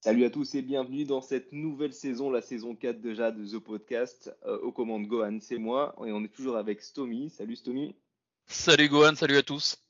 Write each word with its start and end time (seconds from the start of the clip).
Salut 0.00 0.24
à 0.24 0.30
tous 0.30 0.54
et 0.54 0.62
bienvenue 0.62 1.04
dans 1.04 1.20
cette 1.20 1.52
nouvelle 1.52 1.92
saison, 1.92 2.30
la 2.30 2.42
saison 2.42 2.74
4 2.74 3.00
déjà 3.00 3.30
de 3.30 3.46
The 3.46 3.58
Podcast. 3.58 4.34
Euh, 4.46 4.58
aux 4.60 4.72
commandes 4.72 5.06
Gohan, 5.06 5.38
c'est 5.40 5.58
moi 5.58 5.94
et 6.04 6.12
on 6.12 6.22
est 6.24 6.28
toujours 6.32 6.56
avec 6.56 6.82
Stomy. 6.82 7.30
Salut 7.30 7.56
Stomy. 7.56 7.94
Salut 8.46 8.88
Gohan, 8.88 9.14
salut 9.14 9.36
à 9.36 9.42
tous. 9.42 9.82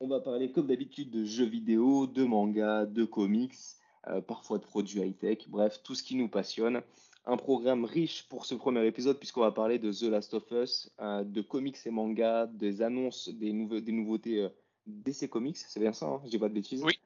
On 0.00 0.08
va 0.08 0.20
parler 0.20 0.52
comme 0.52 0.66
d'habitude 0.66 1.10
de 1.10 1.24
jeux 1.24 1.46
vidéo, 1.46 2.06
de 2.06 2.24
mangas, 2.24 2.86
de 2.86 3.04
comics, 3.04 3.58
euh, 4.06 4.20
parfois 4.20 4.58
de 4.58 4.64
produits 4.64 5.00
high-tech, 5.00 5.48
bref, 5.48 5.80
tout 5.82 5.94
ce 5.94 6.02
qui 6.02 6.14
nous 6.14 6.28
passionne. 6.28 6.82
Un 7.26 7.36
programme 7.36 7.84
riche 7.84 8.26
pour 8.28 8.46
ce 8.46 8.54
premier 8.54 8.86
épisode 8.86 9.18
puisqu'on 9.18 9.42
va 9.42 9.52
parler 9.52 9.78
de 9.78 9.92
The 9.92 10.04
Last 10.04 10.34
of 10.34 10.50
Us, 10.50 10.90
euh, 11.00 11.22
de 11.22 11.42
comics 11.42 11.76
et 11.84 11.90
mangas, 11.90 12.46
des 12.46 12.82
annonces, 12.82 13.28
des, 13.28 13.52
des 13.52 13.92
nouveautés 13.92 14.48
DC 14.86 15.28
Comics, 15.28 15.58
c'est 15.58 15.80
bien 15.80 15.92
ça, 15.92 16.06
hein 16.06 16.20
je 16.24 16.30
dis 16.30 16.38
pas 16.38 16.48
de 16.48 16.54
bêtises. 16.54 16.82
Oui. 16.82 16.98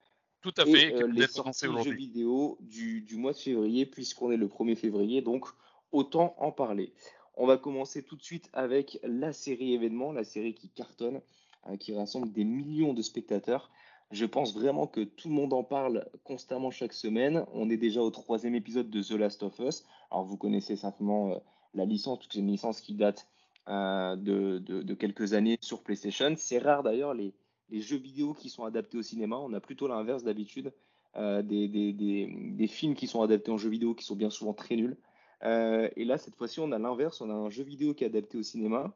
Tout 0.45 0.53
à 0.59 0.67
fait. 0.67 0.91
Et, 0.91 1.03
euh, 1.03 1.07
les 1.07 1.27
sorties 1.27 1.67
jeux 1.83 1.95
vidéo 1.95 2.59
du, 2.61 3.01
du, 3.01 3.17
mois 3.17 3.33
de 3.33 3.39
février, 3.39 3.87
puisqu'on 3.87 4.31
est 4.31 4.37
le 4.37 4.47
1er 4.47 4.77
février, 4.77 5.23
donc 5.23 5.47
autant 5.91 6.35
en 6.39 6.53
parler. 6.53 6.93
On 7.35 7.47
va 7.47 7.57
commencer 7.57 8.03
tout 8.03 8.15
de 8.15 8.23
suite 8.23 8.51
avec 8.53 8.99
la 9.03 9.33
série 9.33 9.73
événement, 9.73 10.13
la 10.13 10.23
série 10.23 10.53
qui 10.53 10.69
cartonne, 10.69 11.23
euh, 11.69 11.79
qui 11.79 11.95
rassemble 11.95 12.31
des 12.31 12.45
millions 12.45 12.93
de 12.93 13.01
spectateurs. 13.01 13.71
Je 14.11 14.27
pense 14.27 14.55
vraiment 14.55 14.87
que 14.87 15.01
tout 15.01 15.29
le 15.29 15.35
monde 15.35 15.55
en 15.55 15.65
parle 15.65 16.07
constamment 16.25 16.71
chaque 16.71 16.93
semaine. 16.93 17.47
On 17.55 17.71
est 17.71 17.79
déjà 17.79 18.03
au 18.03 18.11
troisième 18.11 18.55
épisode 18.55 18.91
de 18.91 19.03
The 19.03 19.13
Last 19.13 19.43
of 19.43 19.59
Us. 19.61 19.87
Alors 20.15 20.27
vous 20.27 20.37
connaissez 20.37 20.77
simplement 20.77 21.33
euh, 21.33 21.39
la 21.75 21.85
licence, 21.85 22.19
parce 22.19 22.29
que 22.29 22.35
c'est 22.35 22.41
une 22.41 22.47
licence 22.53 22.81
qui 22.81 22.95
date 22.95 23.27
euh, 23.69 24.15
de, 24.15 24.95
quelques 24.95 25.33
années 25.33 25.59
sur 25.61 25.83
PlayStation. 25.83 26.33
C'est 26.37 26.59
rare 26.59 26.85
d'ailleurs 26.85 27.15
les, 27.15 27.35
jeux 27.73 27.97
vidéo 27.97 28.33
qui 28.33 28.49
sont 28.49 28.65
adaptés 28.65 28.97
au 28.97 29.03
cinéma. 29.03 29.37
On 29.39 29.53
a 29.55 29.61
plutôt 29.61 29.89
l'inverse 29.89 30.23
d'habitude, 30.23 30.73
euh, 31.17 31.43
des, 31.43 32.67
films 32.69 32.95
qui 32.95 33.09
sont 33.09 33.23
adaptés 33.23 33.51
en 33.51 33.57
jeux 33.57 33.71
vidéo 33.71 33.97
qui 33.97 34.05
sont 34.05 34.15
bien 34.15 34.31
souvent 34.31 34.53
très 34.55 34.77
nuls. 34.77 34.97
Et 35.43 36.05
là, 36.05 36.17
cette 36.17 36.37
fois-ci, 36.37 36.61
on 36.61 36.71
a 36.71 36.79
l'inverse. 36.79 37.21
On 37.21 37.29
a 37.29 37.35
un 37.35 37.51
jeu 37.51 37.65
vidéo 37.65 37.93
qui 37.93 38.05
est 38.05 38.07
adapté 38.07 38.39
au 38.39 38.43
cinéma, 38.45 38.95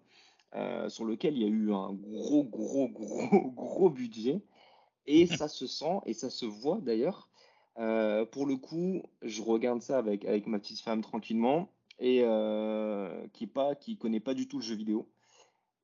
sur 0.87 1.05
lequel 1.05 1.37
il 1.37 1.43
y 1.43 1.47
a 1.47 1.49
eu 1.49 1.73
un 1.73 1.93
gros, 1.93 2.45
gros, 2.45 2.89
gros, 2.89 3.51
gros 3.57 3.91
budget. 3.91 4.41
Et 5.07 5.27
ça 5.27 5.49
se 5.49 5.67
sent 5.67 5.99
et 6.07 6.15
ça 6.15 6.31
se 6.31 6.47
voit 6.47 6.79
d'ailleurs. 6.81 7.29
Euh, 7.79 8.25
pour 8.25 8.47
le 8.47 8.57
coup, 8.57 9.03
je 9.23 9.43
regarde 9.43 9.83
ça 9.83 9.99
avec, 9.99 10.25
ma 10.47 10.59
petite 10.59 10.81
femme 10.81 11.03
tranquillement 11.03 11.71
et 12.01 12.23
euh, 12.25 13.27
qui 13.33 13.47
pas 13.47 13.75
qui 13.75 13.97
connaît 13.97 14.21
pas 14.21 14.35
du 14.35 14.49
tout 14.49 14.59
le 14.59 14.63
jeu 14.63 14.75
vidéo 14.77 15.09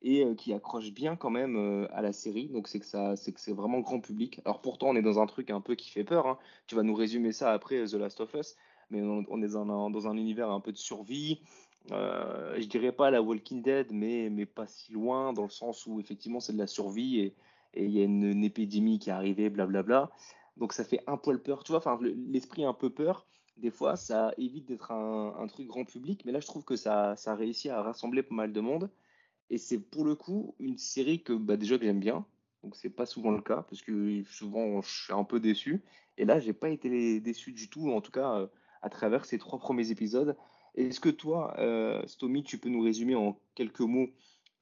et 0.03 0.25
euh, 0.25 0.35
qui 0.35 0.53
accroche 0.53 0.93
bien 0.93 1.17
quand 1.17 1.31
même 1.31 1.89
à 1.93 2.03
la 2.03 2.13
série. 2.13 2.49
Donc 2.49 2.69
c'est 2.69 2.81
que 2.81 3.17
c'est 3.37 3.53
vraiment 3.53 3.81
grand 3.81 4.01
public. 4.01 4.41
Alors 4.45 4.61
pourtant 4.61 4.89
on 4.89 4.97
est 4.97 5.03
dans 5.03 5.21
un 5.21 5.27
truc 5.27 5.51
un 5.51 5.61
peu 5.61 5.75
qui 5.77 5.91
fait 5.91 6.05
peur. 6.05 6.27
Hein. 6.27 6.39
Tu 6.67 6.75
vas 6.75 6.83
nous 6.83 6.95
résumer 6.95 7.33
ça 7.33 7.53
après 7.53 7.85
The 7.85 7.95
Last 7.95 8.21
of 8.21 8.35
Us, 8.35 8.57
mais 8.91 9.03
on, 9.03 9.43
est 9.43 9.49
dans 9.49 10.09
un, 10.09 10.17
univers 10.17 10.51
un 10.51 10.61
peu 10.61 10.73
de 10.73 10.79
survie. 10.79 11.41
Je 11.91 12.67
dirais 12.67 12.93
pas 12.93 13.11
la 13.11 13.23
Walking 13.23 13.63
Dead, 13.63 13.89
mais 13.93 14.47
pas 14.47 14.67
si 14.67 14.93
loin 14.93 15.33
dans 15.33 15.45
le 15.45 15.51
sens 15.51 15.87
où 15.87 16.01
effectivement 16.01 16.41
c'est 16.41 16.55
de 16.55 16.59
la 16.59 16.67
survie 16.67 17.21
et 17.21 17.35
il 17.77 17.91
y 17.91 18.01
a 18.01 18.05
une, 18.05 18.45
épidémie 18.45 18.99
qui 18.99 19.11
est 19.11 19.13
arrivée, 19.13 19.51
blablabla. 19.51 20.11
Donc 20.57 20.73
ça 20.73 20.85
fait 20.85 21.01
un 21.07 21.17
poil 21.17 21.43
peur, 21.43 21.65
tu 21.65 21.73
vois. 21.73 21.79
Enfin 21.79 21.99
l'esprit 22.03 22.65
un 22.65 22.75
peu 22.75 22.91
peur. 22.91 23.27
Des 23.57 23.71
fois, 23.71 23.97
ça 23.97 24.33
évite 24.37 24.67
d'être 24.67 24.91
un, 24.91 25.47
truc 25.47 25.69
grand 25.69 25.85
public, 25.85 26.25
mais 26.25 26.33
là, 26.33 26.41
je 26.41 26.47
trouve 26.47 26.65
que 26.65 26.75
ça, 26.75 27.15
ça 27.17 27.37
réussit 27.37 27.71
à 27.71 27.83
rassembler 27.83 28.25
pas 28.25 28.35
mal 28.35 28.53
de 28.53 28.61
monde. 28.61 28.91
Et 29.49 29.59
c'est 29.59 29.79
pour 29.79 30.05
le 30.05 30.17
coup 30.17 30.57
une 30.59 30.77
série 30.79 31.23
que 31.23 31.33
bah, 31.33 31.57
déjà 31.57 31.79
que 31.79 31.85
j'aime 31.85 32.01
bien. 32.01 32.27
Donc 32.63 32.77
c'est 32.77 32.91
pas 32.91 33.07
souvent 33.07 33.31
le 33.31 33.43
cas 33.43 33.67
parce 33.69 33.83
que 33.83 34.23
souvent 34.25 34.81
je 34.81 35.05
suis 35.05 35.13
un 35.13 35.25
peu 35.25 35.39
déçu. 35.39 35.83
Et 36.17 36.25
là 36.25 36.41
j'ai 36.41 36.55
pas 36.55 36.71
été 36.71 37.21
déçu 37.21 37.53
du 37.53 37.69
tout, 37.69 37.91
en 37.91 38.01
tout 38.01 38.11
cas 38.11 38.39
euh, 38.39 38.47
à 38.83 38.89
travers 38.89 39.25
ces 39.25 39.39
trois 39.39 39.59
premiers 39.59 39.91
épisodes. 39.91 40.37
Est-ce 40.75 41.01
que 41.01 41.09
toi, 41.09 41.55
euh, 41.59 42.03
Stomy, 42.07 42.43
tu 42.43 42.59
peux 42.59 42.69
nous 42.69 42.83
résumer 42.83 43.15
en 43.15 43.39
quelques 43.55 43.81
mots 43.81 44.09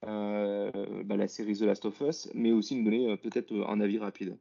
euh, 0.05 0.71
bah, 1.05 1.17
la 1.17 1.29
série 1.29 1.57
The 1.57 1.63
Last 1.63 1.85
of 1.87 2.01
Us, 2.01 2.29
mais 2.35 2.53
aussi 2.53 2.77
nous 2.77 2.85
donner 2.85 3.11
euh, 3.11 3.17
peut-être 3.17 3.53
un 3.69 3.81
avis 3.81 3.99
rapide? 3.99 4.37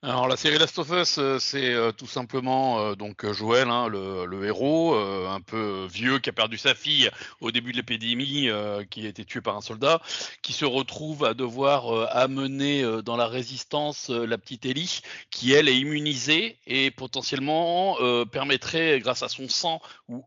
Alors 0.00 0.28
la 0.28 0.36
série 0.36 0.58
Last 0.58 0.78
of 0.78 0.90
Us, 0.90 1.18
c'est 1.40 1.74
euh, 1.74 1.90
tout 1.90 2.06
simplement 2.06 2.78
euh, 2.78 2.94
donc 2.94 3.28
Joël, 3.32 3.68
hein, 3.68 3.88
le, 3.88 4.44
héros, 4.44 4.94
euh, 4.94 5.28
un 5.28 5.40
peu 5.40 5.88
vieux, 5.90 6.20
qui 6.20 6.30
a 6.30 6.32
perdu 6.32 6.56
sa 6.56 6.76
fille 6.76 7.10
au 7.40 7.50
début 7.50 7.72
de 7.72 7.78
l'épidémie, 7.78 8.48
qui 8.90 9.06
a 9.06 9.08
été 9.08 9.24
tué 9.24 9.40
par 9.40 9.56
un 9.56 9.60
soldat, 9.60 10.00
qui 10.40 10.52
se 10.52 10.64
retrouve 10.64 11.24
à 11.24 11.34
devoir 11.34 12.16
amener 12.16 12.84
dans 13.02 13.16
la 13.16 13.26
résistance 13.26 14.08
la 14.10 14.38
petite 14.38 14.66
Ellie, 14.66 15.00
qui 15.30 15.52
elle 15.52 15.68
est 15.68 15.76
immunisée 15.76 16.58
et 16.68 16.92
potentiellement 16.92 17.96
permettrait, 18.30 19.00
grâce 19.00 19.24
à 19.24 19.28
son 19.28 19.48
sang 19.48 19.80
ou 20.08 20.24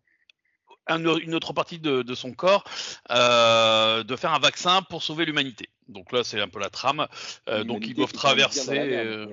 une 0.90 1.36
autre 1.36 1.54
partie 1.54 1.80
de, 1.80 2.02
de 2.02 2.16
son 2.16 2.34
corps, 2.34 2.64
de 3.10 4.16
faire 4.16 4.34
un 4.34 4.40
vaccin 4.40 4.82
pour 4.84 5.04
sauver 5.04 5.26
l'humanité. 5.26 5.70
Donc 5.92 6.12
là, 6.12 6.24
c'est 6.24 6.40
un 6.40 6.48
peu 6.48 6.60
la 6.60 6.70
trame. 6.70 7.08
Euh, 7.48 7.64
donc 7.64 7.86
ils 7.86 7.94
doivent 7.94 8.14
traverser 8.14 8.78
euh, 8.78 9.28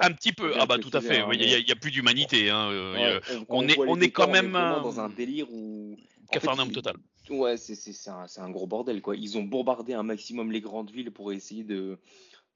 un 0.00 0.12
petit 0.12 0.32
peu. 0.32 0.54
Ah 0.58 0.66
bah 0.66 0.78
tout 0.78 0.90
à 0.92 1.00
fait. 1.00 1.24
Il 1.32 1.38
n'y 1.38 1.54
a, 1.54 1.72
a, 1.72 1.74
plus 1.74 1.90
d'humanité. 1.90 2.50
Hein. 2.50 2.68
Ouais, 2.68 3.20
on, 3.48 3.64
on, 3.64 3.68
est, 3.68 3.78
on 3.78 4.00
est 4.00 4.10
quand 4.10 4.28
même 4.28 4.52
dans 4.52 5.00
un 5.00 5.08
délire 5.08 5.46
où. 5.50 5.96
Cafarnaum 6.30 6.72
total. 6.72 6.96
Ouais, 7.30 7.56
c'est 7.56 8.10
un, 8.10 8.26
un, 8.36 8.50
gros 8.50 8.66
bordel 8.66 9.00
quoi. 9.00 9.14
Ils 9.16 9.38
ont 9.38 9.42
bombardé 9.42 9.94
un 9.94 10.02
maximum 10.02 10.50
les 10.50 10.60
grandes 10.60 10.90
villes 10.90 11.10
pour 11.10 11.32
essayer 11.32 11.64
de 11.64 11.98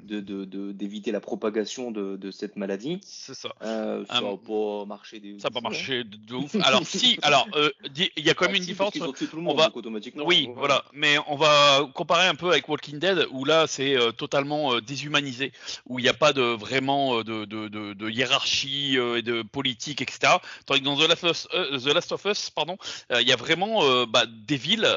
d'éviter 0.02 1.10
de, 1.10 1.10
de, 1.10 1.12
la 1.12 1.20
propagation 1.20 1.90
de, 1.90 2.30
cette 2.30 2.56
maladie. 2.56 3.00
C'est 3.02 3.34
ça. 3.34 3.50
Euh, 3.62 4.04
ça 4.06 4.20
n'a 4.20 4.28
um, 4.28 4.38
pas 4.38 4.84
marché. 4.86 5.18
Des 5.18 5.38
ça 5.40 5.48
n'a 5.48 5.54
pas 5.54 5.60
marché 5.60 6.04
de, 6.04 6.16
de 6.16 6.34
ouf. 6.34 6.54
Alors 6.62 6.86
si, 6.86 7.18
alors 7.22 7.48
il 7.54 8.04
euh, 8.04 8.08
y 8.16 8.30
a 8.30 8.34
quand 8.34 8.44
même 8.46 8.54
ah, 8.54 8.58
une 8.58 8.62
si, 8.62 8.68
différence. 8.68 8.94
Ils 8.94 9.02
ont 9.02 9.12
tué 9.12 9.26
tout 9.26 9.36
le 9.36 9.42
monde, 9.42 9.54
on 9.54 9.58
va... 9.58 9.70
automatiquement. 9.74 10.24
Oui, 10.24 10.46
ouais. 10.46 10.54
voilà. 10.56 10.84
Mais 10.92 11.16
on 11.26 11.36
va 11.36 11.88
comparer 11.94 12.26
un 12.26 12.34
peu 12.34 12.50
avec 12.50 12.68
Walking 12.68 12.98
Dead 12.98 13.26
où 13.32 13.44
là 13.44 13.66
c'est 13.66 13.96
euh, 13.96 14.12
totalement 14.12 14.74
euh, 14.74 14.80
déshumanisé, 14.80 15.52
où 15.86 15.98
il 15.98 16.02
n'y 16.02 16.08
a 16.08 16.14
pas 16.14 16.32
de 16.32 16.42
vraiment 16.42 17.22
de, 17.22 17.44
de 17.44 18.10
hiérarchie 18.10 18.96
et 18.96 19.22
de 19.22 19.42
politique, 19.42 20.02
etc. 20.02 20.34
Tandis 20.66 20.80
que 20.80 20.84
dans 20.84 20.96
The 20.96 21.08
Last 21.08 21.24
of 21.24 21.30
Us, 21.30 21.48
The 21.84 21.94
Last 21.94 22.12
of 22.12 22.24
Us 22.24 22.50
pardon, 22.50 22.76
il 23.10 23.26
y 23.26 23.32
a 23.32 23.36
vraiment 23.36 24.06
bah, 24.06 24.24
des 24.26 24.56
villes 24.56 24.88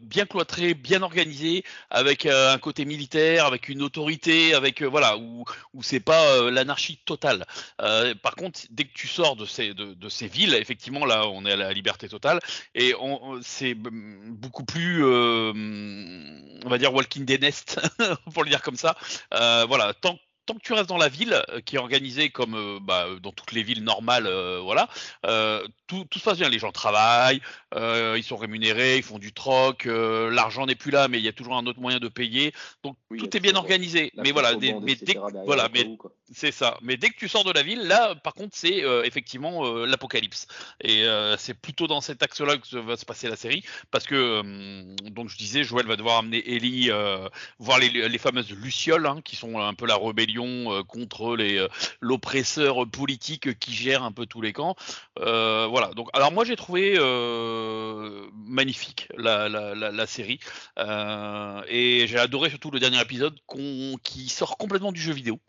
bien 0.00 0.26
cloîtrées, 0.26 0.74
bien 0.74 1.02
organisées, 1.02 1.64
avec 1.90 2.26
un 2.26 2.58
côté 2.58 2.84
militaire, 2.84 3.46
avec 3.46 3.68
une 3.68 3.82
autorité 3.82 4.47
avec 4.54 4.82
euh, 4.82 4.86
voilà 4.86 5.16
où, 5.16 5.44
c'est 5.82 6.00
pas 6.00 6.32
euh, 6.34 6.50
l'anarchie 6.50 6.98
totale. 7.04 7.46
Euh, 7.80 8.14
par 8.14 8.34
contre, 8.34 8.60
dès 8.70 8.84
que 8.84 8.92
tu 8.94 9.06
sors 9.06 9.36
de 9.36 9.46
ces 9.46 10.28
villes, 10.28 10.54
effectivement 10.54 11.04
là, 11.04 11.26
on 11.28 11.44
est 11.46 11.52
à 11.52 11.56
la 11.56 11.72
liberté 11.72 12.08
totale 12.08 12.40
et 12.74 12.94
c'est 13.42 13.74
beaucoup 13.74 14.64
plus, 14.64 15.04
euh, 15.04 15.52
on 16.64 16.68
va 16.68 16.78
dire 16.78 16.92
Walking 16.92 17.24
Dead 17.24 17.42
Nest 17.42 17.80
pour 18.32 18.44
le 18.44 18.50
dire 18.50 18.62
comme 18.62 18.76
ça. 18.76 18.96
Euh, 19.34 19.64
voilà, 19.68 19.94
tant 19.94 20.18
que 20.54 20.62
tu 20.62 20.72
restes 20.72 20.88
dans 20.88 20.96
la 20.98 21.08
ville, 21.08 21.42
euh, 21.50 21.60
qui 21.60 21.76
est 21.76 21.78
organisée 21.78 22.30
comme 22.30 22.54
euh, 22.54 22.78
bah, 22.80 23.06
dans 23.22 23.32
toutes 23.32 23.52
les 23.52 23.62
villes 23.62 23.84
normales, 23.84 24.26
euh, 24.26 24.60
voilà, 24.62 24.88
tout, 25.88 26.04
tout, 26.08 26.18
se 26.18 26.24
passe 26.24 26.38
bien. 26.38 26.48
Les 26.48 26.58
gens 26.58 26.70
travaillent, 26.70 27.40
ils 27.74 28.22
sont 28.22 28.36
rémunérés, 28.36 28.98
ils 28.98 29.02
font 29.02 29.18
du 29.18 29.32
troc, 29.32 29.86
l'argent 29.86 30.66
n'est 30.66 30.76
plus 30.76 30.90
là, 30.90 31.08
mais 31.08 31.18
il 31.18 31.24
y 31.24 31.28
a 31.28 31.32
toujours 31.32 31.56
un 31.56 31.66
autre 31.66 31.80
moyen 31.80 31.98
de 31.98 32.08
payer. 32.08 32.52
Donc 32.84 32.96
oui, 33.10 33.18
tout 33.18 33.36
est 33.36 33.40
bien 33.40 33.56
organisé. 33.56 34.12
Mais 34.16 34.32
voilà, 34.32 34.54
des, 34.54 34.74
mais 34.74 34.94
dès, 34.94 35.16
voilà, 35.44 35.68
mais 35.72 35.88
c'est 36.32 36.52
ça. 36.52 36.78
Mais 36.82 36.96
dès 36.96 37.08
que 37.08 37.16
tu 37.16 37.28
sors 37.28 37.44
de 37.44 37.52
la 37.52 37.62
ville, 37.62 37.82
là, 37.88 38.14
par 38.14 38.34
contre, 38.34 38.56
c'est 38.56 38.84
effectivement 39.04 39.84
l'apocalypse. 39.84 40.46
Et 40.82 41.04
c'est 41.38 41.54
plutôt 41.54 41.86
dans 41.86 42.00
cet 42.00 42.22
axe-là 42.22 42.56
que 42.58 42.76
va 42.76 42.96
se 42.96 43.04
passer 43.04 43.28
la 43.28 43.36
série, 43.36 43.64
parce 43.90 44.04
que 44.04 44.42
donc 45.10 45.28
je 45.28 45.36
disais, 45.36 45.64
Joël 45.64 45.86
va 45.86 45.96
devoir 45.96 46.18
amener 46.18 46.42
Ellie 46.54 46.90
voir 47.58 47.78
les, 47.78 47.88
les 47.88 48.18
fameuses 48.18 48.50
lucioles, 48.50 49.06
hein, 49.06 49.20
qui 49.24 49.36
sont 49.36 49.58
un 49.58 49.74
peu 49.74 49.86
la 49.86 49.96
rébellion 49.96 50.72
euh, 50.72 50.82
contre 50.82 51.36
les 51.36 51.58
euh, 51.58 51.68
l'oppresseur 52.00 52.88
politique 52.88 53.58
qui 53.58 53.72
gère 53.72 54.02
un 54.02 54.12
peu 54.12 54.26
tous 54.26 54.40
les 54.40 54.52
camps. 54.52 54.76
Euh, 55.18 55.66
Donc, 55.94 56.08
alors 56.12 56.32
moi 56.32 56.44
j'ai 56.44 56.56
trouvé 56.56 56.98
magnifique 58.34 59.08
la, 59.16 60.06
série 60.06 60.40
et 60.78 62.06
j'ai 62.06 62.18
adoré 62.18 62.50
surtout 62.50 62.70
le 62.70 62.80
dernier 62.80 63.00
épisode 63.00 63.38
qui 64.02 64.28
sort 64.28 64.56
complètement 64.56 64.92
du 64.92 65.00
jeu 65.00 65.12
vidéo. 65.12 65.40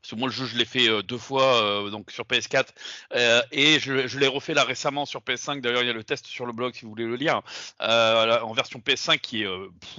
Parce 0.00 0.12
que 0.12 0.16
moi, 0.16 0.28
le 0.28 0.32
jeu, 0.32 0.46
je 0.46 0.56
l'ai 0.56 0.64
fait 0.64 0.88
euh, 0.88 1.02
deux 1.02 1.18
fois 1.18 1.62
euh, 1.62 1.90
donc 1.90 2.10
sur 2.10 2.24
PS4 2.24 2.68
euh, 3.14 3.42
et 3.52 3.78
je, 3.78 4.18
l'ai 4.18 4.26
refait 4.26 4.54
là 4.54 4.64
récemment 4.64 5.04
sur 5.04 5.20
PS5. 5.20 5.60
D'ailleurs, 5.60 5.82
il 5.82 5.86
y 5.86 5.90
a 5.90 5.94
le 5.94 6.04
test 6.04 6.26
sur 6.26 6.46
le 6.46 6.52
blog 6.52 6.74
si 6.74 6.82
vous 6.82 6.90
voulez 6.90 7.04
le 7.04 7.16
lire 7.16 7.42
en 7.80 8.52
version 8.54 8.78
PS5 8.78 9.18
qui 9.18 9.42
est 9.42 9.48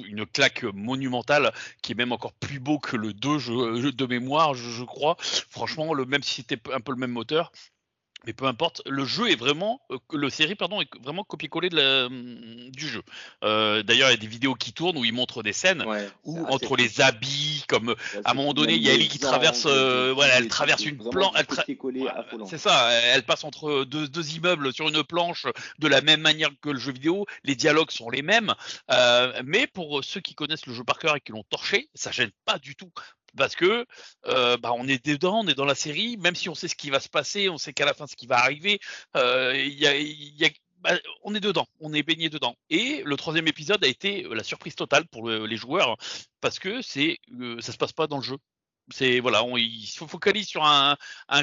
une 0.03 0.25
claque 0.25 0.63
monumentale, 0.63 1.53
qui 1.81 1.91
est 1.91 1.95
même 1.95 2.11
encore 2.11 2.33
plus 2.33 2.59
beau 2.59 2.79
que 2.79 2.97
le 2.97 3.13
2 3.13 3.37
je, 3.37 3.89
de 3.89 4.05
mémoire, 4.05 4.53
je, 4.53 4.69
je 4.69 4.83
crois. 4.83 5.17
Franchement, 5.19 5.93
le 5.93 6.05
même 6.05 6.23
si 6.23 6.35
c'était 6.35 6.59
un 6.73 6.79
peu 6.79 6.91
le 6.91 6.97
même 6.97 7.11
moteur, 7.11 7.51
mais 8.25 8.33
peu 8.33 8.45
importe, 8.45 8.81
le 8.85 9.05
jeu 9.05 9.31
est 9.31 9.35
vraiment, 9.35 9.81
euh, 9.91 9.97
le 10.13 10.29
série 10.29 10.55
pardon, 10.55 10.81
est 10.81 10.89
vraiment 11.01 11.23
copié-collé 11.23 11.69
hum, 11.73 12.69
du 12.69 12.87
jeu. 12.87 13.01
Euh, 13.43 13.81
d'ailleurs, 13.83 14.09
il 14.09 14.11
y 14.11 14.15
a 14.15 14.17
des 14.17 14.27
vidéos 14.27 14.53
qui 14.55 14.73
tournent 14.73 14.97
où 14.97 15.05
ils 15.05 15.13
montrent 15.13 15.43
des 15.43 15.53
scènes 15.53 15.83
où 16.23 16.45
entre 16.47 16.75
les 16.75 17.01
habits, 17.01 17.63
comme 17.67 17.95
à 18.23 18.31
un 18.31 18.33
moment 18.33 18.53
donné, 18.53 18.73
il 18.73 18.83
y 18.83 18.89
a 18.89 18.93
Ellie 18.93 19.07
qui 19.07 19.19
traverse, 19.19 19.65
euh, 19.65 20.11
voilà, 20.13 20.37
elle 20.37 20.47
traverse 20.47 20.85
une 20.85 20.97
planche, 20.97 21.35
c'est 22.47 22.57
ça, 22.57 22.91
elle 22.91 23.23
passe 23.23 23.43
entre 23.43 23.85
deux, 23.85 24.07
deux, 24.07 24.31
immeubles 24.35 24.73
sur 24.73 24.87
une 24.87 25.03
planche 25.03 25.47
de 25.79 25.87
la 25.87 26.01
même 26.01 26.21
manière 26.21 26.49
que 26.61 26.69
le 26.69 26.79
jeu 26.79 26.91
vidéo. 26.91 27.25
Les 27.43 27.55
dialogues 27.55 27.91
sont 27.91 28.09
les 28.09 28.21
mêmes, 28.21 28.53
mais 29.43 29.67
pour 29.67 30.03
ceux 30.03 30.21
qui 30.21 30.35
connaissent 30.35 30.67
le 30.67 30.73
jeu 30.73 30.83
par 30.83 30.99
cœur 30.99 31.15
et 31.15 31.21
qui 31.21 31.31
l'ont 31.31 31.43
torché, 31.49 31.89
ça 31.95 32.11
gêne 32.11 32.31
pas 32.45 32.59
du 32.59 32.75
tout 32.75 32.91
parce 33.37 33.55
que 33.55 33.85
euh, 34.27 34.57
bah, 34.57 34.71
on 34.75 34.87
est 34.87 35.05
dedans, 35.05 35.41
on 35.43 35.47
est 35.47 35.55
dans 35.55 35.65
la 35.65 35.75
série, 35.75 36.17
même 36.17 36.35
si 36.35 36.49
on 36.49 36.55
sait 36.55 36.67
ce 36.67 36.75
qui 36.75 36.89
va 36.89 36.99
se 36.99 37.09
passer, 37.09 37.49
on 37.49 37.57
sait 37.57 37.73
qu'à 37.73 37.85
la 37.85 37.93
fin 37.93 38.07
ce 38.07 38.15
qui 38.15 38.27
va 38.27 38.37
arriver, 38.37 38.79
euh, 39.15 39.53
y 39.55 39.85
a, 39.85 40.49
bah, 40.81 40.97
on 41.23 41.35
est 41.35 41.39
dedans, 41.39 41.67
on 41.79 41.93
est 41.93 42.01
baigné 42.03 42.29
dedans. 42.29 42.55
Et 42.69 43.03
le 43.05 43.15
troisième 43.15 43.47
épisode 43.47 43.83
a 43.83 43.87
été 43.87 44.23
la 44.31 44.43
surprise 44.43 44.75
totale 44.75 45.05
pour 45.07 45.29
les 45.29 45.57
joueurs 45.57 45.97
parce 46.41 46.57
que 46.57 46.81
c'est 46.81 47.19
euh, 47.39 47.61
ça 47.61 47.71
se 47.71 47.77
passe 47.77 47.93
pas 47.93 48.07
dans 48.07 48.17
le 48.17 48.23
jeu. 48.23 48.37
C'est 48.89 49.19
voilà, 49.19 49.43
on, 49.43 49.57
il 49.57 49.85
se 49.85 50.03
focalise 50.05 50.47
sur 50.47 50.65
un, 50.65 50.97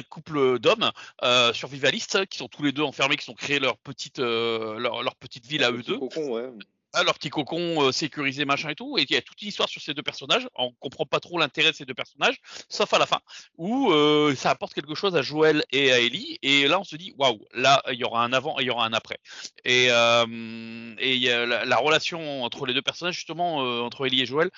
couple 0.09 0.59
d'hommes 0.59 0.91
euh, 1.23 1.53
survivalistes 1.53 2.25
qui 2.27 2.37
sont 2.37 2.49
tous 2.49 2.63
les 2.63 2.73
deux 2.73 2.83
enfermés, 2.83 3.15
qui 3.15 3.25
sont 3.25 3.33
créés 3.33 3.59
leur 3.59 3.77
petite 3.77 4.19
euh, 4.19 4.77
leur, 4.77 5.01
leur, 5.03 5.15
petite 5.15 5.45
ville 5.45 5.63
à 5.63 5.71
eux 5.71 5.81
deux. 5.81 5.97
ouais. 5.97 6.49
Ah, 6.93 7.03
leur 7.03 7.13
petit 7.13 7.29
cocon 7.29 7.83
euh, 7.83 7.91
sécurisé, 7.91 8.45
machin 8.45 8.69
et 8.69 8.75
tout. 8.75 8.97
Et 8.97 9.03
il 9.03 9.11
y 9.11 9.15
a 9.15 9.21
toute 9.21 9.39
une 9.43 9.49
histoire 9.49 9.69
sur 9.69 9.79
ces 9.79 9.93
deux 9.93 10.01
personnages. 10.01 10.47
On 10.55 10.71
comprend 10.79 11.05
pas 11.05 11.19
trop 11.19 11.37
l'intérêt 11.37 11.69
de 11.69 11.75
ces 11.75 11.85
deux 11.85 11.93
personnages, 11.93 12.37
sauf 12.67 12.91
à 12.93 12.97
la 12.97 13.05
fin, 13.05 13.19
où 13.57 13.91
euh, 13.91 14.33
ça 14.35 14.49
apporte 14.49 14.73
quelque 14.73 14.95
chose 14.95 15.15
à 15.15 15.21
Joël 15.21 15.63
et 15.71 15.91
à 15.91 15.99
Ellie. 15.99 16.39
Et 16.41 16.67
là, 16.67 16.79
on 16.79 16.83
se 16.83 16.95
dit, 16.95 17.13
waouh, 17.17 17.45
là, 17.53 17.83
il 17.91 17.99
y 17.99 18.03
aura 18.03 18.23
un 18.23 18.33
avant 18.33 18.59
et 18.59 18.63
il 18.63 18.67
y 18.67 18.71
aura 18.71 18.85
un 18.85 18.93
après. 18.93 19.19
Et, 19.65 19.87
euh, 19.91 20.95
et 20.97 21.19
la, 21.19 21.77
relation 21.77 22.43
entre 22.43 22.65
les 22.65 22.73
deux 22.73 22.81
personnages, 22.81 23.15
justement, 23.15 23.63
euh, 23.63 23.81
entre 23.81 24.07
Ellie 24.07 24.21
et 24.21 24.25
Joël, 24.25 24.49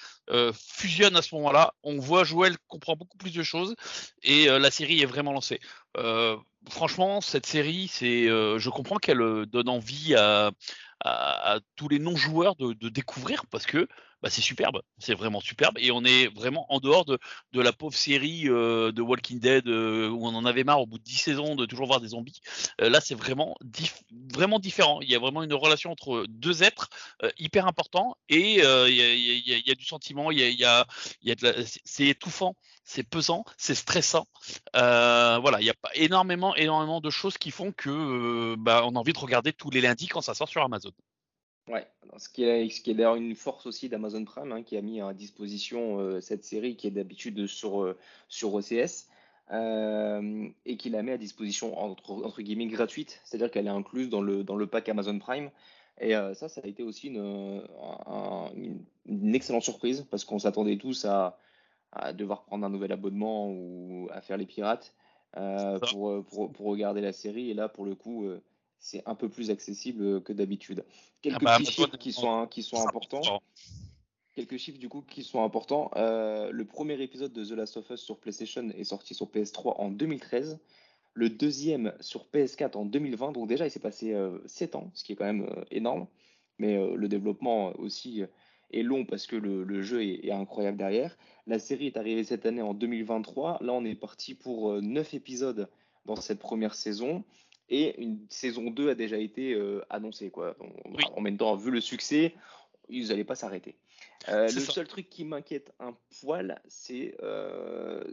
fusionne 0.54 1.18
à 1.18 1.22
ce 1.22 1.36
moment-là. 1.36 1.74
On 1.84 2.00
voit 2.00 2.24
Joël 2.24 2.56
comprend 2.68 2.96
beaucoup 2.96 3.18
plus 3.18 3.34
de 3.34 3.44
choses 3.44 3.76
et 4.24 4.46
la 4.46 4.72
série 4.72 5.02
est 5.02 5.06
vraiment 5.06 5.34
lancée. 5.34 5.60
Franchement, 6.70 7.22
cette 7.22 7.46
série, 7.46 7.88
c'est, 7.88 8.28
je 8.28 8.70
comprends 8.70 8.98
qu'elle 8.98 9.46
donne 9.48 9.70
envie 9.70 10.16
à 10.16 11.60
tous 11.76 11.90
les 11.90 12.00
non-joueurs 12.00 12.56
de, 12.56 12.90
découvrir 12.90 13.46
parce 13.48 13.66
que 13.66 13.88
bah, 14.22 14.30
c'est 14.30 14.42
superbe, 14.42 14.82
c'est 15.00 15.16
vraiment 15.16 15.40
superbe 15.40 15.78
et 15.80 15.92
on 15.92 16.04
est 16.04 16.28
vraiment 16.28 16.72
en 16.72 16.80
dehors 16.80 17.06
de, 17.06 17.18
de 17.54 17.62
la 17.62 17.74
pauvre 17.74 17.96
série 17.96 18.48
euh, 18.48 18.92
de 18.92 19.02
Walking 19.02 19.40
Dead 19.40 19.68
euh, 19.68 20.10
où 20.10 20.28
on 20.28 20.36
en 20.36 20.46
avait 20.46 20.64
marre 20.64 20.82
au 20.82 20.86
bout 20.86 21.00
de 21.00 21.04
10 21.04 21.16
saisons 21.16 21.56
de 21.56 21.66
toujours 21.66 21.88
voir 21.88 22.00
des 22.00 22.10
zombies. 22.10 22.40
Euh, 22.82 22.90
là, 22.90 23.02
c'est 23.02 23.16
vraiment 23.16 23.56
vraiment 24.34 24.60
différent. 24.60 25.02
Il 25.02 25.10
y 25.10 25.16
a 25.16 25.20
vraiment 25.20 25.42
une 25.44 25.54
relation 25.54 25.92
entre 25.92 26.26
deux 26.30 26.64
êtres 26.64 26.90
hyper 27.38 27.68
important 27.68 28.16
et 28.30 28.60
il 28.60 28.64
y 28.64 28.66
a, 28.66 28.88
y, 28.88 29.64
y, 29.68 29.72
a, 29.72 29.76
du 29.76 29.86
sentiment, 29.86 30.32
il 30.32 30.40
y 30.40 30.44
a, 30.44 30.50
y 30.50 30.66
a, 30.66 30.86
y 31.24 31.32
a 31.32 31.36
c'est 31.86 32.08
étouffant, 32.08 32.56
c'est 32.84 33.04
pesant, 33.04 33.44
c'est 33.58 33.76
stressant. 33.76 34.28
voilà, 34.74 35.58
il 35.60 35.66
y 35.66 35.70
a 35.70 35.74
pas 35.74 35.90
énormément 35.96 36.56
énormément 36.56 37.02
de 37.02 37.10
choses 37.10 37.38
qui 37.38 37.52
font 37.52 37.72
que 37.72 38.56
bah, 38.58 38.84
on 38.86 38.96
a 38.96 39.00
envie 39.00 39.14
de 39.14 39.20
regarder 39.20 39.54
tous 39.54 39.70
les 39.70 39.82
lundis 39.82 40.08
quand 40.08 40.22
ça 40.22 40.34
sort 40.34 40.50
sur 40.50 40.64
Amazon. 40.64 40.92
Ouais, 41.72 41.88
ce 42.18 42.28
qui 42.28 42.44
est, 42.44 42.70
ce 42.70 42.82
qui 42.82 42.92
est 42.92 42.94
d'ailleurs 42.94 43.16
une 43.16 43.34
force 43.34 43.66
aussi 43.66 43.88
d'Amazon 43.88 44.26
Prime, 44.26 44.52
hein, 44.52 44.62
qui 44.62 44.76
a 44.76 44.82
mis 44.82 45.00
à 45.00 45.14
disposition 45.14 46.00
euh, 46.00 46.20
cette 46.20 46.44
série 46.44 46.76
qui 46.76 46.88
est 46.88 46.92
d'habitude 46.92 47.48
sur, 47.48 47.82
euh, 47.82 47.98
sur 48.28 48.54
OCS, 48.54 49.08
euh, 49.52 50.50
et 50.66 50.76
qui 50.76 50.90
la 50.90 51.02
met 51.02 51.14
à 51.14 51.18
disposition 51.18 51.80
entre, 51.80 52.12
entre 52.26 52.42
guillemets 52.42 52.68
gratuite, 52.68 53.22
c'est-à-dire 53.24 53.50
qu'elle 53.50 53.68
est 53.68 53.70
incluse 53.70 54.10
dans 54.10 54.22
le, 54.22 54.44
dans 54.44 54.58
le 54.58 54.68
pack 54.68 54.90
Amazon 54.90 55.18
Prime. 55.18 55.50
Et 56.00 56.14
ça, 56.14 56.50
ça 56.50 56.62
a 56.64 56.68
été 56.68 56.82
aussi 56.82 57.10
une, 57.10 57.62
une, 59.06 59.36
excellente 59.36 59.62
surprise, 59.62 60.08
parce 60.10 60.26
qu'on 60.26 60.40
s'attendait 60.40 60.78
tous 60.78 61.06
à, 61.06 61.38
à, 61.92 62.12
devoir 62.12 62.44
prendre 62.44 62.66
un 62.66 62.70
nouvel 62.70 62.92
abonnement 62.92 63.52
ou 63.52 64.10
à 64.12 64.20
faire 64.22 64.38
les 64.38 64.48
pirates 64.48 64.96
pour, 65.34 66.26
pour, 66.26 66.52
pour, 66.52 66.66
regarder 66.66 67.02
la 67.02 67.12
série. 67.12 67.52
Et 67.52 67.54
là, 67.54 67.70
pour 67.70 67.86
le 67.86 67.94
coup, 67.94 68.26
c'est 68.82 69.04
un 69.06 69.16
peu 69.16 69.30
plus 69.30 69.52
accessible 69.52 70.22
que 70.24 70.34
d'habitude. 70.34 70.84
Quelques 71.22 71.38
ah 71.42 71.46
bah, 71.46 71.58
petits 71.60 71.72
chiffres 71.72 71.98
qui 71.98 72.12
sont, 72.12 72.48
qui 72.48 72.64
sont 72.64 72.86
importants. 72.86 73.42
Quelques 74.34 74.58
chiffres 74.58 74.80
du 74.80 74.90
coup 74.90 75.04
qui 75.08 75.24
sont 75.24 75.44
importants. 75.44 75.92
Euh, 75.96 76.52
le 76.52 76.66
premier 76.66 77.00
épisode 77.02 77.32
de 77.32 77.46
The 77.46 77.52
Last 77.52 77.78
of 77.78 77.90
Us 77.92 78.02
sur 78.02 78.18
PlayStation 78.18 78.70
est 78.72 78.84
sorti 78.84 79.14
sur 79.14 79.28
PS3 79.28 79.76
en 79.78 79.92
2013. 79.92 80.60
Le 81.14 81.30
deuxième 81.30 81.94
sur 82.00 82.26
PS4 82.34 82.76
en 82.76 82.86
2020. 82.86 83.34
Donc 83.34 83.48
déjà, 83.48 83.68
il 83.68 83.72
s'est 83.72 83.80
passé 83.80 84.16
7 84.48 84.74
euh, 84.74 84.78
ans, 84.80 84.92
ce 84.96 85.04
qui 85.04 85.14
est 85.14 85.16
quand 85.16 85.26
même 85.26 85.44
euh, 85.44 85.64
énorme. 85.70 86.08
Mais 86.58 86.78
le 86.96 87.08
développement 87.08 87.74
aussi 87.80 88.22
est 88.72 88.84
long 88.84 89.04
parce 89.04 89.26
que 89.26 89.36
le, 89.36 89.82
jeu 89.82 90.04
est, 90.04 90.26
est, 90.28 90.32
incroyable 90.32 90.78
derrière. 90.78 91.18
La 91.48 91.58
série 91.58 91.88
est 91.88 91.98
arrivée 91.98 92.24
cette 92.24 92.46
année 92.46 92.62
en 92.62 92.76
2023. 92.76 93.60
Là, 93.62 93.74
on 93.74 93.84
est 93.84 93.96
parti 93.96 94.36
pour 94.36 94.80
9 94.80 95.16
épisodes 95.16 95.70
dans 96.06 96.16
cette 96.16 96.38
première 96.38 96.76
saison 96.76 97.24
et 97.72 98.00
une 98.00 98.20
saison 98.30 98.70
2 98.70 98.90
a 98.90 98.96
déjà 98.96 99.18
été 99.18 99.54
euh, 99.54 99.82
annoncée. 99.90 100.30
Quoi. 100.30 100.56
En 101.16 101.22
même 101.22 101.38
temps, 101.38 101.56
vu 101.56 101.72
le 101.72 101.80
succès, 101.80 102.36
ils 102.90 103.08
n'allaient 103.08 103.24
pas 103.24 103.36
s'arrêter. 103.36 103.76
Euh, 104.30 104.44
le 104.44 104.60
seul 104.60 104.88
truc 104.88 105.10
qui 105.10 105.24
m'inquiète 105.24 105.72
un 105.80 105.96
poil, 106.20 106.62
c'est 106.68 107.16
euh, 107.24 108.04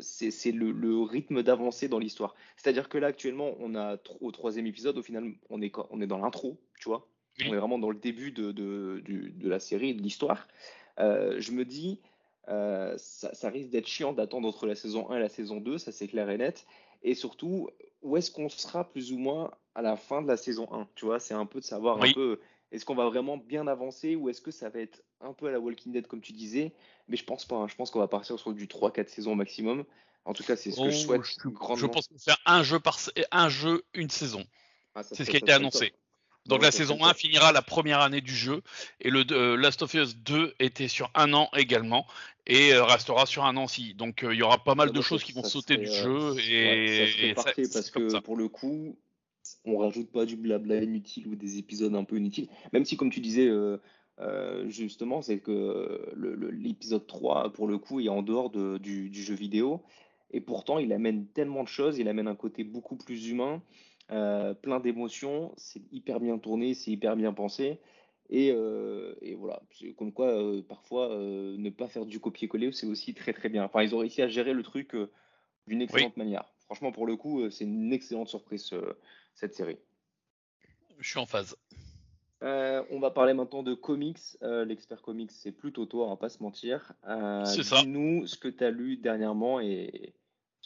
le, 0.46 0.70
le, 0.70 1.02
rythme 1.02 1.43
d'avancée 1.43 1.88
dans 1.88 1.99
l'histoire. 1.99 2.34
C'est-à-dire 2.56 2.88
que 2.88 2.96
là, 2.96 3.08
actuellement, 3.08 3.56
on 3.58 3.75
a 3.75 3.99
au 4.20 4.31
troisième 4.31 4.66
épisode, 4.66 4.96
au 4.96 5.02
final, 5.02 5.32
on 5.50 5.61
est, 5.61 5.72
on 5.90 6.00
est 6.00 6.06
dans 6.06 6.19
l'intro, 6.19 6.56
tu 6.78 6.88
vois. 6.88 7.06
On 7.40 7.52
est 7.52 7.56
vraiment 7.56 7.78
dans 7.78 7.90
le 7.90 7.99
début 7.99 8.32
de, 8.32 8.52
de, 8.52 9.02
de 9.04 9.49
la 9.49 9.61
série, 9.61 9.94
de 9.94 10.02
l'histoire. 10.02 10.49
Je 10.99 11.50
me 11.52 11.64
dis, 11.64 12.00
ça, 12.46 13.34
ça, 13.34 13.50
risque 13.50 13.70
d'être 13.70 13.87
chiant 13.87 14.12
d'attendre 14.12 14.49
entre 14.49 14.66
la 14.66 14.75
saison 14.75 15.11
1 15.11 15.16
et 15.19 15.20
la 15.20 15.28
saison 15.28 15.61
2, 15.61 15.78
ça 15.78 15.93
c'est 15.93 16.08
clair 16.08 16.31
et 16.31 16.38
net. 16.38 16.64
Et 17.02 17.14
surtout, 17.14 17.69
où 18.02 18.16
est-ce 18.16 18.30
qu'on 18.30 18.48
sera 18.48 18.84
plus 18.88 19.12
ou 19.12 19.18
moins 19.18 19.50
à 19.74 19.82
la 19.82 19.96
fin 19.96 20.22
de 20.22 20.28
la 20.28 20.36
saison 20.36 20.68
1 20.72 20.88
Tu 20.94 21.04
vois, 21.04 21.20
c'est 21.20 21.34
un 21.34 21.46
peu 21.46 21.60
de 21.60 21.64
savoir 21.64 22.02
un 22.02 22.12
peu 22.12 22.40
est-ce 22.70 22.84
qu'on 22.84 22.94
va 22.94 23.06
vraiment 23.06 23.36
bien 23.38 23.66
avancer 23.66 24.14
ou 24.14 24.28
est-ce 24.28 24.40
que 24.40 24.50
ça 24.50 24.68
va 24.68 24.80
être 24.80 25.02
un 25.20 25.32
peu 25.32 25.46
à 25.46 25.50
la 25.50 25.58
Walking 25.58 25.92
Dead 25.92 26.06
comme 26.06 26.20
tu 26.20 26.32
disais? 26.32 26.72
Mais 27.08 27.16
je 27.16 27.24
pense 27.24 27.46
pas. 27.46 27.56
Hein. 27.56 27.68
Je 27.68 27.74
pense 27.74 27.90
qu'on 27.90 27.98
va 27.98 28.08
partir 28.08 28.38
sur 28.38 28.52
du 28.52 28.66
3-4 28.66 29.08
saisons 29.08 29.34
maximum. 29.34 29.84
En 30.24 30.34
tout 30.34 30.44
cas, 30.44 30.56
c'est 30.56 30.70
ce 30.70 30.80
que 30.80 30.90
je 30.90 30.98
souhaite. 30.98 31.22
Je, 31.24 31.76
je 31.76 31.86
pense 31.86 32.08
faire 32.18 32.38
un 32.44 32.62
jeu 32.62 32.78
par 32.78 32.98
un 33.32 33.48
jeu 33.48 33.84
une 33.94 34.10
saison. 34.10 34.44
Ah, 34.94 35.02
c'est 35.02 35.24
ce 35.24 35.30
qui 35.30 35.36
a 35.36 35.38
été 35.38 35.52
annoncé. 35.52 35.94
Donc 36.48 36.62
la 36.62 36.70
saison 36.70 37.04
1 37.04 37.14
finira 37.14 37.52
la 37.52 37.62
première 37.62 38.00
année 38.00 38.20
du 38.20 38.34
jeu 38.34 38.62
et 39.00 39.11
le 39.11 39.25
euh, 39.30 39.56
Last 39.56 39.82
of 39.82 39.92
Us 39.94 40.16
2 40.16 40.54
était 40.58 40.88
sur 40.88 41.11
un 41.14 41.32
an 41.34 41.49
également 41.56 42.06
et 42.46 42.73
euh, 42.73 42.84
restera 42.84 43.26
sur 43.26 43.44
un 43.44 43.56
an 43.56 43.64
aussi. 43.64 43.94
Donc 43.94 44.25
euh, 44.25 44.34
il 44.34 44.38
y 44.38 44.42
aura 44.42 44.64
pas 44.64 44.75
mal 44.75 44.90
de 44.90 45.00
choses 45.00 45.23
qui 45.23 45.32
vont 45.32 45.44
sauter 45.44 45.76
du 45.76 45.87
jeu 45.87 46.37
et, 46.38 47.34
ça 47.37 47.42
parfait 47.42 47.62
parce 47.73 47.90
que 47.90 48.20
pour 48.20 48.37
le 48.37 48.49
coup 48.49 48.96
on 49.64 49.78
rajoute 49.78 50.11
pas 50.11 50.26
du 50.26 50.37
blabla 50.37 50.82
inutile 50.82 51.28
ou 51.28 51.34
des 51.34 51.58
épisodes 51.58 51.94
un 51.94 52.04
peu 52.04 52.16
inutiles. 52.16 52.49
Même 52.73 52.84
si 52.84 52.96
comme 52.96 53.11
tu 53.11 53.20
disais 53.20 53.50
justement 54.68 55.20
c'est 55.20 55.40
que 55.40 56.14
l'épisode 56.50 57.06
3 57.06 57.52
pour 57.52 57.68
le 57.68 57.78
coup 57.78 58.00
est 58.00 58.08
en 58.08 58.23
dehors 58.23 58.50
du, 58.50 59.11
du 59.11 59.23
jeu 59.23 59.34
vidéo 59.34 59.82
et 60.30 60.40
pourtant 60.40 60.78
il 60.78 60.92
amène 60.92 61.26
tellement 61.26 61.62
de 61.62 61.68
choses, 61.68 61.99
il 61.99 62.08
amène 62.08 62.28
un 62.28 62.34
côté 62.34 62.64
beaucoup 62.64 62.96
plus 62.96 63.28
humain. 63.28 63.62
Euh, 64.10 64.54
plein 64.54 64.80
d'émotions, 64.80 65.52
c'est 65.56 65.82
hyper 65.92 66.20
bien 66.20 66.38
tourné, 66.38 66.74
c'est 66.74 66.90
hyper 66.90 67.16
bien 67.16 67.32
pensé. 67.32 67.78
Et, 68.30 68.52
euh, 68.52 69.14
et 69.22 69.34
voilà, 69.34 69.62
comme 69.96 70.12
quoi 70.12 70.28
euh, 70.28 70.62
parfois 70.62 71.08
ne 71.10 71.70
pas 71.70 71.88
faire 71.88 72.06
du 72.06 72.20
copier-coller, 72.20 72.72
c'est 72.72 72.86
aussi 72.86 73.14
très 73.14 73.32
très 73.32 73.48
bien. 73.48 73.64
Enfin, 73.64 73.82
ils 73.82 73.94
ont 73.94 73.98
réussi 73.98 74.22
à 74.22 74.28
gérer 74.28 74.52
le 74.52 74.62
truc 74.62 74.94
d'une 75.66 75.82
excellente 75.82 76.16
manière. 76.16 76.44
Franchement, 76.66 76.92
pour 76.92 77.06
le 77.06 77.16
coup, 77.16 77.50
c'est 77.50 77.64
une 77.64 77.92
excellente 77.92 78.28
surprise 78.28 78.70
cette 79.34 79.54
série. 79.54 79.78
Je 80.98 81.08
suis 81.08 81.18
en 81.18 81.26
phase. 81.26 81.56
on 82.42 82.98
va 83.00 83.10
parler 83.10 83.34
maintenant 83.34 83.62
de 83.62 83.74
comics. 83.74 84.38
L'expert 84.42 85.00
comics, 85.00 85.32
c'est 85.32 85.52
plutôt 85.52 85.86
toi, 85.86 86.06
on 86.06 86.10
va 86.10 86.16
pas 86.16 86.28
se 86.28 86.42
mentir. 86.42 86.92
c'est 87.44 87.62
ça. 87.62 87.80
Dis-nous 87.80 88.26
ce 88.26 88.36
que 88.36 88.48
tu 88.48 88.64
as 88.64 88.70
lu 88.70 88.96
dernièrement 88.98 89.60
et, 89.60 90.14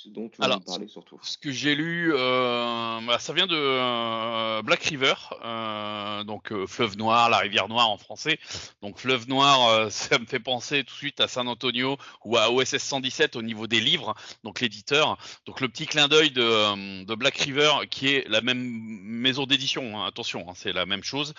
dont 0.07 0.29
tu 0.29 0.43
Alors, 0.43 0.61
parler 0.63 0.89
surtout. 0.89 1.19
Ce 1.23 1.39
que 1.39 1.51
j'ai 1.51 1.75
lu, 1.75 2.13
euh, 2.15 3.01
bah, 3.07 3.19
ça 3.19 3.33
vient 3.33 3.47
de 3.47 3.57
euh, 3.57 4.63
Black 4.63 4.83
River, 4.85 5.15
euh, 5.45 6.25
donc 6.25 6.53
fleuve 6.67 6.97
noir, 6.97 7.31
la 7.31 7.39
rivière 7.39 7.69
noire 7.69 7.89
en 7.91 7.99
français. 7.99 8.39
Donc 8.83 8.99
fleuve 8.99 9.29
noir, 9.29 9.91
ça 9.91 10.19
me 10.19 10.27
fait 10.27 10.41
penser 10.41 10.85
tout 10.85 10.93
de 10.93 10.99
suite 10.99 11.21
à 11.21 11.29
San 11.29 11.47
Antonio 11.49 11.99
ou 12.25 12.37
à 12.37 12.51
OSS 12.51 12.79
117 12.79 13.37
au 13.37 13.43
niveau 13.43 13.67
des 13.67 13.81
livres, 13.81 14.15
donc 14.45 14.61
l'éditeur. 14.61 15.19
Donc 15.47 15.61
le 15.61 15.69
petit 15.69 15.87
clin 15.87 16.09
d'œil 16.09 16.31
de, 16.31 17.05
de, 17.05 17.15
Black 17.15 17.37
River, 17.37 17.73
qui 17.91 18.09
est 18.09 18.29
la 18.29 18.41
même 18.41 18.59
maison 18.61 19.47
d'édition. 19.47 20.01
Hein, 20.01 20.07
attention, 20.07 20.49
hein, 20.49 20.55
c'est 20.57 20.73
la 20.73 20.87
même 20.87 21.05
chose. 21.05 21.35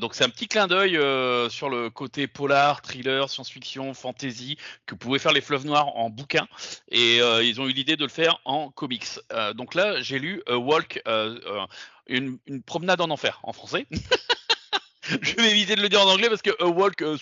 donc 0.00 0.14
c'est 0.14 0.24
un 0.24 0.30
petit 0.30 0.48
clin 0.48 0.66
d'œil 0.66 0.92
sur 1.50 1.68
le 1.68 1.90
côté 1.90 2.26
polar, 2.26 2.82
thriller, 2.82 3.28
science-fiction, 3.28 3.94
fantasy 3.94 4.56
que 4.86 4.94
pouvaient 4.94 5.18
faire 5.18 5.32
les 5.32 5.40
fleuves 5.40 5.66
noirs 5.66 5.96
en 5.96 6.10
bouquin. 6.10 6.46
Et 6.90 7.16
ils 7.18 7.60
ont 7.60 7.61
ont 7.62 7.68
eu 7.68 7.72
l'idée 7.72 7.96
de 7.96 8.04
le 8.04 8.10
faire 8.10 8.40
en 8.44 8.70
comics. 8.70 9.18
donc 9.54 9.74
là, 9.74 10.00
j'ai 10.00 10.18
lu 10.18 10.42
Walk, 10.48 11.02
une, 12.06 12.38
une, 12.46 12.62
promenade 12.62 13.00
en 13.00 13.10
enfer 13.10 13.40
en 13.42 13.52
français. 13.52 13.86
je 15.22 15.34
vais 15.36 15.50
éviter 15.50 15.74
de 15.74 15.82
le 15.82 15.88
dire 15.88 16.00
en 16.00 16.10
anglais 16.10 16.28
parce 16.28 16.42
que 16.42 16.50
a 16.62 16.66
walk, 16.66 17.00
uh, 17.00 17.16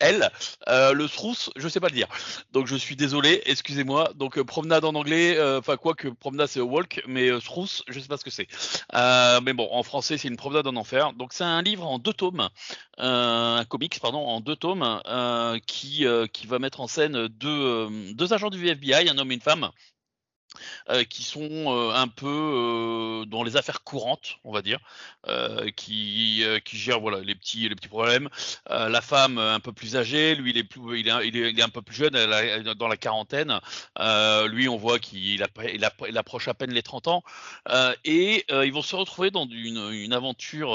elle, 0.00 0.30
euh, 0.68 0.92
le 0.92 1.06
Struss, 1.06 1.50
je 1.56 1.68
sais 1.68 1.78
pas 1.80 1.88
le 1.88 1.94
dire. 1.94 2.08
Donc 2.52 2.66
je 2.66 2.74
suis 2.74 2.96
désolé, 2.96 3.42
excusez-moi. 3.46 4.12
Donc 4.16 4.38
euh, 4.38 4.44
promenade 4.44 4.84
en 4.84 4.94
anglais, 4.94 5.36
euh, 5.36 5.60
enfin 5.60 5.76
quoi 5.76 5.94
que 5.94 6.08
promenade 6.08 6.48
c'est 6.48 6.60
a 6.60 6.64
walk, 6.64 7.02
mais 7.06 7.28
Struss, 7.40 7.84
je 7.88 8.00
sais 8.00 8.08
pas 8.08 8.16
ce 8.16 8.24
que 8.24 8.30
c'est. 8.30 8.48
mais 9.42 9.52
bon, 9.52 9.68
en 9.70 9.82
français 9.82 10.18
c'est 10.18 10.28
une 10.28 10.36
promenade 10.36 10.66
en 10.66 10.76
enfer. 10.76 11.12
Donc 11.12 11.32
c'est 11.32 11.44
un 11.44 11.62
livre 11.62 11.86
en 11.86 11.98
deux 11.98 12.12
tomes, 12.12 12.48
un 12.98 13.64
comics 13.68 14.00
pardon, 14.00 14.26
en 14.26 14.40
deux 14.40 14.56
tomes 14.56 15.00
qui 15.66 16.06
qui 16.32 16.46
va 16.46 16.58
mettre 16.58 16.80
en 16.80 16.86
scène 16.86 17.28
deux 17.28 17.88
deux 18.14 18.32
agents 18.32 18.50
du 18.50 18.66
FBI, 18.66 19.08
un 19.08 19.18
homme 19.18 19.30
et 19.30 19.34
une 19.34 19.40
femme, 19.40 19.70
euh, 20.90 21.04
qui 21.04 21.22
sont 21.22 21.48
euh, 21.48 21.92
un 21.94 22.08
peu 22.08 22.26
euh, 22.26 23.24
dans 23.26 23.42
les 23.42 23.56
affaires 23.56 23.82
courantes, 23.84 24.38
on 24.44 24.52
va 24.52 24.62
dire, 24.62 24.80
qui, 25.76 26.44
gèrent 26.72 27.00
voilà 27.00 27.20
les 27.20 27.34
petits 27.34 27.68
les 27.68 27.76
petits 27.76 27.88
problèmes. 27.88 28.28
la 28.68 29.00
femme 29.00 29.38
un 29.38 29.60
peu 29.60 29.72
plus 29.72 29.96
âgée, 29.96 30.34
lui 30.34 30.50
il 30.50 30.58
est 30.58 30.64
plus 30.64 30.98
il 30.98 31.08
est, 31.08 31.62
un 31.62 31.68
peu 31.68 31.82
plus 31.82 31.94
jeune, 31.94 32.16
elle 32.16 32.64
dans 32.76 32.88
la 32.88 32.96
quarantaine. 32.96 33.60
lui 34.50 34.68
on 34.68 34.76
voit 34.76 34.98
qu'il 34.98 35.46
il, 35.72 36.18
approche 36.18 36.48
à 36.48 36.54
peine 36.54 36.72
les 36.72 36.82
30 36.82 37.08
ans 37.08 37.22
et 38.04 38.44
ils 38.50 38.72
vont 38.72 38.82
se 38.82 38.96
retrouver 38.96 39.30
dans 39.30 39.46
une, 39.48 40.12
aventure 40.12 40.70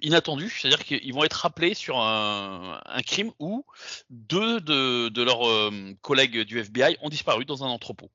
inattendue, 0.00 0.50
c'est-à-dire 0.50 0.84
qu'ils 0.84 1.12
vont 1.12 1.24
être 1.24 1.34
rappelés 1.34 1.74
sur 1.74 1.98
un, 1.98 2.80
crime 3.04 3.32
où 3.40 3.64
deux 4.10 4.60
de, 4.60 5.08
de 5.08 5.22
leurs 5.22 5.72
collègues 6.02 6.42
du 6.42 6.60
FBI 6.60 6.96
ont 7.02 7.08
disparu 7.08 7.44
dans 7.50 7.64
un 7.64 7.68
entrepôt. 7.68 8.10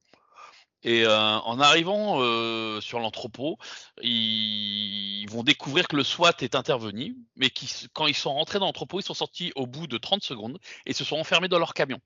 Et 0.84 1.04
euh, 1.04 1.40
en 1.40 1.60
arrivant 1.60 2.22
euh, 2.22 2.80
sur 2.80 3.00
l'entrepôt, 3.00 3.58
ils, 4.04 5.26
vont 5.30 5.42
découvrir 5.42 5.88
que 5.88 5.96
le 5.96 6.04
SWAT 6.04 6.36
est 6.42 6.54
intervenu, 6.54 7.18
mais 7.36 7.50
qui, 7.50 7.68
quand 7.94 8.06
ils 8.06 8.16
sont 8.16 8.34
rentrés 8.34 8.60
dans 8.60 8.68
l'entrepôt, 8.68 9.00
ils 9.00 9.04
sont 9.04 9.16
sortis 9.16 9.52
au 9.56 9.66
bout 9.66 9.88
de 9.88 9.98
30 9.98 10.24
secondes 10.24 10.60
et 10.86 10.94
se 10.94 11.04
sont 11.04 11.18
enfermés 11.18 11.48
dans 11.48 11.58
leur 11.58 11.74
camion. 11.74 12.00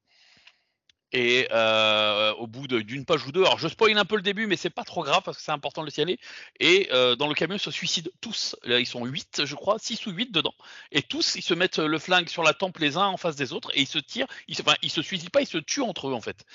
Et 1.12 1.48
euh, 1.52 2.34
au 2.34 2.46
bout 2.46 2.68
d'une 2.68 3.06
page 3.06 3.26
ou 3.26 3.32
deux, 3.32 3.42
alors 3.42 3.58
je 3.58 3.68
spoil 3.68 3.98
un 3.98 4.06
peu 4.06 4.16
le 4.16 4.22
début, 4.22 4.46
mais 4.46 4.58
c'est 4.58 4.70
pas 4.70 4.84
trop 4.84 5.04
grave 5.04 5.22
parce 5.24 5.38
que 5.38 5.44
c'est 5.44 5.52
important 5.52 5.82
de 5.82 5.88
le 5.88 5.92
signaler. 5.92 6.20
Et 6.60 6.90
euh, 6.92 7.16
dans 7.16 7.28
le 7.28 7.34
camion, 7.34 7.56
ils 7.56 7.60
se 7.60 7.72
suicident 7.72 8.12
tous. 8.22 8.56
Là, 8.64 8.80
ils 8.80 8.86
sont 8.86 9.06
8, 9.06 9.46
je 9.46 9.56
crois, 9.56 9.80
6 9.80 10.06
ou 10.06 10.12
8 10.12 10.32
dedans. 10.32 10.54
Et 10.92 11.02
tous, 11.02 11.36
ils 11.36 11.42
se 11.42 11.54
mettent 11.54 11.80
le 11.80 11.98
flingue 11.98 12.30
sur 12.30 12.44
la 12.44 12.54
tempe 12.54 12.78
les 12.78 12.98
uns 12.98 13.08
en 13.08 13.18
face 13.18 13.36
des 13.36 13.54
autres 13.54 13.72
et 13.74 13.82
ils 13.82 13.88
se 13.88 14.00
tirent. 14.00 14.28
Ils 14.48 14.58
enfin, 14.62 14.76
ils 14.84 14.92
se 14.92 15.02
suicident 15.02 15.32
pas, 15.32 15.42
ils 15.42 15.48
se 15.48 15.58
tuent 15.58 15.82
entre 15.82 16.10
eux 16.10 16.14
en 16.14 16.22
fait. 16.22 16.46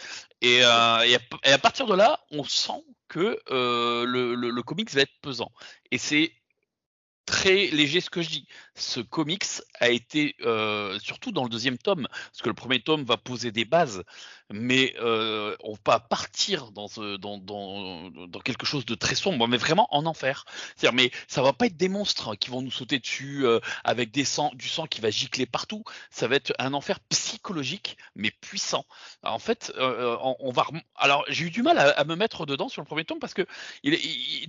Et, 0.40 0.60
euh, 0.62 1.18
à, 1.42 1.58
partir 1.58 1.86
de 1.86 1.94
là, 1.94 2.20
on 2.30 2.44
sent 2.44 2.84
que 3.08 3.40
le, 3.48 4.34
le 4.34 4.62
comics 4.62 4.90
va 4.92 5.02
être 5.02 5.18
pesant. 5.20 5.50
Et 5.90 5.98
c'est 5.98 6.32
très 7.26 7.66
léger 7.66 8.00
ce 8.00 8.10
que 8.10 8.22
je 8.22 8.28
dis. 8.28 8.46
Ce 8.74 9.00
comics 9.00 9.44
a 9.80 9.88
été, 9.88 10.36
euh, 10.42 10.98
surtout 10.98 11.32
dans 11.32 11.44
le 11.44 11.48
deuxième 11.48 11.78
tome, 11.78 12.06
parce 12.08 12.42
que 12.42 12.48
le 12.48 12.54
premier 12.54 12.80
tome 12.80 13.04
va 13.04 13.16
poser 13.16 13.52
des 13.52 13.64
bases, 13.64 14.04
mais 14.50 14.94
euh, 15.00 15.56
on 15.62 15.74
va 15.86 16.00
partir 16.00 16.70
dans, 16.70 16.88
quelque 18.44 18.66
chose 18.66 18.84
de 18.84 18.94
très 18.94 19.14
sombre, 19.14 19.48
mais 19.48 19.56
vraiment 19.56 19.88
en 19.90 20.06
enfer. 20.06 20.44
C'est-à-dire, 20.76 20.94
mais 20.94 21.10
ça 21.28 21.42
va 21.42 21.52
pas 21.52 21.66
être 21.66 21.76
des 21.76 21.88
monstres 21.88 22.34
qui 22.34 22.50
vont 22.50 22.60
nous 22.60 22.70
sauter 22.70 22.98
dessus 22.98 23.46
euh, 23.46 23.60
avec 23.84 24.10
du 24.12 24.24
sang 24.24 24.52
qui 24.88 25.00
va 25.00 25.10
gicler 25.10 25.46
partout. 25.46 25.82
Ça 26.10 26.28
va 26.28 26.36
être 26.36 26.52
un 26.58 26.74
enfer 26.74 27.00
psychologique, 27.00 27.96
mais 28.14 28.30
puissant. 28.30 28.84
en 29.22 29.38
fait, 29.38 29.72
euh, 29.76 30.16
on, 30.20 30.52
va. 30.52 30.66
Alors, 30.96 31.24
j'ai 31.28 31.46
eu 31.46 31.50
du 31.50 31.62
mal 31.62 31.78
à, 31.78 32.04
me 32.04 32.14
mettre 32.14 32.46
dedans 32.46 32.68
sur 32.68 32.82
le 32.82 32.86
premier 32.86 33.04
tome 33.04 33.18
parce 33.18 33.34
que 33.34 33.46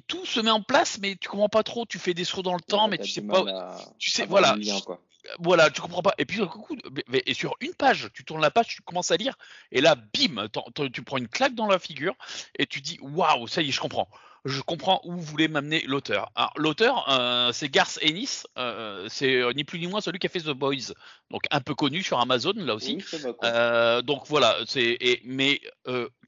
tout 0.07 0.25
se 0.25 0.39
met 0.39 0.51
en 0.51 0.61
place, 0.61 0.99
mais 1.01 1.15
tu 1.15 1.29
comprends 1.29 1.49
pas 1.49 1.63
trop. 1.63 1.85
Tu 1.85 1.99
fais 1.99 2.13
des 2.13 2.25
sauts 2.25 2.41
dans 2.41 2.55
le 2.55 2.61
temps, 2.65 2.87
mais 2.87 2.97
tu 2.97 3.09
sais 3.09 3.21
pas. 3.21 3.77
Tu 3.97 4.09
sais, 4.09 4.25
voilà. 4.25 4.55
Voilà, 5.39 5.69
tu 5.69 5.81
comprends 5.81 6.01
pas. 6.01 6.13
Et 6.17 6.25
puis, 6.25 6.41
et 7.25 7.33
sur 7.33 7.55
une 7.59 7.73
page, 7.73 8.09
tu 8.13 8.23
tournes 8.23 8.41
la 8.41 8.51
page, 8.51 8.67
tu 8.67 8.81
commences 8.81 9.11
à 9.11 9.17
lire, 9.17 9.35
et 9.71 9.81
là, 9.81 9.95
bim, 9.95 10.47
tu 10.93 11.01
prends 11.01 11.17
une 11.17 11.27
claque 11.27 11.55
dans 11.55 11.67
la 11.67 11.79
figure, 11.79 12.15
et 12.57 12.65
tu 12.65 12.81
dis, 12.81 12.99
waouh, 13.01 13.47
ça 13.47 13.61
y 13.61 13.69
est, 13.69 13.71
je 13.71 13.79
comprends. 13.79 14.07
Je 14.45 14.61
comprends 14.61 15.01
où 15.03 15.17
voulait 15.17 15.47
m'amener 15.47 15.81
l'auteur. 15.87 16.31
Alors, 16.35 16.53
l'auteur, 16.57 17.09
euh, 17.09 17.51
c'est 17.51 17.67
Garth 17.67 17.97
Ennis, 18.03 18.43
euh, 18.59 19.07
c'est 19.09 19.37
euh, 19.37 19.51
ni 19.53 19.63
plus 19.63 19.79
ni 19.79 19.87
moins 19.87 20.01
celui 20.01 20.19
qui 20.19 20.27
a 20.27 20.29
fait 20.29 20.41
The 20.41 20.51
Boys, 20.51 20.93
donc 21.31 21.45
un 21.49 21.61
peu 21.61 21.73
connu 21.73 22.03
sur 22.03 22.19
Amazon, 22.19 22.53
là 22.55 22.75
aussi. 22.75 23.03
donc 24.03 24.27
voilà, 24.27 24.57
c'est, 24.67 25.21
mais 25.23 25.59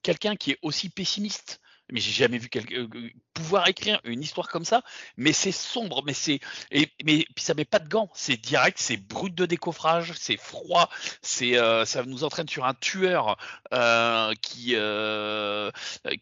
quelqu'un 0.02 0.36
qui 0.36 0.52
est 0.52 0.58
aussi 0.64 0.90
pessimiste 0.90 1.62
mais 1.92 2.00
j'ai 2.00 2.12
jamais 2.12 2.38
vu 2.38 2.50
quelqu'un 2.50 2.88
euh, 2.94 3.10
pouvoir 3.34 3.68
écrire 3.68 4.00
une 4.04 4.22
histoire 4.22 4.50
comme 4.50 4.66
ça. 4.66 4.82
Mais 5.18 5.34
c'est 5.34 5.52
sombre, 5.52 6.04
mais 6.06 6.14
c'est 6.14 6.40
et 6.72 6.92
mais 7.04 7.26
puis 7.36 7.44
ça 7.44 7.54
met 7.54 7.66
pas 7.66 7.80
de 7.80 7.88
gants, 7.88 8.10
c'est 8.14 8.38
direct, 8.38 8.78
c'est 8.80 8.98
brut 8.98 9.34
de 9.34 9.46
décoffrage, 9.46 10.14
c'est 10.18 10.38
froid, 10.38 10.90
c'est 11.22 11.58
euh, 11.58 11.86
ça 11.86 12.04
nous 12.04 12.24
entraîne 12.24 12.50
sur 12.50 12.66
un 12.66 12.74
tueur 12.74 13.38
euh, 13.74 14.34
qui, 14.42 14.76
euh, 14.76 15.72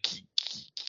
qui 0.02 0.26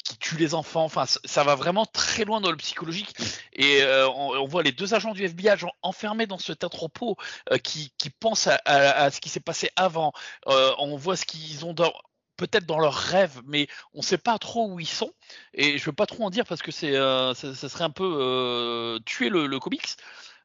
qui 0.08 0.18
tue 0.18 0.38
les 0.38 0.54
enfants. 0.54 0.86
Enfin, 0.86 1.06
ça 1.06 1.44
va 1.44 1.56
vraiment 1.56 1.86
très 1.86 2.24
loin 2.24 2.40
dans 2.40 2.52
le 2.52 2.58
psychologique. 2.58 3.14
Et 3.54 3.82
euh, 3.82 4.08
on, 4.10 4.32
on, 4.38 4.48
voit 4.48 4.64
les 4.64 4.72
deux 4.72 4.94
agents 4.94 5.14
du 5.14 5.24
FBI 5.26 5.50
enfermés 5.82 6.28
dans 6.28 6.38
cet 6.38 6.64
entrepôt 6.64 7.18
euh, 7.52 7.58
qui, 7.58 7.92
qui 7.98 8.10
pensent 8.10 8.48
à, 8.48 8.56
à, 8.66 9.04
à, 9.04 9.12
ce 9.12 9.20
qui 9.20 9.30
s'est 9.30 9.42
passé 9.42 9.70
avant. 9.76 10.14
Euh, 10.48 10.72
on 10.80 10.96
voit 10.96 11.18
ce 11.18 11.26
qu'ils 11.26 11.66
ont 11.66 11.74
dans, 11.74 11.94
peut-être 12.38 12.66
dans 12.66 12.80
leurs 12.80 12.94
rêves, 12.94 13.42
mais 13.46 13.68
on 13.94 14.00
ne 14.00 14.04
sait 14.04 14.18
pas 14.18 14.38
trop 14.40 14.72
où 14.72 14.80
ils 14.80 14.88
sont. 14.88 15.12
Et 15.54 15.78
je 15.78 15.86
veux 15.86 15.94
pas 15.94 16.06
trop 16.06 16.24
en 16.24 16.30
dire 16.30 16.46
parce 16.46 16.62
que 16.62 16.72
c'est, 16.72 16.96
euh, 16.96 17.34
ça, 17.34 17.54
serait 17.56 17.84
un 17.84 17.90
peu 17.90 18.18
euh, 18.22 19.00
tuer 19.06 19.30
le, 19.30 19.60
comics. 19.60 19.98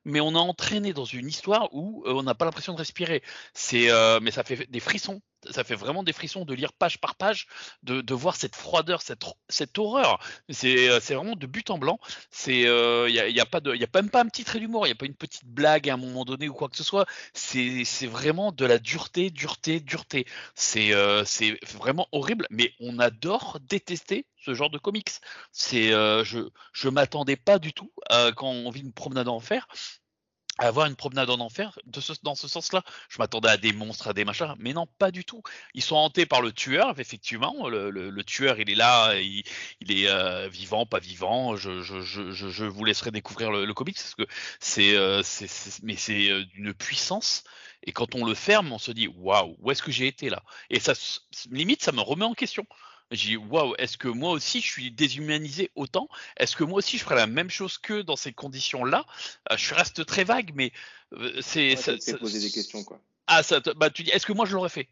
Mais 0.05 0.21
on 0.21 0.35
a 0.35 0.39
entraîné 0.39 0.93
dans 0.93 1.05
une 1.05 1.29
histoire 1.29 1.69
où 1.73 2.03
euh, 2.07 2.15
on 2.15 2.25
n'a 2.25 2.35
pas 2.35 2.45
l'impression 2.45 2.73
de 2.73 2.79
respirer. 2.79 3.23
Mais 3.73 4.31
ça 4.33 4.43
fait 4.43 4.69
des 4.71 4.81
frissons 4.81 5.23
ça 5.51 5.65
fait 5.65 5.75
vraiment 5.75 6.03
des 6.03 6.13
frissons 6.13 6.45
de 6.45 6.55
lire 6.55 6.73
page 6.73 6.99
par 6.99 7.15
page, 7.15 7.47
de, 7.83 8.01
de 8.01 8.15
voir 8.15 8.37
cette 8.37 8.57
froideur, 8.57 9.03
cette, 9.03 9.25
cette 9.49 9.79
horreur. 9.79 10.21
C'est, 10.49 10.89
euh, 10.89 10.99
vraiment 10.99 11.37
de 11.37 11.47
but 11.47 11.71
en 11.71 11.79
blanc. 11.79 11.99
Il 12.47 12.67
euh, 12.67 13.09
y, 13.09 13.21
a, 13.21 13.29
y, 13.29 13.41
a, 13.41 13.47
pas 13.47 13.61
de, 13.61 13.75
y 13.75 13.85
a 13.85 13.89
même 13.95 14.11
pas 14.11 14.21
un 14.21 14.27
petit 14.27 14.45
trait 14.45 14.61
d'humour, 14.61 14.87
il 14.87 14.91
y 14.91 14.93
a 14.93 14.97
pas 14.97 15.07
une 15.07 15.15
petite 15.15 15.45
blague 15.45 15.89
à 15.91 15.95
un 15.95 15.97
moment 15.97 16.25
donné 16.25 16.49
ou 16.49 16.55
quoi 16.55 16.69
que 16.69 16.77
ce 16.77 16.85
soit. 16.85 17.07
C'est, 17.35 17.85
vraiment 18.07 18.53
de 18.53 18.67
la 18.67 18.79
dureté, 18.79 19.31
dureté, 19.31 19.81
dureté. 19.81 20.27
C'est, 20.55 20.93
euh, 20.95 21.25
c'est 21.25 21.59
vraiment 21.75 22.09
horrible, 22.13 22.47
mais 22.51 22.73
on 22.81 22.99
adore 22.99 23.59
détester 23.61 24.27
ce 24.45 24.55
genre 24.55 24.71
de 24.71 24.79
comics. 24.79 25.11
Euh, 25.75 26.25
je, 26.25 26.41
je 26.73 26.89
m'attendais 26.89 27.37
pas 27.37 27.59
du 27.59 27.73
tout 27.73 27.93
quand 28.37 28.51
on 28.51 28.71
vit 28.71 28.81
une 28.81 28.93
promenade 28.93 29.29
en 29.29 29.41
avoir 30.67 30.87
une 30.87 30.97
promenade 30.97 31.31
en 31.31 31.41
enfer 31.41 31.79
dans 32.23 32.35
ce 32.35 32.49
sens-là. 32.49 32.83
Je 33.09 33.19
m'attendais 33.19 33.49
à 33.49 33.57
des 33.57 33.73
monstres, 33.73 34.09
à 34.09 34.13
des 34.13 34.25
machins, 34.25 34.55
mais 34.59 34.73
non, 34.73 34.87
pas 34.99 35.11
du 35.11 35.25
tout. 35.25 35.43
Ils 35.75 35.83
sont 35.83 35.97
hantés 35.97 36.27
par 36.27 36.43
le 36.43 36.53
tueur, 36.53 36.99
effectivement. 36.99 37.69
Le, 37.69 38.23
tueur, 38.25 38.59
il 38.61 38.71
est 38.71 38.75
là, 38.75 39.15
il, 39.17 39.43
est 39.89 40.09
euh, 40.09 40.49
vivant, 40.49 40.87
pas 40.87 41.01
vivant. 41.01 41.57
Je, 41.57 41.83
je, 41.83 42.01
je, 42.01 42.31
je, 42.33 42.65
vous 42.65 42.85
laisserai 42.85 43.11
découvrir 43.11 43.51
le, 43.51 43.65
le 43.65 43.75
comics 43.75 43.97
parce 43.97 44.15
que 44.15 44.27
c'est, 44.61 44.97
euh, 44.97 45.23
mais 45.83 45.97
c'est 45.97 46.31
euh, 46.31 46.45
d'une 46.45 46.73
puissance. 46.75 47.45
Et 47.85 47.93
quand 47.93 48.15
on 48.15 48.25
le 48.25 48.35
ferme, 48.35 48.73
on 48.73 48.79
se 48.79 48.93
dit 48.93 49.09
waouh, 49.09 49.57
où 49.61 49.71
est-ce 49.71 49.83
que 49.83 49.91
j'ai 49.91 50.07
été 50.07 50.31
là? 50.31 50.43
Et 50.71 50.79
ça, 50.79 50.93
limite, 51.51 51.83
ça 51.83 51.93
me 51.93 52.01
remet 52.01 52.25
en 52.25 52.35
question. 52.35 52.67
J'ai 53.13 53.29
dit 53.29 53.37
waouh, 53.37 53.75
est-ce 53.79 53.99
que 53.99 54.09
moi 54.09 54.33
aussi 54.33 54.61
je 54.61 54.67
suis 54.71 54.91
déshumanisé 54.91 55.71
autant? 55.75 56.09
Est-ce 56.39 56.57
que 56.57 56.65
moi 56.65 56.79
aussi 56.79 56.97
je 56.97 57.05
ferais 57.05 57.15
la 57.15 57.27
même 57.27 57.51
chose 57.51 57.79
que 57.79 58.01
dans 58.01 58.17
ces 58.17 58.33
conditions-là? 58.33 59.05
Euh, 59.51 59.57
Je 59.57 59.75
reste 59.75 60.05
très 60.07 60.25
vague, 60.25 60.53
mais 60.55 60.73
euh, 61.13 61.41
c'est. 61.43 61.77
ça, 61.77 61.99
ça, 62.01 62.17
poser 62.17 62.41
des 62.41 62.51
questions 62.51 62.83
quoi. 62.85 63.01
Ah, 63.27 63.43
ça, 63.43 63.61
bah 63.77 63.91
tu 63.91 64.03
dis, 64.03 64.11
est-ce 64.11 64.27
que 64.27 64.33
moi 64.33 64.47
je 64.47 64.55
l'aurais 64.55 64.71
fait? 64.71 64.89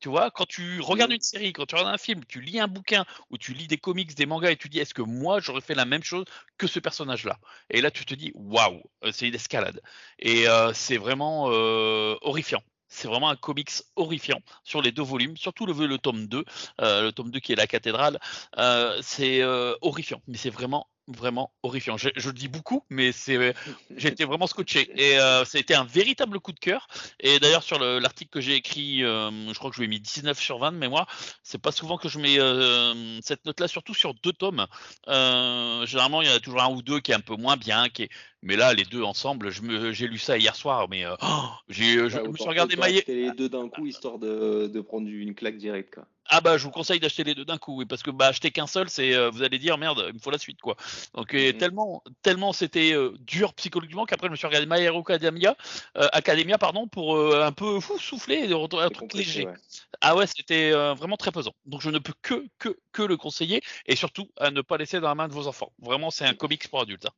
Tu 0.00 0.08
vois, 0.08 0.30
quand 0.30 0.46
tu 0.46 0.80
regardes 0.80 1.12
une 1.12 1.20
série, 1.20 1.52
quand 1.52 1.66
tu 1.66 1.74
regardes 1.74 1.94
un 1.94 1.98
film, 1.98 2.24
tu 2.26 2.40
lis 2.40 2.60
un 2.60 2.68
bouquin 2.68 3.04
ou 3.30 3.38
tu 3.38 3.54
lis 3.54 3.66
des 3.66 3.78
comics, 3.78 4.14
des 4.14 4.26
mangas 4.26 4.50
et 4.50 4.56
tu 4.56 4.68
dis 4.68 4.78
est-ce 4.78 4.94
que 4.94 5.02
moi 5.02 5.40
j'aurais 5.40 5.62
fait 5.62 5.74
la 5.74 5.84
même 5.86 6.02
chose 6.02 6.24
que 6.58 6.66
ce 6.66 6.78
personnage-là? 6.78 7.38
Et 7.70 7.80
là 7.80 7.90
tu 7.90 8.04
te 8.04 8.14
dis 8.14 8.30
waouh, 8.34 8.82
euh, 9.04 9.12
c'est 9.12 9.28
une 9.28 9.34
escalade. 9.34 9.80
Et 10.18 10.46
euh, 10.48 10.72
c'est 10.74 10.98
vraiment 10.98 11.46
euh, 11.50 12.16
horrifiant. 12.20 12.62
C'est 12.94 13.08
vraiment 13.08 13.28
un 13.28 13.36
comics 13.36 13.72
horrifiant 13.96 14.40
sur 14.62 14.80
les 14.80 14.92
deux 14.92 15.02
volumes, 15.02 15.36
surtout 15.36 15.66
le, 15.66 15.98
tome 15.98 16.26
2, 16.26 16.44
euh, 16.80 17.02
le 17.02 17.12
tome 17.12 17.30
2 17.30 17.40
qui 17.40 17.52
est 17.52 17.56
la 17.56 17.66
cathédrale. 17.66 18.20
Euh, 18.58 19.00
c'est 19.02 19.42
euh, 19.42 19.74
horrifiant, 19.82 20.22
mais 20.28 20.36
c'est 20.36 20.50
vraiment 20.50 20.88
vraiment 21.06 21.52
horrifiant. 21.62 21.96
Je, 21.96 22.08
le 22.08 22.32
dis 22.32 22.48
beaucoup, 22.48 22.84
mais 22.88 23.12
c'est, 23.12 23.54
été 23.90 24.24
vraiment 24.24 24.46
scotché. 24.46 24.90
Et 24.96 25.18
euh, 25.18 25.44
ça 25.44 25.58
a 25.58 25.60
été 25.60 25.74
un 25.74 25.84
véritable 25.84 26.40
coup 26.40 26.52
de 26.52 26.58
cœur. 26.58 26.86
Et 27.20 27.38
d'ailleurs, 27.40 27.62
sur 27.62 27.78
le- 27.78 27.98
l'article 27.98 28.30
que 28.30 28.40
j'ai 28.40 28.54
écrit, 28.54 29.04
euh, 29.04 29.30
je 29.52 29.54
crois 29.58 29.70
que 29.70 29.76
je 29.76 29.80
lui 29.80 29.86
ai 29.86 29.88
mis 29.88 30.00
19 30.00 30.38
sur 30.38 30.58
20 30.58 30.72
de 30.72 30.78
mémoire. 30.78 31.06
C'est 31.42 31.60
pas 31.60 31.72
souvent 31.72 31.98
que 31.98 32.08
je 32.08 32.18
mets 32.18 32.38
euh, 32.38 33.20
cette 33.22 33.44
note-là, 33.44 33.68
surtout 33.68 33.94
sur 33.94 34.14
deux 34.14 34.32
tomes. 34.32 34.66
Euh, 35.08 35.84
généralement, 35.86 36.22
il 36.22 36.28
y 36.28 36.30
en 36.30 36.36
a 36.36 36.40
toujours 36.40 36.62
un 36.62 36.70
ou 36.70 36.82
deux 36.82 37.00
qui 37.00 37.12
est 37.12 37.14
un 37.14 37.20
peu 37.20 37.36
moins 37.36 37.56
bien. 37.56 37.88
Qui 37.88 38.04
est... 38.04 38.10
Mais 38.44 38.56
là, 38.56 38.74
les 38.74 38.84
deux 38.84 39.02
ensemble, 39.02 39.50
j'ai 39.50 40.06
lu 40.06 40.18
ça 40.18 40.36
hier 40.36 40.54
soir, 40.54 40.86
mais 40.88 41.04
euh, 41.04 41.16
oh, 41.22 41.44
j'ai, 41.68 41.94
je, 41.94 42.08
je 42.10 42.20
me 42.20 42.36
suis 42.36 42.48
regardé 42.48 42.76
mailler. 42.76 43.02
les 43.08 43.32
deux 43.32 43.48
d'un 43.48 43.68
coup 43.68 43.86
histoire 43.86 44.18
de, 44.18 44.66
de 44.66 44.80
prendre 44.80 45.08
une 45.08 45.34
claque 45.34 45.56
directe. 45.56 45.94
Quoi. 45.94 46.06
Ah 46.26 46.40
bah 46.40 46.56
je 46.56 46.64
vous 46.64 46.70
conseille 46.70 47.00
d'acheter 47.00 47.22
les 47.22 47.34
deux 47.34 47.44
d'un 47.44 47.58
coup, 47.58 47.76
oui, 47.76 47.84
parce 47.84 48.02
que 48.02 48.10
bah 48.10 48.28
acheter 48.28 48.50
qu'un 48.50 48.66
seul, 48.66 48.88
c'est 48.88 49.14
euh, 49.14 49.28
vous 49.30 49.42
allez 49.42 49.58
dire 49.58 49.76
merde, 49.76 50.04
il 50.08 50.14
me 50.14 50.18
faut 50.18 50.30
la 50.30 50.38
suite 50.38 50.60
quoi. 50.60 50.74
Donc 51.14 51.34
euh, 51.34 51.52
Mhm. 51.52 51.58
tellement 51.58 52.02
tellement 52.22 52.52
c'était 52.54 52.92
euh, 52.92 53.12
dur 53.20 53.52
psychologiquement 53.54 54.06
qu'après 54.06 54.28
je 54.28 54.32
me 54.32 54.36
suis 54.36 54.46
regardé 54.46 54.66
My 54.66 54.80
Hero 54.80 55.00
Academia, 55.00 55.54
euh, 55.98 56.08
Academia 56.12 56.56
pardon, 56.56 56.86
pour 56.88 57.16
euh, 57.16 57.44
un 57.44 57.52
peu 57.52 57.78
fou 57.80 57.98
souffler 57.98 58.50
un 58.52 58.88
truc 58.88 59.12
léger. 59.12 59.46
ouais. 59.46 59.54
Ah 60.00 60.16
ouais, 60.16 60.26
c'était 60.26 60.72
euh, 60.72 60.94
vraiment 60.94 61.16
très 61.18 61.30
pesant. 61.30 61.54
Donc 61.66 61.82
je 61.82 61.90
ne 61.90 61.98
peux 61.98 62.14
que 62.22 62.46
que 62.58 62.76
que 62.92 63.02
le 63.02 63.16
conseiller 63.18 63.62
et 63.86 63.94
surtout 63.94 64.28
à 64.38 64.50
ne 64.50 64.62
pas 64.62 64.78
laisser 64.78 65.00
dans 65.00 65.08
la 65.08 65.14
main 65.14 65.28
de 65.28 65.34
vos 65.34 65.46
enfants. 65.46 65.72
Vraiment, 65.78 66.10
c'est 66.10 66.24
un 66.24 66.34
comics 66.34 66.68
pour 66.68 66.80
adultes. 66.80 67.06
hein. 67.06 67.12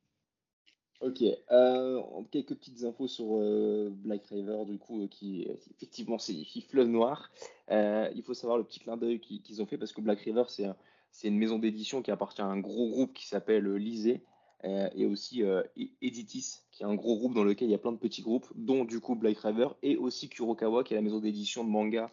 Ok, 0.99 1.21
euh, 1.51 2.01
quelques 2.31 2.55
petites 2.55 2.83
infos 2.83 3.07
sur 3.07 3.25
euh, 3.37 3.89
Black 3.91 4.25
River, 4.27 4.65
du 4.65 4.79
coup, 4.79 5.03
euh, 5.03 5.07
qui 5.07 5.45
euh, 5.47 5.53
effectivement 5.75 6.17
signifie 6.17 6.61
fleuve 6.61 6.87
noir. 6.87 7.31
Il 7.69 8.23
faut 8.25 8.33
savoir 8.33 8.57
le 8.57 8.63
petit 8.63 8.79
clin 8.79 8.97
d'œil 8.97 9.19
qu'ils 9.19 9.61
ont 9.61 9.67
fait 9.67 9.77
parce 9.77 9.93
que 9.93 10.01
Black 10.01 10.19
River, 10.21 10.43
c'est 10.47 10.65
un- 10.65 10.75
c'est 11.11 11.27
une 11.27 11.37
maison 11.37 11.59
d'édition 11.59 12.01
qui 12.01 12.09
appartient 12.09 12.41
à 12.41 12.45
un 12.45 12.59
gros 12.59 12.89
groupe 12.89 13.13
qui 13.13 13.27
s'appelle 13.27 13.71
Lisée 13.75 14.25
et 14.63 15.05
aussi 15.05 15.43
E- 15.43 15.63
Editis, 16.01 16.61
qui 16.71 16.83
est 16.83 16.85
un 16.85 16.95
gros 16.95 17.15
groupe 17.17 17.33
dans 17.35 17.43
lequel 17.43 17.67
il 17.69 17.71
y 17.71 17.75
a 17.75 17.77
plein 17.77 17.91
de 17.91 17.97
petits 17.97 18.23
groupes, 18.23 18.47
dont 18.55 18.83
du 18.83 18.99
coup 18.99 19.15
Black 19.15 19.37
River 19.39 19.69
et 19.83 19.97
aussi 19.97 20.29
Kurokawa, 20.29 20.83
qui 20.83 20.93
est 20.93 20.97
la 20.97 21.03
maison 21.03 21.19
d'édition 21.19 21.63
de 21.63 21.69
manga 21.69 22.09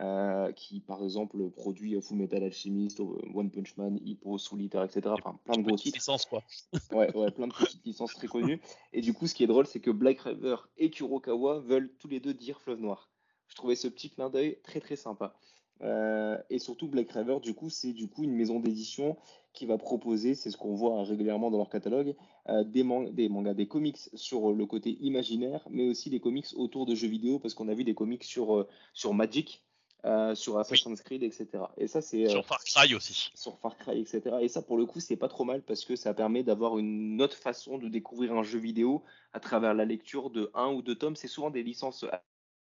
euh, 0.00 0.52
qui, 0.52 0.80
par 0.80 1.02
exemple, 1.02 1.50
produit 1.50 2.00
Full 2.00 2.16
Metal 2.18 2.42
Alchemist, 2.42 3.00
euh, 3.00 3.04
One 3.34 3.50
Punch 3.50 3.76
Man, 3.76 3.98
Hippo, 4.04 4.36
etc. 4.36 5.00
Enfin, 5.06 5.38
plein 5.44 5.56
de 5.56 5.62
gros 5.62 5.74
Petite 5.74 5.84
titres. 5.86 5.98
licence 5.98 6.24
quoi. 6.26 6.42
Ouais, 6.92 7.14
ouais, 7.16 7.30
plein 7.30 7.46
de 7.48 7.52
petites 7.52 7.84
licences 7.84 8.14
très 8.14 8.28
connues. 8.28 8.60
Et 8.92 9.00
du 9.00 9.12
coup, 9.12 9.26
ce 9.26 9.34
qui 9.34 9.44
est 9.44 9.48
drôle, 9.48 9.66
c'est 9.66 9.80
que 9.80 9.90
Black 9.90 10.20
River 10.20 10.56
et 10.76 10.90
Kurokawa 10.90 11.60
veulent 11.60 11.92
tous 11.98 12.08
les 12.08 12.20
deux 12.20 12.34
dire 12.34 12.60
Fleuve 12.60 12.80
Noir. 12.80 13.10
Je 13.48 13.56
trouvais 13.56 13.74
ce 13.74 13.88
petit 13.88 14.10
clin 14.10 14.30
d'œil 14.30 14.58
très 14.62 14.80
très 14.80 14.96
sympa. 14.96 15.34
Euh, 15.80 16.36
et 16.50 16.58
surtout, 16.58 16.88
Black 16.88 17.10
River, 17.12 17.38
du 17.40 17.54
coup, 17.54 17.70
c'est 17.70 17.92
du 17.92 18.08
coup 18.08 18.24
une 18.24 18.34
maison 18.34 18.58
d'édition 18.60 19.16
qui 19.52 19.64
va 19.64 19.78
proposer, 19.78 20.34
c'est 20.34 20.50
ce 20.50 20.56
qu'on 20.56 20.74
voit 20.74 21.02
régulièrement 21.04 21.50
dans 21.50 21.58
leur 21.58 21.70
catalogue, 21.70 22.14
euh, 22.48 22.64
des, 22.64 22.82
man- 22.82 23.12
des 23.14 23.28
mangas, 23.28 23.54
des 23.54 23.66
comics 23.68 23.98
sur 24.14 24.52
le 24.52 24.66
côté 24.66 24.98
imaginaire, 25.00 25.66
mais 25.70 25.88
aussi 25.88 26.10
des 26.10 26.20
comics 26.20 26.46
autour 26.56 26.84
de 26.86 26.94
jeux 26.94 27.08
vidéo, 27.08 27.38
parce 27.38 27.54
qu'on 27.54 27.68
a 27.68 27.74
vu 27.74 27.84
des 27.84 27.94
comics 27.94 28.24
sur, 28.24 28.56
euh, 28.56 28.68
sur 28.92 29.14
Magic, 29.14 29.64
euh, 30.04 30.34
sur 30.34 30.58
Assassin's 30.58 31.02
Creed, 31.02 31.22
etc. 31.22 31.46
Et 31.76 31.88
ça, 31.88 32.00
c'est 32.00 32.26
euh, 32.26 32.30
Sur 32.30 32.46
Far 32.46 32.62
Cry 32.64 32.94
aussi. 32.94 33.30
sur 33.34 33.58
Far 33.58 33.76
Cry, 33.76 34.00
etc. 34.00 34.22
Et 34.40 34.48
ça, 34.48 34.62
pour 34.62 34.76
le 34.76 34.86
coup, 34.86 35.00
c'est 35.00 35.16
pas 35.16 35.28
trop 35.28 35.44
mal 35.44 35.62
parce 35.62 35.84
que 35.84 35.96
ça 35.96 36.14
permet 36.14 36.42
d'avoir 36.42 36.78
une 36.78 37.20
autre 37.20 37.36
façon 37.36 37.78
de 37.78 37.88
découvrir 37.88 38.32
un 38.34 38.42
jeu 38.42 38.58
vidéo 38.58 39.02
à 39.32 39.40
travers 39.40 39.74
la 39.74 39.84
lecture 39.84 40.30
de 40.30 40.50
un 40.54 40.68
ou 40.72 40.82
deux 40.82 40.94
tomes. 40.94 41.16
C'est 41.16 41.28
souvent 41.28 41.50
des 41.50 41.62
licences 41.62 42.04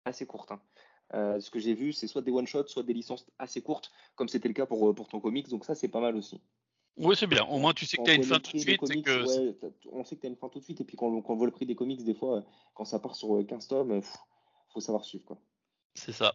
assez 0.04 0.26
courtes. 0.26 0.52
hein. 0.52 0.60
Euh, 1.14 1.40
ce 1.40 1.50
que 1.50 1.58
j'ai 1.58 1.74
vu, 1.74 1.92
c'est 1.94 2.06
soit 2.06 2.20
des 2.22 2.30
one-shots, 2.30 2.66
soit 2.68 2.82
des 2.82 2.92
licences 2.92 3.26
assez 3.38 3.62
courtes, 3.62 3.90
comme 4.14 4.28
c'était 4.28 4.48
le 4.48 4.54
cas 4.54 4.66
pour, 4.66 4.94
pour 4.94 5.08
ton 5.08 5.20
comics. 5.20 5.48
Donc 5.48 5.64
ça, 5.64 5.74
c'est 5.74 5.88
pas 5.88 6.00
mal 6.00 6.16
aussi. 6.16 6.40
Oui, 6.98 7.14
c'est 7.16 7.26
bien. 7.28 7.44
Au 7.44 7.58
moins 7.58 7.72
tu 7.72 7.86
sais 7.86 7.96
que 7.96 8.02
t'as 8.02 8.12
on 8.12 8.16
une 8.16 8.24
fin 8.24 8.40
tout 8.40 8.52
de 8.52 8.58
suite, 8.58 8.70
c'est 8.72 8.76
comics, 8.76 9.04
que 9.06 9.24
ouais, 9.24 9.52
t'as- 9.54 9.68
on 9.92 10.04
sait 10.04 10.16
que 10.16 10.20
tu 10.22 10.26
as 10.26 10.30
une 10.30 10.36
fin 10.36 10.48
tout 10.48 10.58
de 10.58 10.64
suite. 10.64 10.80
Et 10.80 10.84
puis 10.84 10.96
quand, 10.96 11.20
quand 11.22 11.32
on 11.32 11.36
voit 11.36 11.46
le 11.46 11.52
prix 11.52 11.64
des 11.64 11.76
comics, 11.76 12.02
des 12.04 12.14
fois, 12.14 12.44
quand 12.74 12.84
ça 12.84 12.98
part 12.98 13.14
sur 13.14 13.36
euh, 13.36 13.44
15 13.44 13.68
tomes, 13.68 14.00
pff, 14.00 14.16
faut 14.70 14.80
savoir 14.80 15.04
suivre. 15.04 15.24
quoi. 15.24 15.38
c'est 15.94 16.12
ça. 16.12 16.34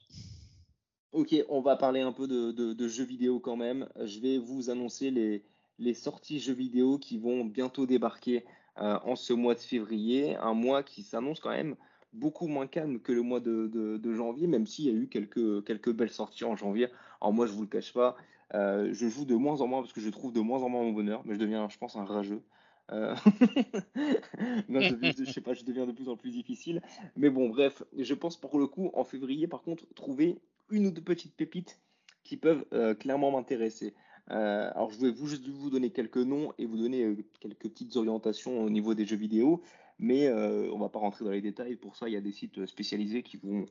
Ok, 1.13 1.35
on 1.47 1.61
va 1.61 1.75
parler 1.75 2.01
un 2.01 2.11
peu 2.11 2.27
de, 2.27 2.87
jeux 2.87 3.03
vidéo 3.03 3.39
quand 3.39 3.55
même. 3.55 3.87
Je 4.03 4.19
vais 4.19 4.39
vous 4.39 4.71
annoncer 4.71 5.11
les, 5.11 5.93
sorties 5.93 6.39
jeux 6.39 6.53
vidéo 6.53 6.97
qui 6.97 7.19
vont 7.19 7.45
bientôt 7.45 7.85
débarquer 7.85 8.43
euh, 8.79 8.97
en 9.03 9.15
ce 9.15 9.31
mois 9.31 9.53
de 9.53 9.59
février. 9.59 10.35
Un 10.37 10.55
mois 10.55 10.81
qui 10.81 11.03
s'annonce 11.03 11.39
quand 11.39 11.51
même 11.51 11.75
beaucoup 12.13 12.47
moins 12.47 12.65
calme 12.65 12.99
que 12.99 13.11
le 13.11 13.21
mois 13.21 13.39
de, 13.39 13.99
janvier, 14.11 14.47
même 14.47 14.65
s'il 14.65 14.85
y 14.85 14.89
a 14.89 14.93
eu 14.93 15.07
quelques, 15.07 15.91
belles 15.91 16.09
sorties 16.09 16.45
en 16.45 16.55
janvier. 16.55 16.87
Alors 17.21 17.31
moi, 17.31 17.45
je 17.45 17.51
vous 17.51 17.61
le 17.61 17.67
cache 17.67 17.93
pas, 17.93 18.15
euh, 18.55 18.89
je 18.91 19.07
joue 19.07 19.25
de 19.25 19.35
moins 19.35 19.61
en 19.61 19.67
moins 19.67 19.81
parce 19.81 19.93
que 19.93 20.01
je 20.01 20.09
trouve 20.09 20.33
de 20.33 20.39
moins 20.39 20.63
en 20.63 20.69
moins 20.69 20.81
mon 20.81 20.93
bonheur, 20.93 21.21
mais 21.25 21.35
je 21.35 21.39
deviens, 21.39 21.69
je 21.69 21.77
pense, 21.77 21.95
un 21.95 22.05
rageux. 22.05 22.41
Euh, 22.91 23.15
je, 24.67 25.23
je 25.25 25.31
sais 25.31 25.41
pas, 25.41 25.53
je 25.53 25.63
deviens 25.63 25.85
de 25.85 25.91
plus 25.91 26.09
en 26.09 26.17
plus 26.17 26.31
difficile. 26.31 26.81
Mais 27.15 27.29
bon, 27.29 27.49
bref, 27.49 27.83
je 27.95 28.13
pense 28.15 28.35
pour 28.35 28.57
le 28.57 28.65
coup, 28.65 28.89
en 28.95 29.03
février, 29.03 29.47
par 29.47 29.61
contre, 29.61 29.85
trouver 29.93 30.39
une 30.69 30.87
ou 30.87 30.91
deux 30.91 31.01
petites 31.01 31.35
pépites 31.35 31.79
qui 32.23 32.37
peuvent 32.37 32.65
euh, 32.73 32.93
clairement 32.93 33.31
m'intéresser. 33.31 33.93
Euh, 34.31 34.71
alors, 34.73 34.89
je 34.91 34.99
vais 34.99 35.11
vous, 35.11 35.27
juste 35.27 35.47
vous 35.47 35.69
donner 35.69 35.91
quelques 35.91 36.17
noms 36.17 36.53
et 36.57 36.65
vous 36.65 36.77
donner 36.77 37.03
euh, 37.03 37.17
quelques 37.39 37.69
petites 37.69 37.95
orientations 37.97 38.63
au 38.63 38.69
niveau 38.69 38.93
des 38.93 39.05
jeux 39.05 39.17
vidéo, 39.17 39.61
mais 39.99 40.29
on 40.31 40.79
va 40.79 40.89
pas 40.89 40.99
rentrer 40.99 41.23
dans 41.23 41.31
les 41.31 41.41
détails. 41.41 41.75
Pour 41.75 41.95
ça, 41.95 42.09
il 42.09 42.13
y 42.13 42.17
a 42.17 42.21
des 42.21 42.31
sites 42.31 42.65
spécialisés 42.65 43.21
qui 43.23 43.37
vont 43.37 43.65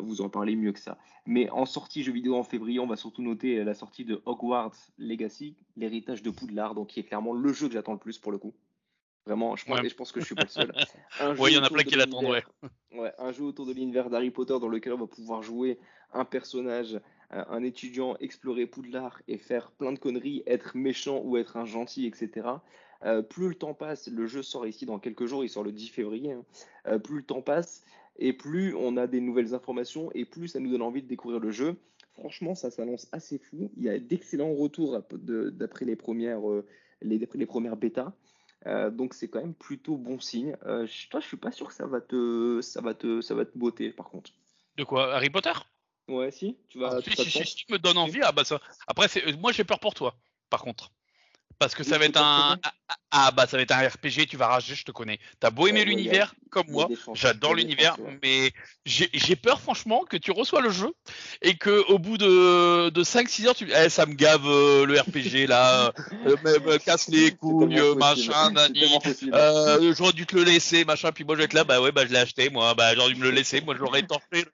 vous 0.00 0.20
en 0.20 0.28
parler 0.28 0.56
mieux 0.56 0.72
que 0.72 0.80
ça. 0.80 0.98
Mais 1.26 1.48
en 1.50 1.64
sortie 1.64 2.02
jeux 2.02 2.12
vidéo 2.12 2.34
en 2.34 2.42
février, 2.42 2.80
on 2.80 2.86
va 2.86 2.96
surtout 2.96 3.22
noter 3.22 3.62
la 3.62 3.74
sortie 3.74 4.04
de 4.04 4.20
Hogwarts 4.26 4.76
Legacy, 4.98 5.56
l'héritage 5.76 6.22
de 6.22 6.30
Poudlard, 6.30 6.74
donc 6.74 6.88
qui 6.88 7.00
est 7.00 7.04
clairement 7.04 7.32
le 7.32 7.52
jeu 7.52 7.68
que 7.68 7.74
j'attends 7.74 7.92
le 7.92 7.98
plus 7.98 8.18
pour 8.18 8.32
le 8.32 8.38
coup. 8.38 8.52
Vraiment, 9.26 9.54
je 9.56 9.64
pense, 9.66 9.78
Ouais. 9.78 9.86
et 9.86 9.88
je 9.90 9.94
pense 9.94 10.12
que 10.12 10.20
je 10.20 10.24
suis 10.26 10.34
pas 10.34 10.42
le 10.44 10.48
seul. 10.48 10.72
Ouais, 11.38 11.50
il 11.52 11.54
y 11.54 11.58
en 11.58 11.62
a 11.62 11.68
plein 11.70 11.82
qui 11.84 11.94
l'attendent, 11.94 12.24
ouais. 12.94 13.12
un 13.18 13.32
jeu 13.32 13.44
autour 13.44 13.66
de 13.66 13.72
l'univers 13.72 14.08
d'Harry 14.10 14.30
Potter 14.30 14.56
dans 14.60 14.68
lequel 14.68 14.92
on 14.94 14.98
va 14.98 15.06
pouvoir 15.06 15.42
jouer 15.42 15.78
un 16.12 16.24
personnage, 16.24 16.98
euh, 17.32 17.44
un 17.48 17.62
étudiant, 17.62 18.16
explorer 18.20 18.66
Poudlard 18.66 19.20
et 19.28 19.36
faire 19.38 19.70
plein 19.72 19.92
de 19.92 19.98
conneries, 19.98 20.42
être 20.46 20.76
méchant 20.76 21.20
ou 21.22 21.36
être 21.36 21.56
un 21.56 21.64
gentil, 21.66 22.06
etc. 22.06 22.48
Euh, 23.04 23.22
plus 23.22 23.48
le 23.48 23.54
temps 23.54 23.74
passe, 23.74 24.08
le 24.08 24.26
jeu 24.26 24.42
sort 24.42 24.66
ici 24.66 24.84
dans 24.86 24.98
quelques 24.98 25.26
jours, 25.26 25.44
il 25.44 25.48
sort 25.48 25.62
le 25.64 25.72
10 25.72 25.88
février. 25.88 26.32
hein. 26.32 26.44
Euh, 26.86 26.98
plus 26.98 27.16
le 27.16 27.22
temps 27.22 27.42
passe 27.42 27.84
et 28.18 28.32
plus 28.32 28.74
on 28.74 28.96
a 28.96 29.06
des 29.06 29.20
nouvelles 29.20 29.54
informations 29.54 30.10
et 30.14 30.24
plus 30.24 30.48
ça 30.48 30.60
nous 30.60 30.70
donne 30.70 30.82
envie 30.82 31.02
de 31.02 31.08
découvrir 31.08 31.40
le 31.40 31.50
jeu. 31.50 31.76
Franchement, 32.14 32.54
ça 32.54 32.70
s'annonce 32.70 33.06
assez 33.12 33.38
fou. 33.38 33.70
Il 33.76 33.84
y 33.84 33.88
a 33.88 33.98
d'excellents 33.98 34.52
retours 34.52 35.00
d'après 35.12 35.84
les 35.86 35.96
premières, 35.96 36.46
euh, 36.50 36.66
les 37.02 37.46
premières 37.46 37.76
bêtas. 37.76 38.12
Euh, 38.66 38.90
donc 38.90 39.14
c'est 39.14 39.28
quand 39.28 39.40
même 39.40 39.54
plutôt 39.54 39.96
bon 39.96 40.20
signe. 40.20 40.56
Euh, 40.66 40.86
je- 40.86 41.08
toi, 41.08 41.20
je 41.20 41.26
suis 41.26 41.36
pas 41.36 41.50
sûr 41.50 41.68
que 41.68 41.74
ça 41.74 41.86
va 41.86 42.00
te, 42.00 42.60
ça 42.60 42.80
va 42.80 42.94
te, 42.94 43.20
ça 43.20 43.34
va 43.34 43.44
te 43.44 43.56
botter 43.56 43.90
par 43.90 44.10
contre. 44.10 44.30
De 44.76 44.84
quoi? 44.84 45.14
Harry 45.14 45.30
Potter? 45.30 45.52
Ouais, 46.08 46.30
si, 46.30 46.56
tu 46.68 46.78
vas, 46.78 46.96
Ah, 46.96 47.02
tu 47.02 47.10
si, 47.12 47.30
si, 47.30 47.44
si, 47.46 47.56
tu 47.56 47.72
me 47.72 47.78
donnes 47.78 47.98
envie, 47.98 48.20
ah 48.22 48.32
bah 48.32 48.44
ça. 48.44 48.60
Après, 48.86 49.08
c'est- 49.08 49.26
euh, 49.26 49.36
moi 49.36 49.52
j'ai 49.52 49.64
peur 49.64 49.78
pour 49.80 49.94
toi, 49.94 50.14
par 50.50 50.62
contre. 50.62 50.90
Parce 51.58 51.74
que 51.74 51.84
ça 51.84 51.98
va 51.98 52.06
être 52.06 52.20
un. 52.20 52.58
Ah, 53.12 53.26
ah, 53.26 53.30
bah 53.32 53.46
ça 53.46 53.56
va 53.56 53.62
être 53.64 53.72
un 53.72 53.88
RPG, 53.88 54.26
tu 54.28 54.36
vas 54.36 54.46
rager, 54.46 54.74
je 54.74 54.84
te 54.84 54.92
connais. 54.92 55.18
T'as 55.40 55.50
beau 55.50 55.66
aimer 55.66 55.80
Ouais, 55.80 55.86
l'univers, 55.86 56.34
comme 56.50 56.68
moi, 56.68 56.88
j'adore 57.14 57.54
l'univers, 57.54 57.98
ouais. 58.00 58.18
mais 58.22 58.52
j'ai 58.84 59.08
j'ai 59.12 59.34
peur 59.36 59.60
franchement 59.60 60.04
que 60.04 60.16
tu 60.16 60.30
reçois 60.30 60.60
le 60.60 60.70
jeu 60.70 60.92
et 61.42 61.56
que 61.56 61.84
au 61.90 61.98
bout 61.98 62.18
de, 62.18 62.90
de 62.90 63.04
5-6 63.04 63.46
heures, 63.48 63.54
tu 63.54 63.68
eh, 63.72 63.88
ça 63.88 64.06
me 64.06 64.14
gave 64.14 64.46
euh, 64.46 64.86
le 64.86 65.00
RPG 65.00 65.48
là, 65.48 65.92
euh, 66.26 66.36
me, 66.44 66.58
me 66.60 66.78
casse 66.78 67.08
les 67.08 67.32
couilles, 67.32 67.78
euh, 67.80 67.94
machin, 67.96 68.50
nani. 68.52 68.84
Euh, 69.32 69.92
j'aurais 69.96 70.12
dû 70.12 70.26
te 70.26 70.36
le 70.36 70.44
laisser, 70.44 70.84
machin, 70.84 71.10
puis 71.12 71.24
moi 71.24 71.34
je 71.34 71.38
vais 71.38 71.44
être 71.46 71.52
là, 71.54 71.64
bah 71.64 71.80
ouais, 71.80 71.92
bah 71.92 72.06
je 72.06 72.12
l'ai 72.12 72.18
acheté, 72.18 72.48
moi, 72.50 72.74
bah 72.74 72.94
j'aurais 72.94 73.12
dû 73.12 73.20
me 73.20 73.24
le 73.24 73.32
laisser, 73.32 73.60
moi 73.60 73.74
je 73.74 73.80
l'aurais 73.80 74.02
torché. 74.02 74.46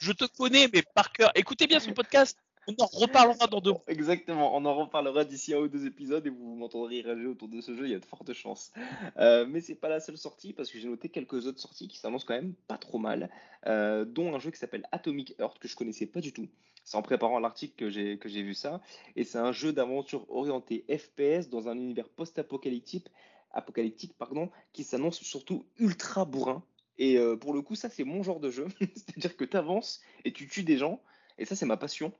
Je 0.00 0.12
te 0.12 0.24
connais, 0.36 0.68
mais 0.72 0.82
par 0.94 1.10
cœur. 1.12 1.30
Écoutez 1.34 1.66
bien 1.66 1.80
ce 1.80 1.90
podcast, 1.90 2.36
on 2.68 2.74
en 2.82 2.86
reparlera 2.86 3.46
dans 3.46 3.60
deux 3.60 3.72
mois. 3.72 3.84
Exactement, 3.88 4.56
on 4.56 4.64
en 4.64 4.74
reparlera 4.74 5.24
d'ici 5.24 5.54
un 5.54 5.58
ou 5.58 5.68
deux 5.68 5.86
épisodes 5.86 6.26
et 6.26 6.30
vous 6.30 6.54
m'entendrez 6.54 7.02
rager 7.02 7.26
autour 7.26 7.48
de 7.48 7.60
ce 7.60 7.74
jeu, 7.74 7.86
il 7.86 7.92
y 7.92 7.94
a 7.94 7.98
de 7.98 8.04
fortes 8.04 8.32
chances. 8.32 8.72
Euh, 9.18 9.46
mais 9.48 9.60
c'est 9.60 9.74
pas 9.74 9.88
la 9.88 10.00
seule 10.00 10.16
sortie 10.16 10.52
parce 10.52 10.70
que 10.70 10.78
j'ai 10.78 10.88
noté 10.88 11.08
quelques 11.08 11.46
autres 11.46 11.60
sorties 11.60 11.88
qui 11.88 11.98
s'annoncent 11.98 12.26
quand 12.26 12.34
même 12.34 12.54
pas 12.68 12.78
trop 12.78 12.98
mal, 12.98 13.30
euh, 13.66 14.04
dont 14.04 14.34
un 14.34 14.38
jeu 14.38 14.50
qui 14.50 14.58
s'appelle 14.58 14.86
Atomic 14.92 15.34
Heart 15.38 15.58
que 15.58 15.68
je 15.68 15.76
connaissais 15.76 16.06
pas 16.06 16.20
du 16.20 16.32
tout. 16.32 16.48
C'est 16.84 16.96
en 16.96 17.02
préparant 17.02 17.38
l'article 17.38 17.74
que 17.76 17.88
j'ai 18.28 18.42
vu 18.42 18.52
ça 18.52 18.82
et 19.16 19.24
c'est 19.24 19.38
un 19.38 19.52
jeu 19.52 19.72
d'aventure 19.72 20.26
orienté 20.30 20.84
FPS 20.88 21.48
dans 21.48 21.68
un 21.68 21.76
univers 21.76 22.08
post-apocalyptique 22.10 23.08
apocalyptique 23.54 24.14
pardon, 24.18 24.50
qui 24.72 24.84
s'annonce 24.84 25.20
surtout 25.22 25.64
ultra 25.78 26.24
bourrin. 26.24 26.62
Et 26.98 27.18
euh, 27.18 27.36
pour 27.36 27.54
le 27.54 27.62
coup, 27.62 27.74
ça 27.74 27.88
c'est 27.88 28.04
mon 28.04 28.22
genre 28.22 28.40
de 28.40 28.50
jeu, 28.50 28.66
c'est-à-dire 28.80 29.36
que 29.36 29.44
tu 29.44 29.56
avances 29.56 30.00
et 30.24 30.32
tu 30.32 30.46
tues 30.48 30.62
des 30.62 30.76
gens 30.76 31.00
et 31.38 31.44
ça 31.44 31.56
c'est 31.56 31.66
ma 31.66 31.76
passion. 31.76 32.12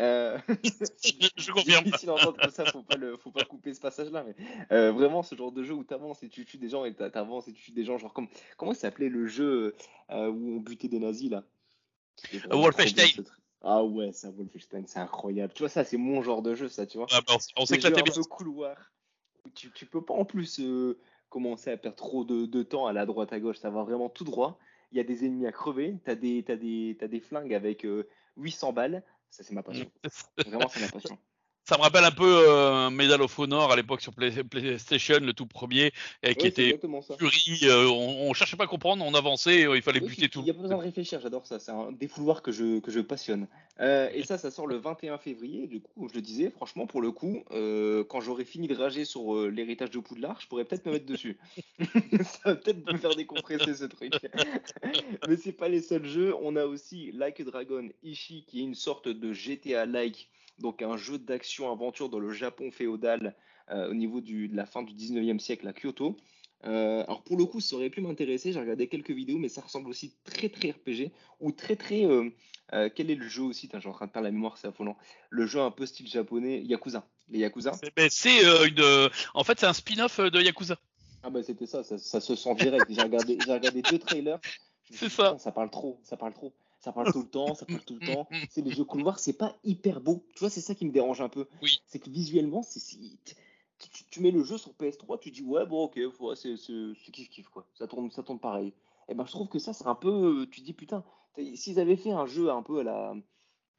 Euh, 0.00 0.38
Je, 0.48 1.28
je 1.36 1.52
confirme. 1.52 1.84
Difficile 1.84 2.10
comme 2.20 2.50
ça, 2.50 2.64
faut 2.66 2.82
pas, 2.82 2.96
le, 2.96 3.16
faut 3.16 3.30
pas 3.30 3.44
couper 3.44 3.74
ce 3.74 3.80
passage-là. 3.80 4.24
Mais 4.24 4.34
euh, 4.72 4.92
vraiment, 4.92 5.22
ce 5.22 5.34
genre 5.34 5.52
de 5.52 5.62
jeu 5.62 5.74
où 5.74 5.84
tu 5.84 5.94
avances 5.94 6.22
et 6.22 6.28
tu 6.28 6.44
tues 6.44 6.58
des 6.58 6.68
gens 6.68 6.84
et 6.84 6.94
t'a- 6.94 7.10
t'avances 7.10 7.48
et 7.48 7.52
tu 7.52 7.62
tues 7.62 7.72
des 7.72 7.84
gens, 7.84 7.98
genre 7.98 8.12
comme. 8.12 8.28
Comment 8.56 8.74
s'appelait 8.74 9.08
le 9.08 9.26
jeu 9.26 9.74
euh, 10.10 10.28
où 10.28 10.56
on 10.56 10.60
butait 10.60 10.88
des 10.88 10.98
nazis 10.98 11.30
là? 11.30 11.44
Vraiment 12.32 12.62
Wolfenstein. 12.62 13.22
bien. 13.22 13.24
Ah 13.62 13.84
ouais, 13.84 14.12
ça, 14.12 14.30
Wolfenstein, 14.30 14.86
c'est 14.86 15.00
incroyable. 15.00 15.52
Tu 15.52 15.60
vois, 15.62 15.68
ça, 15.68 15.84
c'est 15.84 15.98
mon 15.98 16.22
genre 16.22 16.42
de 16.42 16.54
jeu, 16.54 16.68
ça, 16.68 16.86
tu 16.86 16.98
vois. 16.98 17.06
Ah, 17.12 17.20
bah, 17.26 17.34
on, 17.56 17.62
un 17.62 17.66
s'éclatait 17.66 18.02
bien. 18.02 18.12
peu 18.14 18.22
couloir. 18.22 18.76
tu, 19.54 19.70
tu 19.72 19.86
peux 19.86 20.02
pas 20.02 20.14
en 20.14 20.24
plus 20.24 20.60
euh, 20.60 20.98
commencer 21.28 21.70
à 21.70 21.76
perdre 21.76 21.96
trop 21.96 22.24
de, 22.24 22.46
de 22.46 22.62
temps 22.62 22.86
à 22.86 22.92
la 22.92 23.04
droite 23.06 23.32
à 23.32 23.40
gauche. 23.40 23.58
Ça 23.58 23.70
va 23.70 23.82
vraiment 23.82 24.08
tout 24.08 24.24
droit. 24.24 24.58
Il 24.92 24.98
y 24.98 25.00
a 25.00 25.04
des 25.04 25.24
ennemis 25.24 25.46
à 25.46 25.52
crever. 25.52 25.96
T'as 26.04 26.14
des, 26.14 26.42
des, 26.42 27.20
flingues 27.20 27.54
avec 27.54 27.84
euh, 27.84 28.08
800 28.36 28.72
balles. 28.72 29.02
Ça, 29.30 29.44
c'est 29.44 29.54
ma 29.54 29.62
passion. 29.62 29.90
Vraiment, 30.38 30.68
c'est 30.68 30.80
ma 30.80 30.88
passion. 30.88 31.18
Ça 31.70 31.76
me 31.76 31.82
rappelle 31.82 32.02
un 32.02 32.10
peu 32.10 32.48
euh, 32.48 32.90
Medal 32.90 33.22
of 33.22 33.38
Honor 33.38 33.70
à 33.70 33.76
l'époque 33.76 34.00
sur 34.00 34.12
Play- 34.12 34.42
PlayStation, 34.42 35.20
le 35.20 35.32
tout 35.32 35.46
premier, 35.46 35.92
et 36.24 36.34
qui 36.34 36.48
était 36.48 36.76
furie. 37.16 37.60
euh, 37.62 37.86
on, 37.86 38.28
on 38.28 38.32
cherchait 38.34 38.56
pas 38.56 38.64
à 38.64 38.66
comprendre, 38.66 39.04
on 39.06 39.14
avançait, 39.14 39.68
euh, 39.68 39.76
il 39.76 39.82
fallait 39.82 40.00
Oui, 40.00 40.08
buter 40.08 40.28
tout. 40.28 40.40
Il 40.40 40.46
n'y 40.46 40.50
a 40.50 40.54
pas 40.54 40.62
besoin 40.62 40.78
de 40.78 40.82
réfléchir, 40.82 41.20
j'adore 41.20 41.46
ça. 41.46 41.60
C'est 41.60 41.70
un 41.70 41.92
défouloir 41.92 42.42
que 42.42 42.50
je, 42.50 42.80
que 42.80 42.90
je 42.90 42.98
passionne. 42.98 43.46
Euh, 43.78 44.10
et 44.12 44.24
ça, 44.24 44.36
ça 44.36 44.50
sort 44.50 44.66
le 44.66 44.78
21 44.78 45.18
février. 45.18 45.68
Du 45.68 45.80
coup, 45.80 46.08
je 46.08 46.14
le 46.14 46.22
disais, 46.22 46.50
franchement, 46.50 46.88
pour 46.88 47.02
le 47.02 47.12
coup, 47.12 47.44
quand 48.08 48.20
j'aurai 48.20 48.44
fini 48.44 48.66
de 48.66 48.74
rager 48.74 49.04
sur 49.04 49.46
l'héritage 49.46 49.90
de 49.92 50.00
Poudlard, 50.00 50.40
je 50.40 50.48
pourrais 50.48 50.64
peut-être 50.64 50.86
me 50.86 50.90
mettre 50.94 51.06
dessus. 51.06 51.38
ça 51.78 52.40
va 52.46 52.54
peut-être 52.56 52.84
me 52.92 52.98
faire 52.98 53.14
décompresser 53.14 53.76
ce 53.76 53.84
truc. 53.84 54.14
Mais 55.28 55.36
c'est 55.36 55.52
pas 55.52 55.68
les 55.68 55.82
seuls 55.82 56.04
jeux. 56.06 56.34
On 56.42 56.56
a 56.56 56.64
aussi 56.64 57.12
Like 57.12 57.38
a 57.38 57.44
Dragon 57.44 57.88
Ishi, 58.02 58.44
qui 58.44 58.58
est 58.58 58.64
une 58.64 58.74
sorte 58.74 59.06
de 59.06 59.32
GTA-like, 59.32 60.28
donc 60.60 60.82
un 60.82 60.96
jeu 60.96 61.18
d'action-aventure 61.18 62.08
dans 62.08 62.18
le 62.18 62.32
Japon 62.32 62.70
féodal 62.70 63.34
euh, 63.70 63.90
au 63.90 63.94
niveau 63.94 64.20
du, 64.20 64.48
de 64.48 64.56
la 64.56 64.66
fin 64.66 64.82
du 64.82 64.94
19e 64.94 65.38
siècle 65.38 65.66
à 65.68 65.72
Kyoto. 65.72 66.16
Euh, 66.66 67.02
alors 67.04 67.22
pour 67.22 67.38
le 67.38 67.46
coup, 67.46 67.60
ça 67.60 67.76
aurait 67.76 67.90
pu 67.90 68.00
m'intéresser. 68.00 68.52
J'ai 68.52 68.60
regardé 68.60 68.86
quelques 68.86 69.10
vidéos, 69.10 69.38
mais 69.38 69.48
ça 69.48 69.62
ressemble 69.62 69.88
aussi 69.88 70.14
très 70.24 70.48
très 70.48 70.70
RPG 70.72 71.10
ou 71.40 71.52
très 71.52 71.76
très. 71.76 72.04
euh, 72.04 72.30
quel 72.94 73.10
est 73.10 73.14
le 73.14 73.28
jeu 73.28 73.42
aussi? 73.42 73.68
Tain, 73.68 73.78
Je 73.78 73.82
suis 73.82 73.90
en 73.90 73.94
train 73.94 74.06
de 74.06 74.12
perdre 74.12 74.26
la 74.26 74.32
mémoire, 74.32 74.58
c'est 74.58 74.68
affolant. 74.68 74.96
Le 75.30 75.46
jeu 75.46 75.60
un 75.60 75.70
peu 75.70 75.86
style 75.86 76.06
japonais, 76.06 76.60
Yakuza. 76.62 77.06
Les 77.30 77.38
Yakuza. 77.38 77.72
C'est 77.72 77.94
ben, 77.96 78.10
une. 78.66 79.10
En 79.34 79.44
fait, 79.44 79.58
c'est 79.58 79.66
un 79.66 79.72
spin-off 79.72 80.20
de 80.20 80.40
Yakuza. 80.40 80.76
Ah 81.22 81.28
bah 81.28 81.42
c'était 81.42 81.66
ça, 81.66 81.82
ça, 81.84 81.98
ça 81.98 82.20
se 82.20 82.34
sent 82.34 82.54
direct. 82.54 82.86
J'ai 82.88 83.02
regardé, 83.02 83.38
regardé 83.46 83.82
deux 83.82 83.98
trailers. 83.98 84.38
C'est 84.92 85.08
ça. 85.08 85.38
ça 85.38 85.52
parle 85.52 85.70
trop, 85.70 86.00
ça 86.02 86.16
parle 86.16 86.32
trop. 86.32 86.52
Ça 86.80 86.92
parle 86.92 87.12
tout 87.12 87.20
le 87.20 87.28
temps, 87.28 87.54
ça 87.54 87.66
parle 87.66 87.84
tout 87.84 87.94
le 87.94 88.00
temps. 88.06 88.28
C'est 88.48 88.62
les 88.62 88.70
jeux 88.70 88.84
couloirs, 88.84 89.18
c'est 89.18 89.34
pas 89.34 89.54
hyper 89.64 90.00
beau. 90.00 90.24
Tu 90.34 90.40
vois, 90.40 90.50
c'est 90.50 90.60
ça 90.60 90.74
qui 90.74 90.86
me 90.86 90.92
dérange 90.92 91.20
un 91.20 91.28
peu. 91.28 91.46
Oui. 91.62 91.80
C'est 91.86 91.98
que 91.98 92.10
visuellement, 92.10 92.62
c'est 92.62 92.80
si- 92.80 93.18
tu, 94.10 94.20
mets 94.20 94.30
le 94.30 94.42
jeu 94.42 94.58
sur 94.58 94.72
PS3, 94.72 95.18
tu 95.18 95.30
dis 95.30 95.42
ouais 95.42 95.64
bon 95.66 95.84
ok, 95.84 95.98
ouais, 96.20 96.36
c'est 96.36 96.54
kiff 97.12 97.28
kiff 97.30 97.48
quoi. 97.48 97.66
Ça 97.74 97.86
tourne, 97.86 98.10
ça 98.10 98.22
tourne 98.22 98.38
pareil. 98.38 98.72
Et 99.08 99.14
ben 99.14 99.24
je 99.24 99.30
trouve 99.30 99.48
que 99.48 99.58
ça 99.58 99.72
c'est 99.72 99.86
un 99.86 99.94
peu, 99.94 100.46
tu 100.50 100.60
te 100.60 100.66
dis 100.66 100.74
putain, 100.74 101.02
s'ils 101.54 101.80
avaient 101.80 101.96
fait 101.96 102.12
un 102.12 102.26
jeu 102.26 102.50
un 102.50 102.62
peu 102.62 102.80
à 102.80 102.82
la 102.82 103.14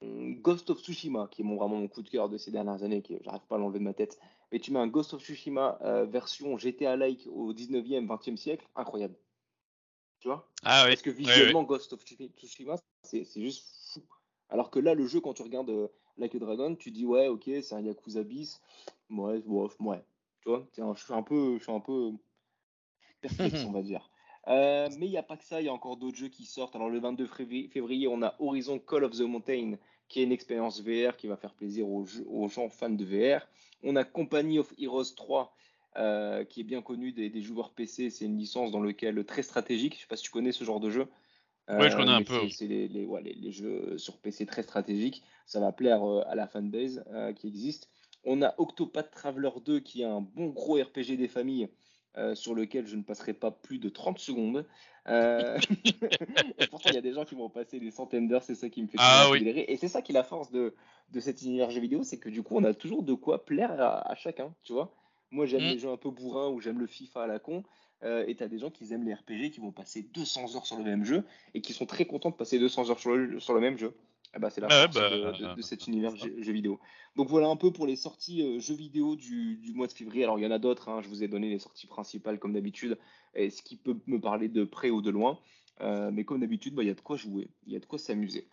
hum, 0.02 0.36
Ghost 0.42 0.70
of 0.70 0.80
Tsushima, 0.82 1.28
qui 1.30 1.42
est 1.42 1.46
mon, 1.46 1.56
vraiment 1.56 1.78
mon 1.78 1.88
coup 1.88 2.02
de 2.02 2.10
cœur 2.10 2.30
de 2.30 2.38
ces 2.38 2.52
dernières 2.52 2.84
années, 2.84 3.02
que 3.02 3.14
j'arrive 3.22 3.46
pas 3.48 3.56
à 3.56 3.60
l'enlever 3.60 3.80
de 3.80 3.84
ma 3.84 3.94
tête. 3.94 4.20
Mais 4.52 4.60
tu 4.60 4.72
mets 4.72 4.80
un 4.80 4.88
Ghost 4.88 5.14
of 5.14 5.22
Tsushima 5.24 5.78
euh, 5.84 6.06
version 6.06 6.58
GTA-like 6.58 7.28
au 7.32 7.54
19e, 7.54 8.08
20e 8.08 8.38
siècle, 8.38 8.68
incroyable. 8.76 9.16
Tu 10.22 10.28
vois 10.30 10.48
Ah 10.64 10.84
oui. 10.86 10.92
Parce 10.92 11.02
que 11.02 11.10
visuellement, 11.10 11.64
Ghost 11.64 11.92
of 11.94 12.02
Tsushima, 12.04 12.76
c'est 13.04 13.26
c'est 13.26 13.42
juste 13.42 13.66
fou. 13.92 14.02
Alors 14.50 14.70
que 14.72 14.80
là, 14.80 14.94
le 14.94 15.06
jeu, 15.08 15.20
quand 15.20 15.34
tu 15.34 15.42
regardes 15.42 15.70
euh, 15.70 15.88
Like 16.18 16.36
a 16.36 16.40
Dragon, 16.40 16.76
tu 16.76 16.92
dis 16.92 17.06
ouais, 17.06 17.28
ok, 17.28 17.44
c'est 17.62 17.74
un 17.74 17.82
Yakuza 17.82 18.24
bis. 18.24 18.62
Ouais, 19.10 19.42
ouais, 19.46 19.68
ouais. 19.80 20.02
Tu 20.44 20.50
vois, 20.50 20.66
je 20.96 21.04
suis 21.04 21.14
un 21.14 21.24
peu, 21.24 21.58
je 21.58 21.64
suis 21.64 21.72
un 21.72 21.80
peu 21.80 22.12
perplexe, 23.22 23.64
on 23.68 23.72
va 23.72 23.82
dire. 23.82 24.10
Euh, 24.48 24.90
mais 24.98 25.06
il 25.06 25.12
n'y 25.12 25.18
a 25.18 25.24
pas 25.24 25.38
que 25.38 25.44
ça, 25.44 25.62
il 25.62 25.66
y 25.66 25.70
a 25.70 25.74
encore 25.74 25.98
d'autres 25.98 26.18
jeux 26.18 26.30
qui 26.30 26.46
sortent. 26.46 26.76
Alors 26.76 26.90
le 26.90 27.00
22 27.00 27.28
février, 27.28 27.68
février, 27.68 28.08
on 28.08 28.22
a 28.24 28.36
Horizon 28.40 28.80
Call 28.80 29.04
of 29.04 29.12
the 29.16 29.22
Mountain, 29.22 29.78
qui 30.08 30.20
est 30.22 30.24
une 30.24 30.32
expérience 30.32 30.82
VR 30.82 31.16
qui 31.16 31.28
va 31.28 31.38
faire 31.38 31.54
plaisir 31.54 31.88
aux, 31.88 32.06
jeux- 32.06 32.26
aux 32.28 32.48
gens 32.50 32.70
fans 32.70 32.90
de 32.90 33.06
VR. 33.06 33.42
On 33.84 33.96
a 33.96 34.04
Company 34.04 34.58
of 34.60 34.74
Heroes 34.80 35.14
3, 35.16 35.54
euh, 35.98 36.44
qui 36.46 36.62
est 36.62 36.64
bien 36.66 36.82
connu 36.82 37.12
des, 37.12 37.30
des 37.30 37.42
joueurs 37.42 37.72
PC. 37.72 38.10
C'est 38.10 38.26
une 38.26 38.38
licence 38.38 38.72
dans 38.72 38.82
laquelle 38.82 39.24
très 39.26 39.44
stratégique. 39.44 39.96
Je 39.96 40.02
sais 40.02 40.08
pas 40.08 40.16
si 40.16 40.24
tu 40.24 40.32
connais 40.32 40.52
ce 40.52 40.64
genre 40.64 40.80
de 40.80 40.90
jeu. 40.90 41.08
Ouais, 41.70 41.90
je 41.90 41.96
connais 41.96 42.12
un 42.12 42.22
peu, 42.24 42.48
c'est- 42.50 42.66
oui. 42.66 42.70
Les, 42.70 42.88
les- 42.88 43.06
ouais, 43.06 43.22
les- 43.22 43.34
les 43.34 43.52
jeux 43.52 43.98
sur 43.98 44.18
PC 44.18 44.46
très 44.46 44.64
stratégiques. 44.64 45.24
Ça 45.46 45.60
va 45.60 45.72
plaire 45.72 46.04
euh, 46.04 46.24
à 46.28 46.36
la 46.36 46.48
fanbase 46.48 47.04
euh, 47.14 47.34
qui 47.34 47.48
existe. 47.48 47.90
On 48.24 48.42
a 48.42 48.54
Octopath 48.58 49.12
Traveler 49.12 49.52
2 49.66 49.80
qui 49.80 50.02
est 50.02 50.06
un 50.06 50.22
bon 50.22 50.48
gros 50.48 50.76
RPG 50.76 51.18
des 51.18 51.28
familles 51.28 51.70
euh, 52.18 52.36
sur 52.36 52.56
lequel 52.56 52.88
je 52.88 52.96
ne 52.98 53.04
passerai 53.04 53.34
pas 53.34 53.52
plus 53.52 53.80
de 53.80 53.88
30 53.90 54.20
secondes. 54.20 54.66
Euh, 55.08 55.58
et 56.58 56.66
pourtant, 56.68 56.90
il 56.90 56.96
y 56.96 56.98
a 56.98 57.02
des 57.02 57.14
gens 57.14 57.24
qui 57.26 57.36
vont 57.36 57.50
passer 57.50 57.80
des 57.80 57.92
centaines 57.92 58.28
d'heures, 58.28 58.44
c'est 58.44 58.56
ça 58.56 58.70
qui 58.70 58.82
me 58.84 58.88
fait 58.88 58.98
Ah 59.00 59.30
oui. 59.32 59.40
Et 59.68 59.78
c'est 59.78 59.88
ça 59.88 60.02
qui 60.02 60.12
est 60.12 60.14
la 60.14 60.24
force 60.24 60.52
de, 60.52 60.76
de 61.12 61.20
cet 61.20 61.42
univers 61.42 61.72
jeu 61.72 61.80
vidéo, 61.80 62.04
c'est 62.04 62.20
que 62.20 62.30
du 62.30 62.44
coup, 62.44 62.58
on 62.58 62.64
a 62.64 62.74
toujours 62.74 63.04
de 63.04 63.14
quoi 63.14 63.46
plaire 63.46 63.72
à, 63.82 64.12
à 64.12 64.16
chacun, 64.16 64.54
tu 64.64 64.74
vois. 64.74 64.94
Moi, 65.32 65.46
j'aime 65.46 65.64
Mm. 65.64 65.70
les 65.72 65.80
jeux 65.80 65.90
un 65.90 65.98
peu 65.98 66.10
bourrins 66.12 66.50
ou 66.50 66.60
j'aime 66.60 66.80
le 66.80 66.88
FIFA 66.88 67.24
à 67.24 67.28
la 67.28 67.40
con. 67.40 67.64
euh, 68.04 68.26
et 68.28 68.36
t'as 68.36 68.48
des 68.48 68.58
gens 68.58 68.72
qui 68.72 68.92
aiment 68.94 69.04
les 69.06 69.14
RPG, 69.14 69.52
qui 69.52 69.60
vont 69.60 69.72
passer 69.72 70.02
200 70.02 70.56
heures 70.56 70.66
sur 70.66 70.78
le 70.78 70.84
même 70.84 71.04
jeu 71.06 71.24
et 71.54 71.62
qui 71.62 71.72
sont 71.74 71.86
très 71.86 72.06
contents 72.06 72.32
de 72.32 72.36
passer 72.36 72.58
200 72.58 72.90
heures 72.90 73.00
sur 73.00 73.16
le, 73.16 73.40
sur 73.40 73.54
le 73.54 73.60
même 73.62 73.78
jeu. 73.78 73.94
Ah 74.34 74.40
bah, 74.40 74.50
c'est 74.50 74.60
la 74.62 74.70
Ouais, 74.70 74.84
force 74.84 74.96
bah, 74.96 75.10
de, 75.10 75.48
de- 75.50 75.56
de 75.56 75.62
cet 75.62 75.86
univers 75.88 76.16
jeu, 76.16 76.34
jeu 76.42 76.52
vidéo. 76.52 76.80
Donc 77.16 77.28
voilà 77.30 77.48
un 77.50 77.56
peu 77.58 77.72
pour 77.72 77.86
les 77.86 77.96
sorties 77.96 78.42
euh, 78.42 78.60
jeux 78.60 78.74
vidéo 78.76 79.16
du, 79.16 79.58
du 79.58 79.74
mois 79.74 79.86
de 79.88 79.92
février. 79.94 80.24
Alors 80.24 80.40
il 80.40 80.44
y 80.44 80.48
en 80.48 80.52
a 80.52 80.58
d'autres, 80.58 80.90
hein, 80.90 81.02
je 81.04 81.10
vous 81.10 81.22
ai 81.24 81.28
donné 81.28 81.50
les 81.50 81.60
sorties 81.60 81.86
principales 81.86 82.40
comme 82.40 82.54
d'habitude, 82.54 82.98
et 83.36 83.50
ce 83.52 83.62
qui 83.62 83.76
peut 83.78 84.00
me 84.08 84.20
parler 84.20 84.48
de 84.50 84.64
près 84.64 84.90
ou 84.90 85.02
de 85.04 85.12
loin. 85.12 85.38
Euh, 85.82 86.10
mais 86.12 86.24
comme 86.26 86.40
d'habitude, 86.40 86.74
bah, 86.74 86.84
il 86.84 86.88
y 86.88 86.92
a 86.92 86.96
de 86.96 87.02
quoi 87.02 87.18
jouer, 87.18 87.50
il 87.68 87.74
y 87.74 87.76
a 87.76 87.80
de 87.80 87.86
quoi 87.86 88.00
s'amuser. 88.00 88.48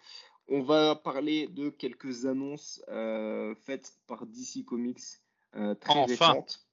On 0.49 0.61
va 0.61 0.95
parler 0.95 1.47
de 1.49 1.71
quelques 1.71 2.27
annonces 2.27 2.83
euh, 2.89 3.55
faites 3.55 3.95
par 4.07 4.27
DC 4.27 4.65
Comics 4.67 4.99
très 5.53 6.03
Enfin. 6.05 6.05
récentes. 6.07 6.68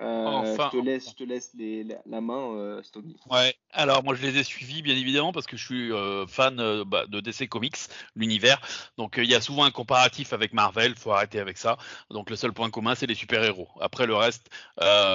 Euh, 0.00 0.26
Enfin, 0.26 0.68
je 0.72 0.78
te 0.78 0.84
laisse, 0.84 1.04
enfin. 1.04 1.14
je 1.18 1.24
te 1.24 1.28
laisse 1.28 1.50
les- 1.56 1.84
la, 1.84 1.96
la 2.06 2.20
main, 2.20 2.54
euh, 2.54 2.82
Stony. 2.82 3.16
Ouais, 3.30 3.54
alors 3.72 4.04
moi 4.04 4.14
je 4.14 4.22
les 4.22 4.36
ai 4.38 4.44
suivis 4.44 4.82
bien 4.82 4.94
évidemment 4.94 5.32
parce 5.32 5.46
que 5.46 5.56
je 5.56 5.64
suis 5.64 5.90
euh, 5.92 6.26
fan 6.26 6.60
euh, 6.60 6.84
bah, 6.84 7.06
de 7.06 7.20
DC 7.20 7.48
Comics, 7.48 7.76
l'univers. 8.14 8.60
Donc 8.98 9.14
il 9.16 9.24
y 9.24 9.34
a 9.34 9.40
souvent 9.40 9.64
un 9.64 9.70
comparatif 9.70 10.32
avec 10.34 10.52
Marvel, 10.52 10.94
faut 10.96 11.12
arrêter 11.12 11.40
avec 11.40 11.56
ça. 11.56 11.78
Donc 12.10 12.28
le 12.28 12.36
seul 12.36 12.52
point 12.52 12.68
commun 12.70 12.94
c'est 12.94 13.06
les 13.06 13.14
super-héros. 13.14 13.68
Après 13.80 14.06
le 14.06 14.14
reste, 14.14 14.50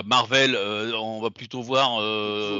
Marvel, 0.05 0.55
on 0.95 1.21
va 1.21 1.29
plutôt 1.29 1.61
voir 1.61 1.97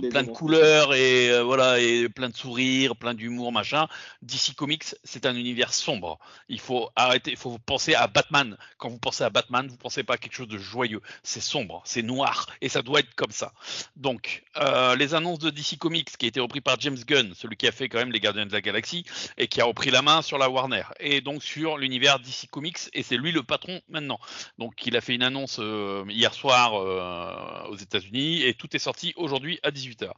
plein 0.09 0.23
de 0.23 0.31
couleurs 0.31 0.93
et 0.93 1.41
voilà 1.41 1.79
et 1.79 2.07
plein 2.09 2.29
de 2.29 2.35
sourires, 2.37 2.95
plein 2.95 3.13
d'humour 3.13 3.51
machin. 3.51 3.87
DC 4.21 4.53
Comics 4.55 4.95
c'est 5.03 5.25
un 5.25 5.35
univers 5.35 5.73
sombre. 5.73 6.19
Il 6.49 6.59
faut 6.59 6.89
arrêter, 6.95 7.31
il 7.31 7.37
faut 7.37 7.57
penser 7.65 7.95
à 7.95 8.07
Batman. 8.07 8.57
Quand 8.77 8.89
vous 8.89 8.99
pensez 8.99 9.23
à 9.23 9.29
Batman, 9.29 9.67
vous 9.67 9.77
pensez 9.77 10.03
pas 10.03 10.13
à 10.13 10.17
quelque 10.17 10.35
chose 10.35 10.47
de 10.47 10.57
joyeux. 10.57 11.01
C'est 11.23 11.41
sombre, 11.41 11.81
c'est 11.85 12.03
noir 12.11 12.47
et 12.61 12.69
ça 12.69 12.81
doit 12.81 12.99
être 12.99 13.13
comme 13.15 13.31
ça. 13.31 13.53
Donc, 13.95 14.43
euh, 14.57 14.95
les 14.95 15.13
annonces 15.13 15.39
de 15.39 15.49
DC 15.49 15.77
Comics 15.79 16.17
qui 16.17 16.25
a 16.25 16.29
été 16.29 16.39
repris 16.39 16.61
par 16.61 16.79
James 16.79 16.97
Gunn, 17.07 17.33
celui 17.35 17.55
qui 17.55 17.67
a 17.67 17.71
fait 17.71 17.89
quand 17.89 17.99
même 17.99 18.11
les 18.11 18.19
Gardiens 18.19 18.45
de 18.45 18.51
la 18.51 18.61
Galaxie 18.61 19.05
et 19.37 19.47
qui 19.47 19.61
a 19.61 19.65
repris 19.65 19.91
la 19.91 20.01
main 20.01 20.21
sur 20.21 20.37
la 20.37 20.49
Warner 20.49 20.83
et 20.99 21.21
donc 21.21 21.43
sur 21.43 21.77
l'univers 21.77 22.19
DC 22.19 22.47
Comics 22.51 22.89
et 22.93 23.03
c'est 23.03 23.17
lui 23.17 23.31
le 23.31 23.43
patron 23.43 23.81
maintenant. 23.89 24.19
Donc, 24.57 24.85
il 24.85 24.95
a 24.97 25.01
fait 25.01 25.15
une 25.15 25.23
annonce 25.23 25.57
euh, 25.59 26.03
hier 26.09 26.33
soir 26.33 26.73
euh, 26.75 27.69
aux 27.69 27.77
États-Unis 27.77 28.43
et 28.43 28.53
tout 28.53 28.75
est 28.75 28.79
sorti 28.79 29.13
aujourd'hui 29.15 29.59
à 29.63 29.71
18h. 29.71 30.11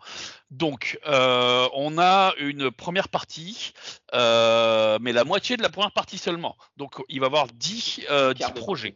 Donc, 0.52 1.00
on 1.06 1.98
a 1.98 2.34
une 2.38 2.72
première 2.72 3.10
partie, 3.10 3.74
mais 4.12 5.12
la 5.14 5.24
moitié 5.24 5.58
de 5.58 5.62
la 5.62 5.70
première 5.70 5.92
partie 5.92 6.18
seulement. 6.18 6.56
Donc, 6.78 7.02
il 7.10 7.20
va 7.20 7.26
y 7.26 7.28
avoir 7.28 7.48
10, 7.48 8.02
euh, 8.10 8.34
10 8.34 8.40
Quart 8.40 8.54
de 8.54 8.60
projets. 8.60 8.96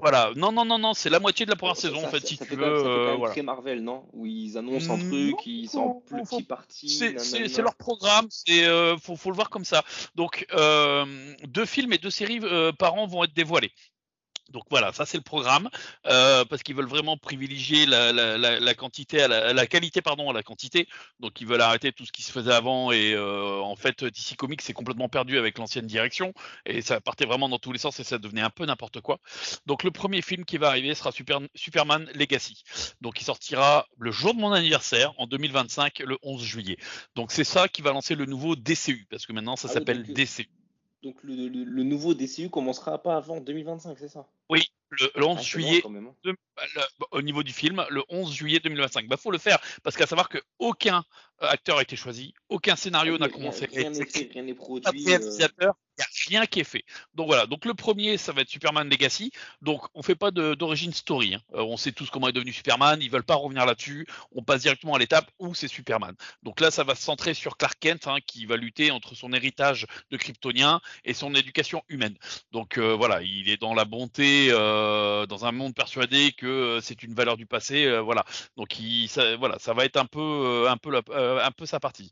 Voilà, 0.00 0.30
non, 0.34 0.50
non, 0.50 0.64
non, 0.64 0.78
non, 0.78 0.94
c'est 0.94 1.10
la 1.10 1.20
moitié 1.20 1.44
de 1.46 1.50
la 1.50 1.56
première 1.56 1.76
Ça- 1.76 1.82
saison 1.82 2.00
ça- 2.00 2.06
en 2.08 2.10
fait, 2.10 2.20
ça- 2.20 2.26
si 2.26 2.36
ça 2.36 2.44
tu 2.44 2.50
fait 2.50 2.56
veux. 2.56 2.62
quand 2.64 2.70
même- 2.70 2.78
ça 2.78 2.82
fait 2.84 2.96
quand 2.96 3.06
même 3.06 3.16
voilà. 3.18 3.32
très 3.34 3.42
Marvel, 3.42 3.82
non? 3.82 4.04
Où 4.12 4.26
ils 4.26 4.56
annoncent 4.56 4.92
un 4.92 4.96
Non, 4.96 5.08
truc, 5.08 5.46
ils 5.46 5.68
sont 5.68 5.78
en 5.80 6.02
petits 6.24 6.42
parties. 6.42 6.88
C'est 6.88 7.58
leur 7.62 7.74
programme, 7.74 8.26
c'est 8.30 8.64
euh, 8.64 8.96
faut, 8.96 9.16
faut 9.16 9.30
le 9.30 9.36
voir 9.36 9.50
comme 9.50 9.64
ça. 9.64 9.84
Donc 10.14 10.46
euh, 10.54 11.04
deux 11.46 11.66
films 11.66 11.92
et 11.92 11.98
deux 11.98 12.10
séries 12.10 12.40
euh, 12.42 12.72
par 12.72 12.94
an 12.94 13.06
vont 13.06 13.24
être 13.24 13.34
dévoilés. 13.34 13.72
Donc 14.50 14.64
voilà, 14.70 14.92
ça 14.92 15.06
c'est 15.06 15.16
le 15.16 15.22
programme 15.22 15.68
euh, 16.06 16.44
parce 16.44 16.62
qu'ils 16.62 16.74
veulent 16.74 16.88
vraiment 16.88 17.16
privilégier 17.16 17.86
la, 17.86 18.12
la, 18.12 18.36
la, 18.36 18.60
la 18.60 18.74
quantité 18.74 19.22
à 19.22 19.28
la, 19.28 19.52
la 19.52 19.66
qualité 19.66 20.02
pardon 20.02 20.30
à 20.30 20.32
la 20.32 20.42
quantité. 20.42 20.88
Donc 21.20 21.40
ils 21.40 21.46
veulent 21.46 21.60
arrêter 21.60 21.92
tout 21.92 22.04
ce 22.04 22.12
qui 22.12 22.22
se 22.22 22.32
faisait 22.32 22.52
avant 22.52 22.92
et 22.92 23.12
euh, 23.14 23.60
en 23.60 23.76
fait 23.76 24.04
DC 24.04 24.36
Comics 24.36 24.60
s'est 24.62 24.72
complètement 24.72 25.08
perdu 25.08 25.38
avec 25.38 25.58
l'ancienne 25.58 25.86
direction 25.86 26.32
et 26.66 26.82
ça 26.82 27.00
partait 27.00 27.26
vraiment 27.26 27.48
dans 27.48 27.58
tous 27.58 27.72
les 27.72 27.78
sens 27.78 27.98
et 28.00 28.04
ça 28.04 28.18
devenait 28.18 28.40
un 28.40 28.50
peu 28.50 28.64
n'importe 28.66 29.00
quoi. 29.00 29.18
Donc 29.66 29.84
le 29.84 29.90
premier 29.90 30.22
film 30.22 30.44
qui 30.44 30.58
va 30.58 30.68
arriver 30.68 30.94
sera 30.94 31.12
Super, 31.12 31.40
Superman 31.54 32.08
Legacy. 32.14 32.62
Donc 33.00 33.20
il 33.20 33.24
sortira 33.24 33.86
le 33.98 34.10
jour 34.10 34.34
de 34.34 34.40
mon 34.40 34.52
anniversaire 34.52 35.12
en 35.18 35.26
2025 35.26 36.00
le 36.00 36.18
11 36.22 36.42
juillet. 36.42 36.76
Donc 37.14 37.32
c'est 37.32 37.44
ça 37.44 37.68
qui 37.68 37.82
va 37.82 37.92
lancer 37.92 38.14
le 38.14 38.26
nouveau 38.26 38.56
DCU 38.56 39.06
parce 39.10 39.26
que 39.26 39.32
maintenant 39.32 39.56
ça 39.56 39.68
Ah 39.68 39.74
s'appelle 39.74 40.04
euh, 40.08 40.12
DCU. 40.12 40.48
Donc 41.02 41.16
le, 41.22 41.48
le- 41.48 41.64
le 41.64 41.82
nouveau 41.82 42.14
DCU 42.14 42.50
commencera 42.50 43.02
pas 43.02 43.16
avant 43.16 43.40
2025, 43.40 43.98
c'est 43.98 44.08
ça? 44.08 44.26
Oui, 44.50 44.62
le, 44.90 45.10
le 45.14 45.24
11 45.24 45.38
Ah, 45.38 45.42
juillet 45.42 45.70
loin 45.70 45.80
quand 45.82 45.90
même, 45.90 46.06
hein. 46.08 46.14
de- 46.24 46.36
bah, 46.56 46.62
le- 46.74 46.82
bah, 46.98 47.06
au 47.12 47.22
niveau 47.22 47.42
du 47.42 47.52
film, 47.52 47.84
le 47.88 48.02
11 48.08 48.32
juillet 48.34 48.60
2025. 48.60 49.08
Bah, 49.08 49.16
faut 49.16 49.30
le 49.30 49.38
faire 49.38 49.58
parce 49.82 49.96
qu'à 49.96 50.06
savoir 50.06 50.28
que 50.28 50.38
aucun 50.58 51.02
acteur 51.40 51.78
a 51.78 51.82
été 51.82 51.96
choisi, 51.96 52.34
aucun 52.48 52.76
scénario 52.76 53.18
n'a 53.18 53.28
commencé. 53.28 53.66
Rien 53.72 53.90
n'est 53.90 54.04
fait, 54.06 54.30
rien 54.32 54.42
n'est 54.42 54.54
produit. 54.54 54.86
euh, 55.14 55.72
il 55.98 56.02
n'y 56.30 56.36
a 56.36 56.40
rien 56.40 56.46
qui 56.46 56.60
est 56.60 56.64
fait. 56.64 56.84
Donc 57.14 57.26
voilà, 57.26 57.46
donc 57.46 57.64
le 57.66 57.74
premier, 57.74 58.16
ça 58.16 58.32
va 58.32 58.40
être 58.40 58.48
Superman 58.48 58.88
Legacy. 58.88 59.32
Donc 59.60 59.82
on 59.94 60.02
fait 60.02 60.14
pas 60.14 60.30
d'origine 60.30 60.92
story. 60.94 61.34
hein. 61.34 61.40
Euh, 61.54 61.62
on 61.62 61.76
sait 61.76 61.92
tous 61.92 62.08
comment 62.08 62.28
est 62.28 62.32
devenu 62.32 62.52
Superman, 62.52 62.98
ils 63.02 63.10
veulent 63.10 63.22
pas 63.22 63.34
revenir 63.34 63.66
là-dessus. 63.66 64.06
On 64.32 64.42
passe 64.42 64.62
directement 64.62 64.94
à 64.94 64.98
l'étape 64.98 65.30
où 65.38 65.54
c'est 65.54 65.68
Superman. 65.68 66.14
Donc 66.42 66.60
là, 66.60 66.70
ça 66.70 66.84
va 66.84 66.94
se 66.94 67.02
centrer 67.02 67.34
sur 67.34 67.56
Clark 67.58 67.78
Kent, 67.80 68.06
hein, 68.06 68.16
qui 68.26 68.46
va 68.46 68.56
lutter 68.56 68.90
entre 68.90 69.14
son 69.14 69.32
héritage 69.34 69.86
de 70.10 70.16
Kryptonien 70.16 70.80
et 71.04 71.12
son 71.12 71.34
éducation 71.34 71.82
humaine. 71.88 72.16
Donc 72.52 72.78
euh, 72.78 72.94
voilà, 72.94 73.20
il 73.22 73.50
est 73.50 73.60
dans 73.60 73.74
la 73.74 73.84
bonté, 73.84 74.48
euh, 74.50 75.26
dans 75.26 75.44
un 75.44 75.52
monde 75.52 75.74
persuadé 75.74 76.32
que 76.32 76.46
euh, 76.46 76.80
c'est 76.80 77.02
une 77.02 77.14
valeur 77.14 77.36
du 77.36 77.44
passé. 77.46 77.84
euh, 77.84 78.00
voilà, 78.00 78.24
donc 78.56 78.78
il, 78.78 79.06
ça, 79.08 79.36
voilà, 79.36 79.58
ça 79.58 79.74
va 79.74 79.84
être 79.84 79.96
un 79.98 80.06
peu, 80.06 80.20
euh, 80.20 80.70
un 80.70 80.76
peu, 80.78 80.90
la- 80.90 81.02
euh, 81.10 81.29
un 81.38 81.50
peu 81.50 81.66
sa 81.66 81.80
partie. 81.80 82.10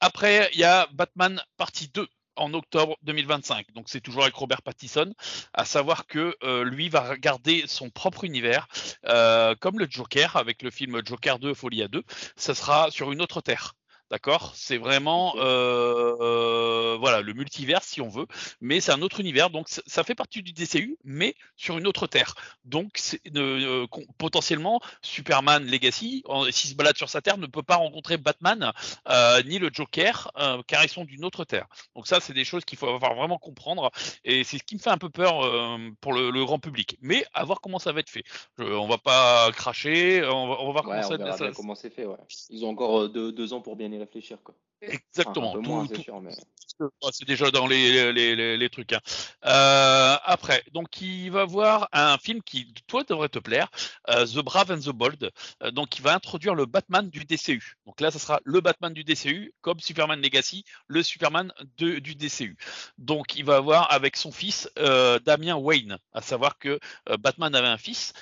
Après, 0.00 0.50
il 0.54 0.60
y 0.60 0.64
a 0.64 0.88
Batman 0.92 1.42
partie 1.56 1.88
2 1.88 2.06
en 2.38 2.54
octobre 2.54 2.96
2025. 3.02 3.66
Donc 3.74 3.88
c'est 3.88 4.00
toujours 4.00 4.22
avec 4.22 4.34
Robert 4.34 4.62
Pattinson, 4.62 5.12
à 5.52 5.64
savoir 5.64 6.06
que 6.06 6.34
euh, 6.42 6.64
lui 6.64 6.88
va 6.88 7.16
garder 7.16 7.64
son 7.66 7.90
propre 7.90 8.24
univers, 8.24 8.68
euh, 9.06 9.54
comme 9.60 9.78
le 9.78 9.86
Joker 9.88 10.36
avec 10.36 10.62
le 10.62 10.70
film 10.70 11.02
Joker 11.04 11.38
2 11.38 11.54
Folie 11.54 11.82
à 11.82 11.88
2. 11.88 12.02
Ça 12.36 12.54
sera 12.54 12.90
sur 12.90 13.12
une 13.12 13.20
autre 13.20 13.40
terre. 13.40 13.74
D'accord? 14.10 14.52
C'est 14.54 14.78
vraiment 14.78 15.34
euh, 15.36 16.16
euh, 16.20 16.77
voilà 16.96 17.20
le 17.20 17.32
multivers 17.34 17.82
si 17.82 18.00
on 18.00 18.08
veut, 18.08 18.26
mais 18.60 18.80
c'est 18.80 18.92
un 18.92 19.02
autre 19.02 19.20
univers, 19.20 19.50
donc 19.50 19.68
ça- 19.68 20.04
fait 20.04 20.14
partie 20.14 20.42
du 20.42 20.52
DCU, 20.52 20.96
mais 21.04 21.34
sur 21.56 21.76
une 21.76 21.86
autre 21.86 22.06
terre. 22.06 22.34
Donc 22.64 22.98
euh, 23.36 23.86
con- 23.88 24.06
potentiellement 24.16 24.80
Superman 25.02 25.64
Legacy, 25.66 26.22
s'il 26.50 26.70
se 26.70 26.74
balade 26.74 26.96
sur 26.96 27.08
sa 27.08 27.20
terre, 27.20 27.36
ne 27.38 27.46
peut 27.46 27.62
pas 27.62 27.76
rencontrer 27.76 28.16
Batman 28.16 28.72
euh, 29.08 29.42
ni 29.42 29.58
le 29.58 29.70
Joker, 29.72 30.30
euh, 30.38 30.62
car 30.66 30.84
ils 30.84 30.88
sont 30.88 31.04
d'une 31.04 31.24
autre 31.24 31.44
terre. 31.44 31.66
Donc 31.96 32.06
ça, 32.06 32.20
c'est 32.20 32.32
des 32.32 32.44
choses 32.44 32.64
qu'il 32.64 32.78
faut 32.78 32.88
avoir 32.88 33.14
vraiment 33.14 33.38
comprendre, 33.38 33.90
et 34.24 34.44
c'est 34.44 34.58
ce 34.58 34.62
qui 34.64 34.76
me 34.76 34.80
fait 34.80 34.90
un 34.90 34.98
peu 34.98 35.10
peur 35.10 35.44
euh, 35.44 35.76
pour 36.00 36.12
le, 36.12 36.30
le 36.30 36.44
grand 36.44 36.58
public. 36.58 36.96
Mais 37.00 37.24
à 37.34 37.44
voir 37.44 37.60
comment 37.60 37.78
ça 37.78 37.92
va 37.92 38.00
être 38.00 38.10
fait. 38.10 38.24
Je- 38.58 38.64
on 38.64 38.86
va 38.88 38.98
pas 38.98 39.50
cracher, 39.52 40.24
on 40.24 40.48
va, 40.48 40.60
on 40.60 40.66
va 40.66 40.72
voir 40.72 40.88
Ouais, 40.88 41.00
comment 41.02 41.36
ça, 41.36 41.50
comment 41.56 41.74
c'est 41.74 41.90
fait. 41.90 42.06
Ouais. 42.06 42.16
Ils 42.50 42.64
ont 42.64 42.70
encore 42.70 43.00
euh, 43.02 43.08
deux, 43.08 43.32
deux 43.32 43.52
ans 43.52 43.60
pour 43.60 43.76
bien 43.76 43.90
y 43.92 43.98
réfléchir. 43.98 44.38
Quoi. 44.42 44.54
Exactement. 44.80 45.54
c'est 45.92 46.10
mais... 46.20 47.26
Déjà 47.26 47.50
dans 47.50 47.66
les, 47.66 48.12
les, 48.12 48.36
les, 48.36 48.56
les 48.56 48.70
trucs. 48.70 48.92
hein. 48.92 49.00
Euh, 49.44 50.16
après, 50.24 50.62
donc 50.72 51.00
il 51.00 51.30
va 51.30 51.44
voir 51.44 51.88
un 51.92 52.16
film 52.18 52.42
qui, 52.42 52.72
toi, 52.86 53.02
devrait 53.02 53.28
te 53.28 53.38
plaire, 53.38 53.68
euh, 54.08 54.26
The 54.26 54.38
Brave 54.38 54.70
and 54.70 54.78
the 54.78 54.90
Bold. 54.90 55.30
Euh, 55.62 55.70
donc 55.70 55.98
il 55.98 56.02
va 56.02 56.14
introduire 56.14 56.54
le 56.54 56.66
Batman 56.66 57.10
du 57.10 57.24
DCU. 57.24 57.76
Donc 57.86 58.00
là, 58.00 58.10
ça 58.10 58.18
sera 58.18 58.40
le 58.44 58.60
Batman 58.60 58.92
du 58.92 59.02
DCU, 59.04 59.52
comme 59.60 59.80
Superman 59.80 60.20
Legacy, 60.20 60.64
le 60.86 61.02
Superman 61.02 61.52
de, 61.78 61.98
du 61.98 62.14
DCU. 62.14 62.56
Donc 62.98 63.36
il 63.36 63.44
va 63.44 63.56
avoir 63.56 63.92
avec 63.92 64.16
son 64.16 64.30
fils 64.30 64.68
Damien 64.76 65.56
Wayne, 65.56 65.98
à 66.12 66.22
savoir 66.22 66.58
que 66.58 66.78
Batman 67.18 67.54
avait 67.54 67.68
un 67.68 67.78
fils, 67.78 68.12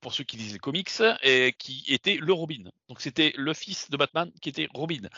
pour 0.00 0.12
ceux 0.12 0.24
qui 0.24 0.36
lisent 0.36 0.52
les 0.52 0.58
comics, 0.58 0.90
et 1.22 1.54
qui 1.58 1.84
était 1.88 2.18
le 2.20 2.32
Robin. 2.32 2.64
Donc 2.88 3.00
c'était 3.00 3.32
le 3.36 3.54
fils 3.54 3.90
de 3.90 3.96
Batman 3.96 4.30
qui 4.40 4.50
était 4.50 4.68
Robin. 4.74 5.08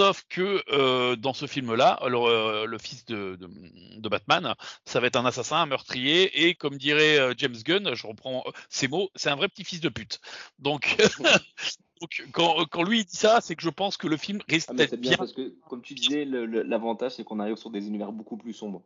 Sauf 0.00 0.24
que 0.30 0.62
euh, 0.72 1.14
dans 1.14 1.34
ce 1.34 1.44
film-là, 1.44 2.00
le, 2.08 2.16
euh, 2.16 2.64
le 2.64 2.78
fils 2.78 3.04
de, 3.04 3.36
de, 3.36 3.50
de 3.98 4.08
Batman, 4.08 4.54
ça 4.86 4.98
va 4.98 5.08
être 5.08 5.16
un 5.16 5.26
assassin, 5.26 5.56
un 5.56 5.66
meurtrier, 5.66 6.46
et 6.46 6.54
comme 6.54 6.78
dirait 6.78 7.18
euh, 7.18 7.34
James 7.36 7.56
Gunn, 7.62 7.94
je 7.94 8.06
reprends 8.06 8.42
ses 8.70 8.88
mots, 8.88 9.10
c'est 9.14 9.28
un 9.28 9.36
vrai 9.36 9.48
petit 9.48 9.62
fils 9.62 9.82
de 9.82 9.90
pute. 9.90 10.22
Donc, 10.58 10.96
donc, 12.00 12.24
quand, 12.32 12.64
quand 12.70 12.82
lui 12.82 13.04
dit 13.04 13.14
ça, 13.14 13.42
c'est 13.42 13.54
que 13.56 13.62
je 13.62 13.68
pense 13.68 13.98
que 13.98 14.06
le 14.06 14.16
film 14.16 14.40
risque 14.48 14.70
Ah, 14.70 14.74
d'être 14.74 14.92
bien 14.92 15.10
bien. 15.10 15.18
parce 15.18 15.34
que, 15.34 15.54
comme 15.68 15.82
tu 15.82 15.92
disais, 15.92 16.24
l'avantage, 16.24 17.16
c'est 17.16 17.24
qu'on 17.24 17.38
arrive 17.38 17.56
sur 17.56 17.68
des 17.68 17.86
univers 17.86 18.10
beaucoup 18.10 18.38
plus 18.38 18.54
sombres. 18.54 18.82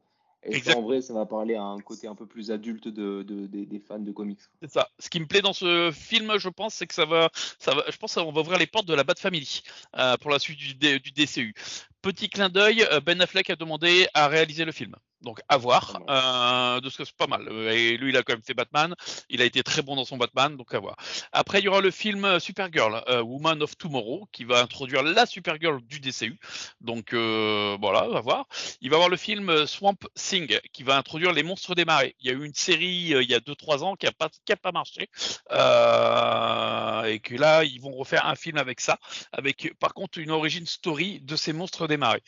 Et 0.47 0.61
ça, 0.61 0.77
en 0.77 0.83
vrai, 0.83 1.01
ça 1.01 1.15
va 1.15 1.27
parler 1.27 1.55
à 1.55 1.63
un 1.63 1.79
côté 1.81 2.07
un 2.07 2.15
peu 2.15 2.27
plus 2.27 2.51
adulte 2.51 2.89
de, 2.89 3.23
de- 3.23 3.47
des- 3.47 3.67
des 3.67 3.79
fans 3.81 3.99
de 3.99 4.13
comics. 4.13 4.39
C'est 4.63 4.71
ça. 4.71 4.89
Ce 4.99 5.09
qui 5.09 5.21
me 5.21 5.27
plaît 5.27 5.41
dans 5.43 5.53
ce 5.53 5.91
film, 5.93 6.39
je 6.39 6.49
pense, 6.49 6.75
c'est 6.75 6.87
que 6.87 6.95
ça 6.95 7.05
va, 7.07 7.31
ça 7.59 7.75
va, 7.75 7.85
je 7.91 7.97
pense 7.97 8.15
qu'on 8.15 8.33
va 8.33 8.41
ouvrir 8.41 8.59
les 8.59 8.67
portes 8.67 8.87
de 8.87 8.95
la 8.95 9.05
Bat 9.05 9.15
Family 9.19 9.63
euh, 9.97 10.17
pour 10.19 10.31
la 10.31 10.39
suite 10.39 10.59
du, 10.59 10.75
du 10.75 11.13
DCU. 11.13 11.55
Petit 12.03 12.29
clin 12.29 12.49
d'œil, 12.51 12.83
euh, 12.93 13.01
Ben 13.01 13.21
Affleck 13.23 13.49
a 13.51 13.57
demandé 13.57 14.07
à 14.13 14.29
réaliser 14.29 14.65
le 14.65 14.73
film. 14.73 14.95
Donc 15.25 15.41
à 15.49 15.57
voir, 15.57 15.99
euh, 16.09 16.81
de 16.81 16.91
ce 16.91 16.99
que 16.99 17.05
c'est 17.05 17.17
pas 17.17 17.27
mal. 17.27 17.49
Euh, 17.49 17.73
Et 17.73 17.97
lui, 17.97 18.11
il 18.11 18.17
a 18.17 18.23
quand 18.23 18.35
même 18.35 18.43
fait 18.43 18.55
Batman. 18.55 18.95
Il 19.31 19.41
a 19.41 19.45
été 19.45 19.63
très 19.63 19.83
bon 19.83 19.97
dans 19.97 20.05
son 20.05 20.19
Batman, 20.19 20.57
donc 20.57 20.75
à 20.75 20.79
voir. 20.79 20.97
Après, 21.33 21.61
il 21.61 21.65
y 21.65 21.69
aura 21.69 21.81
le 21.81 21.91
film 21.91 22.25
euh, 22.25 22.39
Supergirl, 22.39 23.03
euh, 23.09 23.23
Woman 23.23 23.63
of 23.63 23.77
Tomorrow, 23.77 24.29
qui 24.33 24.45
va 24.45 24.61
introduire 24.61 25.03
la 25.03 25.25
Supergirl 25.27 25.81
du 25.83 26.01
DCU. 26.01 26.39
Donc 26.81 27.15
euh, 27.15 27.77
voilà, 27.81 28.01
à 28.01 28.21
voir. 28.21 28.47
Il 28.83 28.91
va 28.91 28.95
y 28.95 28.97
avoir 28.97 29.09
le 29.09 29.17
film 29.17 29.67
Swamp 29.67 29.97
Thing, 30.15 30.59
qui 30.73 30.83
va 30.83 30.97
introduire 30.97 31.33
les 31.33 31.43
monstres 31.43 31.75
des 31.75 31.85
marais. 31.85 32.15
Il 32.21 32.27
y 32.27 32.31
a 32.31 32.35
eu 32.35 32.45
une 32.45 32.55
série 32.55 32.85
il 32.85 33.31
y 33.31 33.35
a 33.35 33.41
2-3 33.41 33.83
ans 33.83 33.97
qui 33.97 34.07
a 34.07 34.13
pas, 34.13 34.29
qui 34.45 34.53
a 34.53 34.57
pas 34.57 34.73
marché. 34.73 35.09
Et 35.51 37.19
que 37.21 37.35
là, 37.35 37.65
ils 37.65 37.81
vont 37.81 37.95
refaire 37.95 38.27
un 38.27 38.35
film 38.35 38.59
avec 38.59 38.81
ça, 38.81 38.99
avec 39.33 39.73
par 39.79 39.95
contre 39.95 40.19
une 40.19 40.31
origin 40.31 40.67
story 40.67 41.21
de 41.21 41.37
ces 41.37 41.53
monstres 41.53 41.87
des 41.87 41.97
marais. 41.97 42.23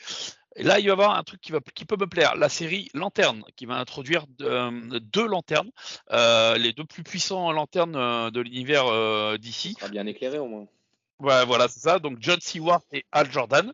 Et 0.58 0.62
là, 0.62 0.78
il 0.78 0.84
va 0.84 0.88
y 0.88 0.90
avoir 0.90 1.16
un 1.16 1.22
truc 1.22 1.40
qui, 1.40 1.52
va, 1.52 1.60
qui 1.74 1.84
peut 1.84 1.96
me 1.98 2.06
plaire, 2.06 2.34
la 2.34 2.48
série 2.48 2.88
Lanterne, 2.94 3.44
qui 3.56 3.66
va 3.66 3.74
introduire 3.74 4.24
euh, 4.40 4.70
deux 5.00 5.26
lanternes, 5.26 5.70
euh, 6.12 6.56
les 6.56 6.72
deux 6.72 6.84
plus 6.84 7.02
puissants 7.02 7.52
lanternes 7.52 7.94
euh, 7.94 8.30
de 8.30 8.40
l'univers 8.40 8.86
euh, 8.86 9.36
d'ici. 9.36 9.76
Sera 9.78 9.88
bien 9.88 10.06
éclairé 10.06 10.38
au 10.38 10.46
moins. 10.46 10.66
Ouais, 11.18 11.44
voilà, 11.46 11.68
c'est 11.68 11.80
ça. 11.80 11.98
Donc 11.98 12.18
John 12.20 12.40
Stewart 12.40 12.82
et 12.92 13.04
Al 13.12 13.30
Jordan. 13.30 13.72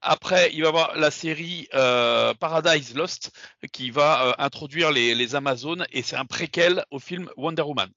Après, 0.00 0.50
il 0.52 0.60
va 0.60 0.66
y 0.66 0.68
avoir 0.68 0.96
la 0.96 1.10
série 1.10 1.68
euh, 1.74 2.32
Paradise 2.34 2.94
Lost 2.94 3.32
qui 3.72 3.90
va 3.90 4.36
introduire 4.38 4.92
les, 4.92 5.14
les 5.14 5.34
Amazones 5.34 5.86
et 5.90 6.02
c'est 6.02 6.16
un 6.16 6.26
préquel 6.26 6.84
au 6.90 7.00
film 7.00 7.28
Wonder 7.36 7.62
Woman. 7.62 7.90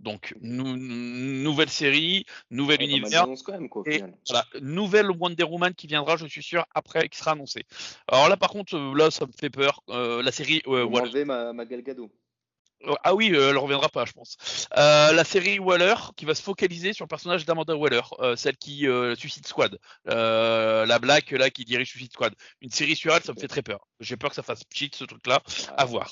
Donc 0.00 0.34
nou- 0.40 0.76
nouvelle 0.76 1.68
série, 1.68 2.24
nouvel 2.50 2.78
Ouais, 2.80 2.86
mal 2.86 3.00
univers. 3.00 3.26
quand 3.44 3.52
même, 3.52 3.68
quoi, 3.68 3.82
au 3.82 3.84
Et 3.86 3.96
final. 3.96 4.14
voilà, 4.28 4.46
nouvelle 4.62 5.10
Wonder 5.10 5.44
Woman 5.44 5.74
qui 5.74 5.86
viendra, 5.86 6.16
je 6.16 6.26
suis 6.26 6.42
sûr, 6.42 6.64
après, 6.74 7.08
qui 7.10 7.18
sera 7.18 7.32
annoncée. 7.32 7.64
Alors 8.08 8.28
là, 8.30 8.36
par 8.38 8.48
contre, 8.48 8.76
euh, 8.76 8.94
là, 8.96 9.10
ça 9.10 9.26
me 9.26 9.32
fait 9.38 9.50
peur. 9.50 9.82
Euh, 9.90 10.22
la 10.22 10.32
série, 10.32 10.62
euh, 10.66 10.84
Waller- 10.84 11.24
ma, 11.26 11.52
ma 11.52 11.64
euh, 11.64 12.94
Ah 13.04 13.14
oui, 13.14 13.30
euh, 13.34 13.50
elle 13.50 13.58
reviendra 13.58 13.90
pas, 13.90 14.06
je 14.06 14.12
pense. 14.12 14.38
La 14.74 15.22
série 15.24 15.58
Waller 15.58 15.94
qui 16.16 16.24
va 16.24 16.34
se 16.34 16.40
focaliser 16.42 16.94
sur 16.94 17.04
le 17.04 17.08
personnage 17.08 17.44
d'Amanda 17.44 17.76
Waller, 17.76 18.00
celle 18.36 18.56
qui 18.56 18.86
Suicide 19.18 19.46
Squad, 19.46 19.78
la 20.06 20.98
black 20.98 21.30
là 21.32 21.50
qui 21.50 21.66
dirige 21.66 21.90
Suicide 21.90 22.12
Squad. 22.12 22.34
Une 22.62 22.70
série 22.70 22.96
sur 22.96 23.14
elle, 23.14 23.22
ça 23.22 23.34
me 23.34 23.38
fait 23.38 23.48
très 23.48 23.62
peur. 23.62 23.86
J'ai 24.00 24.16
peur 24.16 24.30
que 24.30 24.36
ça 24.36 24.42
fasse 24.42 24.62
cheat 24.72 24.94
ce 24.94 25.04
truc-là. 25.04 25.42
À 25.76 25.84
voir. 25.84 26.10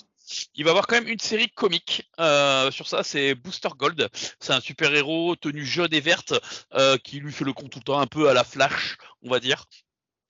Il 0.55 0.65
va 0.65 0.69
y 0.69 0.71
avoir 0.71 0.87
quand 0.87 0.97
même 0.97 1.09
une 1.09 1.19
série 1.19 1.49
comique 1.51 2.09
euh, 2.21 2.71
sur 2.71 2.87
ça, 2.87 3.03
c'est 3.03 3.35
Booster 3.35 3.69
Gold. 3.77 4.09
C'est 4.41 4.53
un 4.53 4.61
super-héros 4.61 5.37
tenu 5.37 5.65
jaune 5.65 5.93
et 5.93 6.01
verte 6.01 6.35
euh, 6.75 6.97
qui 6.99 7.21
lui 7.21 7.33
fait 7.33 7.45
le 7.45 7.53
con 7.53 7.69
tout 7.69 7.79
le 7.79 7.85
temps 7.85 7.99
un 7.99 8.07
peu 8.07 8.29
à 8.29 8.35
la 8.35 8.45
Flash, 8.45 8.97
on 9.23 9.31
va 9.31 9.41
dire. 9.41 9.65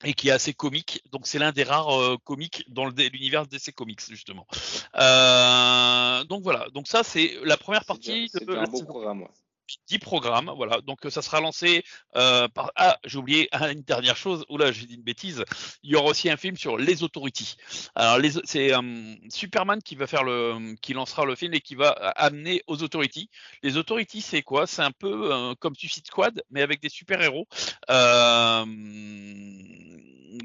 Et 0.05 0.13
qui 0.13 0.29
est 0.29 0.31
assez 0.31 0.53
comique, 0.53 1.03
donc 1.11 1.27
c'est 1.27 1.39
l'un 1.39 1.51
des 1.51 1.63
rares 1.63 1.93
euh, 1.99 2.15
comiques 2.23 2.63
dans 2.69 2.85
l'univers 2.87 3.45
DC 3.45 3.73
Comics 3.75 3.99
justement. 4.07 4.47
Euh, 4.95 6.23
donc 6.23 6.41
voilà, 6.41 6.67
donc 6.73 6.87
ça 6.87 7.03
c'est 7.03 7.35
la 7.43 7.57
première 7.57 7.83
partie 7.83 8.29
C'est 8.31 8.49
un 8.49 8.63
beau 8.63 8.83
programme. 8.83 9.27
Ouais. 9.77 9.83
10 9.87 9.99
programmes, 9.99 10.51
voilà. 10.55 10.81
Donc 10.81 11.05
euh, 11.05 11.09
ça 11.09 11.21
sera 11.21 11.39
lancé 11.41 11.83
euh, 12.15 12.47
par. 12.47 12.71
Ah, 12.75 12.97
j'ai 13.05 13.17
oublié 13.17 13.49
une 13.71 13.81
dernière 13.81 14.17
chose. 14.17 14.45
Oula, 14.49 14.71
j'ai 14.71 14.85
dit 14.85 14.95
une 14.95 15.03
bêtise. 15.03 15.43
Il 15.83 15.91
y 15.91 15.95
aura 15.95 16.09
aussi 16.09 16.29
un 16.29 16.37
film 16.37 16.57
sur 16.57 16.77
les 16.77 17.03
authorities. 17.03 17.55
Alors 17.95 18.17
les, 18.17 18.31
c'est 18.43 18.73
euh, 18.73 19.15
Superman 19.29 19.81
qui 19.81 19.95
va 19.95 20.07
faire 20.07 20.23
le, 20.23 20.75
qui 20.81 20.93
lancera 20.93 21.25
le 21.25 21.35
film 21.35 21.53
et 21.53 21.61
qui 21.61 21.75
va 21.75 21.95
euh, 22.01 22.11
amener 22.15 22.63
aux 22.67 22.83
authorities. 22.83 23.29
Les 23.63 23.77
authorities, 23.77 24.21
c'est 24.21 24.41
quoi? 24.41 24.67
C'est 24.67 24.81
un 24.81 24.91
peu 24.91 25.31
euh, 25.33 25.53
comme 25.59 25.75
Suicide 25.75 26.05
Squad, 26.07 26.41
mais 26.49 26.61
avec 26.61 26.81
des 26.81 26.89
super 26.89 27.21
héros. 27.21 27.47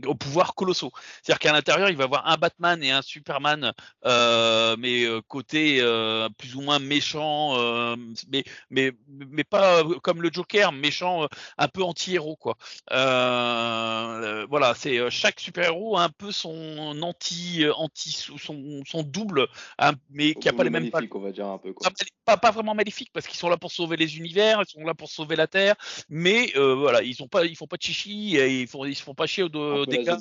Au 0.07 0.15
pouvoir 0.15 0.55
colossaux. 0.55 0.93
C'est-à-dire 1.23 1.39
qu'à 1.39 1.53
l'intérieur, 1.53 1.91
il 1.91 1.97
va 1.97 2.05
avoir 2.05 2.27
un 2.27 2.37
Batman 2.37 2.83
et 2.83 2.91
un 2.91 3.03
Superman, 3.03 3.73
euh, 4.05 4.77
mais 4.79 5.05
euh, 5.05 5.21
côté 5.27 5.79
euh, 5.81 6.29
plus 6.39 6.57
ou 6.57 6.61
moins 6.61 6.79
méchant, 6.79 7.59
euh, 7.59 7.97
mais 8.31 8.45
mais 8.71 8.93
mais 9.09 9.45
pas 9.45 9.83
comme 10.03 10.23
le 10.23 10.31
Joker, 10.33 10.73
méchant, 10.73 11.27
un 11.59 11.69
peu 11.69 11.83
anti-héros 11.83 12.37
quoi. 12.37 12.57
Voilà, 12.91 14.75
c'est 14.77 15.11
chaque 15.11 15.41
super-héros 15.41 15.97
a 15.97 16.05
un 16.05 16.11
peu 16.11 16.33
son 16.33 16.99
anti, 17.03 17.65
anti 17.77 18.13
son, 18.13 18.83
son 18.87 19.03
double, 19.03 19.49
hein, 19.79 19.93
mais 20.11 20.35
qui 20.35 20.49
a 20.49 20.53
pas 20.53 20.65
les 20.65 20.71
mêmes 20.71 20.85
Maléfique, 20.85 21.15
on 21.15 21.21
va 21.21 21.33
dire 21.33 21.47
un 21.47 21.59
peu. 21.59 21.73
Quoi. 21.73 21.91
pas, 21.91 22.05
pas, 22.25 22.37
pas 22.37 22.51
vraiment 22.51 22.75
maléfiques 22.75 23.11
parce 23.13 23.27
qu'ils 23.27 23.39
sont 23.39 23.49
là 23.49 23.57
pour 23.57 23.73
sauver 23.73 23.97
les 23.97 24.19
univers, 24.19 24.63
ils 24.63 24.71
sont 24.71 24.85
là 24.85 24.95
pour 24.95 25.09
sauver 25.09 25.37
la 25.37 25.47
Terre, 25.47 25.75
mais 26.09 26.53
voilà, 26.55 27.03
ils 27.03 27.17
pas, 27.29 27.45
ils 27.45 27.57
font 27.57 27.67
pas 27.67 27.77
de 27.77 27.83
chichi, 27.83 28.37
et 28.37 28.61
ils 28.63 28.69
font, 28.69 28.85
ils 28.85 28.95
se 28.95 29.03
font 29.03 29.15
pas 29.15 29.27
chier 29.27 29.45
dégâts. 29.87 30.17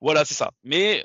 Voilà, 0.00 0.24
c'est 0.24 0.34
ça. 0.34 0.52
Mais 0.64 1.04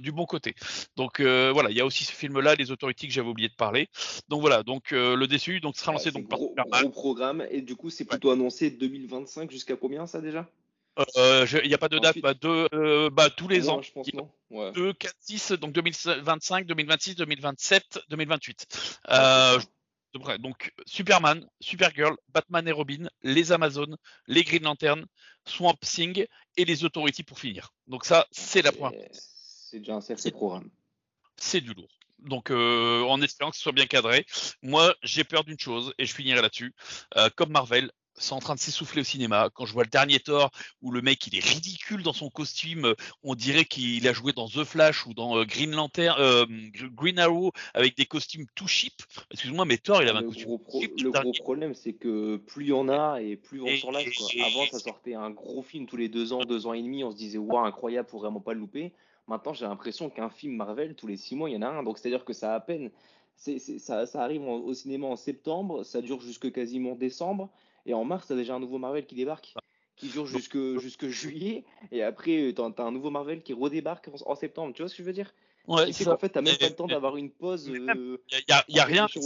du 0.00 0.12
bon 0.12 0.26
côté. 0.26 0.54
Donc 0.96 1.20
voilà, 1.20 1.70
il 1.70 1.76
y 1.76 1.80
a 1.80 1.86
aussi 1.86 2.04
ce 2.04 2.12
film-là, 2.12 2.54
les 2.54 2.70
autorités 2.70 3.06
que 3.06 3.12
j'avais 3.12 3.28
oublié 3.28 3.48
de 3.48 3.54
parler. 3.54 3.88
Donc 4.28 4.40
voilà, 4.40 4.62
donc 4.62 4.90
le 4.90 5.26
déçu, 5.26 5.60
donc 5.60 5.76
sera 5.76 5.92
lancé 5.92 6.10
donc 6.10 6.28
gros, 6.28 6.54
gros 6.54 6.90
programme 6.90 7.46
et 7.50 7.60
du 7.60 7.76
coup 7.76 7.90
c'est 7.90 8.04
plutôt 8.04 8.30
annoncé 8.30 8.70
2025 8.70 9.50
jusqu'à 9.50 9.76
combien 9.76 10.06
ça 10.06 10.20
déjà? 10.20 10.48
Il 11.16 11.66
n'y 11.66 11.74
a 11.74 11.78
pas 11.78 11.88
de 11.88 11.98
date, 11.98 12.18
bah, 12.20 12.34
de, 12.34 13.08
bah, 13.08 13.28
tous 13.28 13.48
les 13.48 13.68
ans. 13.68 13.82
Je 13.82 13.90
pense, 13.90 14.12
non 14.14 14.30
ouais. 14.50 14.70
2, 14.72 14.92
4, 14.92 15.14
6, 15.18 15.52
donc 15.52 15.72
2025, 15.72 16.66
2026, 16.66 17.16
2027, 17.16 17.98
2028. 18.10 19.00
Donc 20.14 20.72
Superman, 20.86 21.44
Supergirl, 21.60 22.16
Batman 22.28 22.66
et 22.68 22.72
Robin, 22.72 23.08
les 23.22 23.50
Amazones, 23.50 23.96
les 24.26 24.44
Green 24.44 24.62
Lantern, 24.62 25.04
Swamp 25.44 25.76
Thing 25.80 26.26
et 26.56 26.64
les 26.64 26.84
Authorities 26.84 27.24
pour 27.24 27.38
finir. 27.38 27.70
Donc 27.88 28.04
ça, 28.04 28.26
c'est 28.30 28.62
la 28.62 28.72
première. 28.72 29.08
C'est 29.12 29.80
déjà 29.80 29.96
un 29.96 30.00
sacré 30.00 30.30
programme. 30.30 30.70
C'est 31.36 31.60
du 31.60 31.74
lourd. 31.74 31.90
Donc, 32.20 32.50
euh, 32.50 33.02
en 33.02 33.20
espérant 33.20 33.50
que 33.50 33.56
ce 33.56 33.62
soit 33.62 33.72
bien 33.72 33.86
cadré. 33.86 34.24
Moi, 34.62 34.94
j'ai 35.02 35.24
peur 35.24 35.44
d'une 35.44 35.58
chose, 35.58 35.92
et 35.98 36.06
je 36.06 36.14
finirai 36.14 36.40
là-dessus. 36.40 36.74
Euh, 37.16 37.28
comme 37.36 37.50
Marvel, 37.50 37.90
c'est 38.16 38.32
en 38.32 38.38
train 38.38 38.54
de 38.54 38.60
s'essouffler 38.60 39.00
au 39.00 39.04
cinéma. 39.04 39.50
Quand 39.54 39.66
je 39.66 39.72
vois 39.72 39.84
le 39.84 39.90
dernier 39.90 40.20
Thor 40.20 40.50
où 40.82 40.90
le 40.90 41.02
mec 41.02 41.26
il 41.26 41.36
est 41.36 41.44
ridicule 41.44 42.02
dans 42.02 42.12
son 42.12 42.30
costume, 42.30 42.86
euh, 42.86 42.94
on 43.22 43.34
dirait 43.34 43.64
qu'il 43.64 44.06
a 44.06 44.12
joué 44.12 44.32
dans 44.32 44.48
The 44.48 44.64
Flash 44.64 45.06
ou 45.06 45.14
dans 45.14 45.36
euh, 45.36 45.44
Green 45.44 45.72
Lantern, 45.72 46.16
euh, 46.18 46.46
Green 46.92 47.18
Arrow 47.18 47.52
avec 47.74 47.96
des 47.96 48.06
costumes 48.06 48.46
tout 48.54 48.68
cheap. 48.68 48.94
Excuse-moi, 49.30 49.64
mais 49.64 49.78
Thor 49.78 50.02
il 50.02 50.08
avait 50.08 50.18
un 50.18 50.22
costume. 50.22 50.50
le 50.50 51.10
gros 51.10 51.32
problème 51.32 51.74
c'est 51.74 51.94
que 51.94 52.36
plus 52.36 52.64
il 52.64 52.68
y 52.68 52.72
en 52.72 52.88
a 52.88 53.20
et 53.20 53.36
plus 53.36 53.60
on 53.60 53.76
s'en 53.76 53.90
lasse. 53.90 54.04
Avant 54.44 54.66
ça 54.70 54.78
sortait 54.78 55.14
un 55.14 55.30
gros 55.30 55.62
film 55.62 55.86
tous 55.86 55.96
les 55.96 56.08
deux 56.08 56.32
ans, 56.32 56.40
deux 56.44 56.66
ans 56.66 56.72
et 56.72 56.82
demi, 56.82 57.04
on 57.04 57.10
se 57.10 57.16
disait 57.16 57.38
waouh 57.38 57.64
incroyable, 57.64 58.08
faut 58.08 58.18
vraiment 58.18 58.40
pas 58.40 58.54
le 58.54 58.60
louper. 58.60 58.92
Maintenant 59.26 59.54
j'ai 59.54 59.64
l'impression 59.64 60.10
qu'un 60.10 60.30
film 60.30 60.54
Marvel 60.56 60.94
tous 60.94 61.06
les 61.06 61.16
six 61.16 61.34
mois 61.34 61.50
il 61.50 61.54
y 61.54 61.56
en 61.56 61.62
a 61.62 61.68
un, 61.68 61.82
donc 61.82 61.98
c'est 61.98 62.08
à 62.08 62.10
dire 62.10 62.24
que 62.24 62.32
ça 62.32 62.52
a 62.52 62.56
à 62.56 62.60
peine. 62.60 62.90
ça, 63.36 64.06
ça, 64.06 64.22
arrive 64.22 64.42
au 64.42 64.72
cinéma 64.74 65.06
en 65.06 65.16
septembre, 65.16 65.82
ça 65.82 66.00
dure 66.00 66.20
jusque 66.20 66.52
quasiment 66.52 66.94
décembre. 66.94 67.50
Et 67.86 67.94
en 67.94 68.04
mars, 68.04 68.26
t'as 68.28 68.34
déjà 68.34 68.54
un 68.54 68.60
nouveau 68.60 68.78
Marvel 68.78 69.06
qui 69.06 69.14
débarque, 69.14 69.54
qui 69.96 70.08
dure 70.08 70.26
jusque, 70.26 70.78
jusque 70.78 71.06
juillet. 71.08 71.64
Et 71.92 72.02
après, 72.02 72.52
t'as 72.54 72.70
as 72.78 72.82
un 72.82 72.92
nouveau 72.92 73.10
Marvel 73.10 73.42
qui 73.42 73.52
redébarque 73.52 74.10
en, 74.26 74.34
septembre. 74.34 74.74
Tu 74.74 74.82
vois 74.82 74.88
ce 74.88 74.94
que 74.94 75.02
je 75.02 75.06
veux 75.06 75.12
dire? 75.12 75.34
Ouais, 75.66 75.92
c'est 75.92 76.04
qu'en 76.04 76.18
fait, 76.18 76.28
t'as 76.28 76.42
même 76.42 76.56
pas 76.56 76.68
le 76.68 76.74
temps 76.74 76.86
d'avoir 76.86 77.16
une 77.16 77.30
pause. 77.30 77.66
Il 77.68 77.88
euh, 77.90 78.18
y, 78.68 78.78
a, 78.80 78.84
rien. 78.84 79.06
C'est 79.08 79.20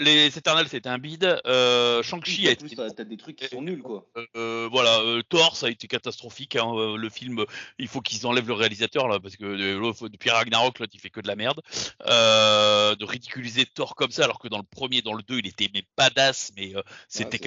les 0.00 0.26
Éternels, 0.36 0.66
c'était 0.68 0.88
un 0.88 0.98
bide. 0.98 1.40
Euh, 1.46 2.02
Shang-Chi 2.02 2.48
a 2.48 2.50
été. 2.50 2.66
T'as 2.74 3.04
des 3.04 3.16
trucs 3.16 3.36
qui 3.36 3.46
sont 3.46 3.62
nuls, 3.62 3.82
quoi. 3.82 4.06
Euh, 4.16 4.26
euh, 4.36 4.68
voilà, 4.70 5.00
Thor, 5.28 5.56
ça 5.56 5.66
a 5.66 5.70
été 5.70 5.86
catastrophique. 5.86 6.56
Hein, 6.56 6.96
le 6.96 7.08
film, 7.08 7.44
il 7.78 7.86
faut 7.86 8.00
qu'ils 8.00 8.26
enlèvent 8.26 8.48
le 8.48 8.54
réalisateur, 8.54 9.06
là, 9.08 9.20
parce 9.20 9.36
que 9.36 10.08
depuis 10.08 10.30
Ragnarok, 10.30 10.80
là, 10.80 10.86
il 10.92 11.00
fait 11.00 11.10
que 11.10 11.20
de 11.20 11.28
la 11.28 11.36
merde. 11.36 11.60
de 12.00 13.04
ridiculiser 13.04 13.66
Thor 13.66 13.94
comme 13.94 14.10
ça, 14.10 14.24
alors 14.24 14.38
que 14.38 14.48
dans 14.48 14.58
le 14.58 14.64
premier, 14.64 15.02
dans 15.02 15.14
le 15.14 15.22
2, 15.22 15.38
il 15.38 15.46
était 15.46 15.70
mais 15.72 15.84
badass, 15.96 16.52
mais 16.56 16.72
c'était. 17.08 17.38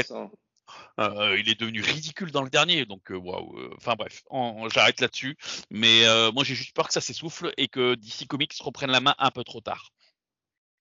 Il 0.97 1.49
est 1.49 1.60
devenu 1.60 1.82
ridicule 1.82 2.32
dans 2.32 2.43
le 2.43 2.49
dernier, 2.49 2.86
donc 2.86 3.10
waouh. 3.10 3.56
Enfin 3.75 3.95
bref, 3.95 4.23
j'arrête 4.73 5.01
là-dessus. 5.01 5.38
Mais 5.69 6.03
moi 6.34 6.43
j'ai 6.43 6.56
juste 6.56 6.75
peur 6.75 6.88
que 6.88 6.93
ça 6.93 7.01
s'essouffle 7.01 7.53
et 7.58 7.67
que 7.67 7.95
DC 7.95 8.27
Comics 8.27 8.53
reprenne 8.62 8.91
la 8.91 9.01
main 9.01 9.15
un 9.17 9.32
peu 9.32 9.43
trop 9.43 9.62
tard. 9.62 9.91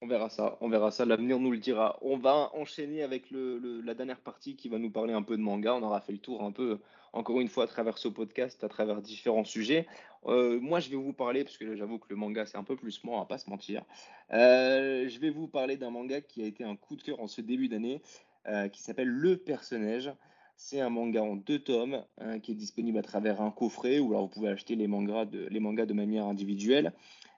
On 0.03 0.09
verra 0.09 0.29
ça, 0.29 0.59
on 0.61 0.69
verra 0.69 0.91
ça, 0.91 1.07
l'avenir 1.07 1.39
nous 1.39 1.51
le 1.51 1.57
dira. 1.57 1.99
On 2.03 2.19
va 2.19 2.51
enchaîner 2.53 3.03
avec 3.03 3.31
la 3.31 3.95
dernière 3.95 4.21
partie 4.21 4.55
qui 4.55 4.69
va 4.69 4.79
nous 4.79 4.91
parler 4.91 5.15
un 5.15 5.23
peu 5.23 5.39
de 5.39 5.43
manga. 5.43 5.75
On 5.75 5.83
aura 5.83 6.03
fait 6.03 6.13
le 6.13 6.19
tour 6.19 6.43
un 6.43 6.53
peu, 6.53 6.81
encore 7.15 7.41
une 7.41 7.49
fois, 7.49 7.65
à 7.65 7.67
travers 7.67 7.97
ce 7.97 8.09
podcast, 8.09 8.63
à 8.63 8.69
travers 8.69 9.01
différents 9.01 9.45
sujets. 9.45 9.87
Euh, 10.27 10.61
moi, 10.61 10.81
je 10.81 10.91
vais 10.91 10.97
vous 10.97 11.15
parler, 11.15 11.45
parce 11.45 11.57
que 11.57 11.77
j'avoue 11.77 11.99
que 11.99 12.09
le 12.11 12.17
manga, 12.17 12.45
c'est 12.45 12.59
un 12.59 12.63
peu 12.63 12.77
plus 12.77 13.03
moi, 13.05 13.21
va 13.21 13.25
pas 13.25 13.39
se 13.39 13.49
mentir. 13.49 13.85
Euh, 14.33 15.09
je 15.09 15.19
vais 15.19 15.31
vous 15.31 15.49
parler 15.49 15.79
d'un 15.79 15.91
manga 15.91 16.21
qui 16.21 16.43
a 16.43 16.47
été 16.47 16.63
un 16.63 16.77
coup 16.77 16.97
de 16.97 17.03
cœur 17.03 17.19
en 17.21 17.27
ce 17.27 17.41
début 17.41 17.69
d'année, 17.69 18.03
euh, 18.49 18.69
qui 18.69 18.83
s'appelle 18.83 19.09
Le 19.09 19.37
Personnage. 19.37 20.13
C'est 20.57 20.81
un 20.81 20.89
manga 20.89 21.23
en 21.23 21.37
deux 21.37 21.59
tomes 21.59 22.03
hein, 22.19 22.39
qui 22.39 22.53
est 22.53 22.55
disponible 22.55 22.99
à 22.99 23.03
travers 23.03 23.43
un 23.43 23.51
coffret 23.51 23.99
ou 23.99 24.09
alors 24.13 24.23
vous 24.23 24.29
pouvez 24.29 24.49
acheter 24.49 24.75
les 24.75 24.87
mangas 24.87 25.27
de, 25.27 25.93
manière 25.93 26.25
individuelle. 26.25 26.93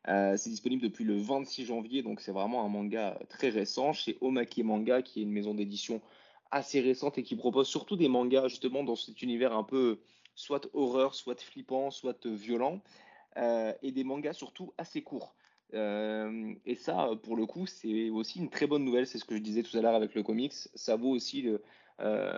Euh, 0.06 0.36
c'est 0.36 0.50
disponible 0.50 0.82
depuis 0.82 1.04
le 1.04 1.16
26 1.16 1.66
janvier, 1.66 2.02
donc 2.02 2.20
c'est 2.20 2.30
vraiment 2.30 2.64
un 2.64 2.68
manga 2.68 3.18
très 3.28 3.48
récent 3.48 3.92
chez 3.92 4.16
Omake 4.20 4.58
Manga, 4.58 5.02
qui 5.02 5.20
est 5.20 5.22
une 5.24 5.32
maison 5.32 5.54
d'édition 5.54 6.00
assez 6.50 6.80
récente 6.80 7.18
et 7.18 7.22
qui 7.22 7.36
propose 7.36 7.68
surtout 7.68 7.96
des 7.96 8.08
mangas 8.08 8.48
justement 8.48 8.84
dans 8.84 8.96
cet 8.96 9.20
univers 9.20 9.52
un 9.52 9.64
peu 9.64 9.98
soit 10.34 10.68
horreur, 10.72 11.14
soit 11.14 11.40
flippant, 11.40 11.90
soit 11.90 12.26
violent, 12.26 12.80
euh, 13.36 13.72
et 13.82 13.92
des 13.92 14.04
mangas 14.04 14.34
surtout 14.34 14.72
assez 14.78 15.02
courts. 15.02 15.34
Euh, 15.74 16.54
et 16.64 16.74
ça, 16.74 17.10
pour 17.22 17.36
le 17.36 17.46
coup, 17.46 17.66
c'est 17.66 18.10
aussi 18.10 18.38
une 18.38 18.50
très 18.50 18.66
bonne 18.66 18.84
nouvelle. 18.84 19.06
C'est 19.06 19.18
ce 19.18 19.24
que 19.24 19.36
je 19.36 19.42
disais 19.42 19.62
tout 19.62 19.76
à 19.76 19.82
l'heure 19.82 19.94
avec 19.94 20.14
le 20.14 20.22
comics. 20.22 20.52
Ça 20.52 20.96
vaut 20.96 21.10
aussi 21.10 21.46
euh, 22.00 22.32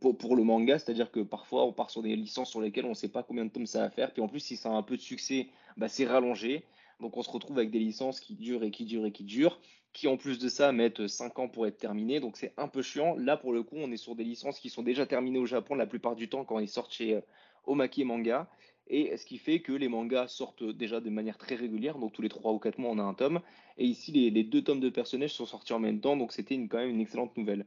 pour, 0.00 0.34
le 0.34 0.42
manga, 0.42 0.78
c'est-à-dire 0.78 1.12
que 1.12 1.20
parfois 1.20 1.64
on 1.64 1.72
part 1.72 1.90
sur 1.90 2.02
des 2.02 2.16
licences 2.16 2.50
sur 2.50 2.60
lesquelles 2.60 2.86
on 2.86 2.90
ne 2.90 2.94
sait 2.94 3.08
pas 3.08 3.22
combien 3.22 3.44
de 3.44 3.50
tomes 3.50 3.66
ça 3.66 3.80
va 3.80 3.90
faire, 3.90 4.12
puis 4.12 4.20
en 4.20 4.26
plus 4.26 4.40
si 4.40 4.56
ça 4.56 4.70
a 4.70 4.72
un 4.72 4.82
peu 4.82 4.96
de 4.96 5.02
succès, 5.02 5.46
bah, 5.76 5.88
c'est 5.88 6.06
rallongé, 6.06 6.64
donc 7.00 7.16
on 7.16 7.22
se 7.22 7.30
retrouve 7.30 7.58
avec 7.58 7.70
des 7.70 7.78
licences 7.78 8.18
qui 8.18 8.34
durent 8.34 8.64
et 8.64 8.72
qui 8.72 8.84
durent 8.84 9.06
et 9.06 9.12
qui 9.12 9.22
durent, 9.22 9.60
qui 9.92 10.08
en 10.08 10.16
plus 10.16 10.40
de 10.40 10.48
ça 10.48 10.72
mettent 10.72 11.06
5 11.06 11.38
ans 11.38 11.48
pour 11.48 11.68
être 11.68 11.78
terminées, 11.78 12.18
donc 12.18 12.36
c'est 12.36 12.52
un 12.56 12.66
peu 12.66 12.82
chiant. 12.82 13.14
Là 13.16 13.36
pour 13.36 13.52
le 13.52 13.62
coup 13.62 13.76
on 13.76 13.92
est 13.92 13.96
sur 13.96 14.16
des 14.16 14.24
licences 14.24 14.58
qui 14.58 14.70
sont 14.70 14.82
déjà 14.82 15.06
terminées 15.06 15.38
au 15.38 15.46
Japon 15.46 15.76
la 15.76 15.86
plupart 15.86 16.16
du 16.16 16.28
temps 16.28 16.44
quand 16.44 16.58
ils 16.58 16.68
sortent 16.68 16.92
chez 16.92 17.14
euh, 17.14 17.20
Omaki 17.66 18.04
Manga, 18.04 18.48
et 18.92 19.16
ce 19.16 19.24
qui 19.24 19.38
fait 19.38 19.60
que 19.60 19.72
les 19.72 19.88
mangas 19.88 20.28
sortent 20.28 20.62
déjà 20.62 21.00
de 21.00 21.08
manière 21.08 21.38
très 21.38 21.54
régulière, 21.54 21.98
donc 21.98 22.12
tous 22.12 22.20
les 22.20 22.28
3 22.28 22.52
ou 22.52 22.58
4 22.58 22.78
mois 22.78 22.90
on 22.90 22.98
a 22.98 23.02
un 23.02 23.14
tome, 23.14 23.40
et 23.78 23.86
ici 23.86 24.12
les, 24.12 24.44
deux 24.44 24.62
tomes 24.62 24.80
de 24.80 24.90
personnages 24.90 25.32
sont 25.32 25.46
sortis 25.46 25.72
en 25.72 25.78
même 25.78 26.00
temps, 26.00 26.16
donc 26.16 26.32
c'était 26.32 26.56
quand 26.66 26.76
même 26.76 26.90
une 26.90 27.00
excellente 27.00 27.36
nouvelle. 27.38 27.64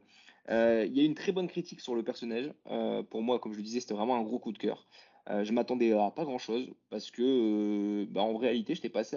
Euh, 0.48 0.84
il 0.86 0.96
y 0.96 1.00
a 1.00 1.04
une 1.04 1.16
très 1.16 1.32
bonne 1.32 1.48
critique 1.48 1.80
sur 1.80 1.96
le 1.96 2.04
personnage. 2.04 2.52
Euh, 2.70 3.02
pour 3.02 3.22
moi, 3.22 3.40
comme 3.40 3.52
je 3.52 3.58
le 3.58 3.64
disais, 3.64 3.80
c'était 3.80 3.94
vraiment 3.94 4.14
un 4.14 4.22
gros 4.22 4.38
coup 4.38 4.52
de 4.52 4.58
cœur. 4.58 4.86
Euh, 5.28 5.42
je 5.42 5.52
m'attendais 5.52 5.90
à 5.90 6.12
pas 6.12 6.24
grand 6.24 6.38
chose 6.38 6.70
parce 6.88 7.10
que, 7.10 8.04
bah, 8.04 8.22
en 8.22 8.36
réalité, 8.36 8.76
j'étais 8.76 8.88
passé 8.88 9.16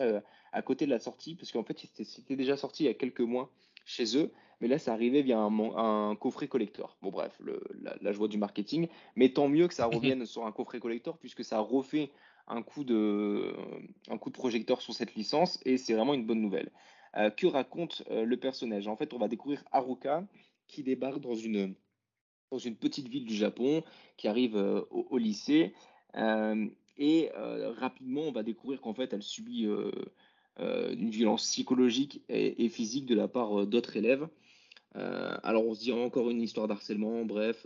à, 0.52 0.62
côté 0.64 0.86
de 0.86 0.90
la 0.90 0.98
sortie 0.98 1.36
parce 1.36 1.52
qu'en 1.52 1.64
fait, 1.64 1.78
c'était 2.04 2.36
déjà 2.36 2.58
sorti 2.58 2.84
il 2.84 2.88
y 2.88 2.90
a 2.90 2.96
quelques 2.96 3.22
mois 3.22 3.52
chez 3.86 4.18
eux, 4.18 4.32
mais 4.62 4.68
là, 4.68 4.78
ça 4.78 4.94
arrivait 4.94 5.22
via 5.22 5.40
un, 5.40 6.16
coffret 6.16 6.48
collector. 6.48 6.98
Bon, 7.02 7.10
bref, 7.10 7.40
la, 8.02 8.12
joie 8.12 8.28
du 8.28 8.38
marketing, 8.38 8.88
mais 9.16 9.30
tant 9.30 9.48
mieux 9.48 9.68
que 9.68 9.74
ça 9.74 9.86
revienne 9.92 10.26
sur 10.26 10.46
un 10.46 10.52
coffret 10.52 10.80
collector 10.80 11.18
puisque 11.18 11.44
ça 11.44 11.60
refait 11.60 12.12
un 12.48 12.62
coup 12.62 12.84
de, 12.84 13.54
un 14.10 14.18
coup 14.18 14.30
de 14.30 14.36
projecteur 14.36 14.82
sur 14.82 14.94
cette 14.94 15.16
licence 15.16 15.60
et 15.66 15.78
c'est 15.78 15.94
vraiment 15.94 16.14
une 16.14 16.26
bonne 16.26 16.42
nouvelle. 16.42 16.72
que 17.38 17.48
raconte 17.48 18.04
le 18.10 18.36
personnage? 18.38 18.88
En 18.88 18.96
fait, 18.96 19.14
on 19.14 19.18
va 19.18 19.28
découvrir 19.28 19.64
Haruka, 19.72 20.24
qui 20.70 20.84
débarque 20.84 21.20
dans 21.20 21.36
une, 21.36 21.76
dans 22.52 22.58
une 22.58 22.78
petite 22.78 23.10
ville 23.10 23.26
du 23.26 23.36
Japon, 23.36 23.84
qui 24.16 24.30
arrive 24.30 24.56
euh, 24.56 24.82
au, 24.92 25.18
lycée. 25.18 25.74
Euh, 26.16 26.68
et 26.98 27.32
euh, 27.36 27.74
rapidement, 27.74 28.22
on 28.22 28.32
va 28.32 28.44
découvrir 28.44 28.80
qu'en 28.80 28.94
fait, 28.94 29.12
elle 29.12 29.24
subit 29.24 29.68
une 30.58 31.10
violence 31.10 31.44
psychologique 31.44 32.22
et, 32.30 32.70
physique 32.70 33.06
de 33.06 33.16
la 33.16 33.28
part 33.28 33.66
d'autres 33.66 33.98
élèves. 33.98 34.28
Alors, 34.96 35.66
on 35.66 35.74
se 35.74 35.82
dit 35.82 35.92
encore 35.92 36.30
une 36.30 36.42
histoire 36.42 36.68
d'harcèlement, 36.68 37.24
bref 37.26 37.66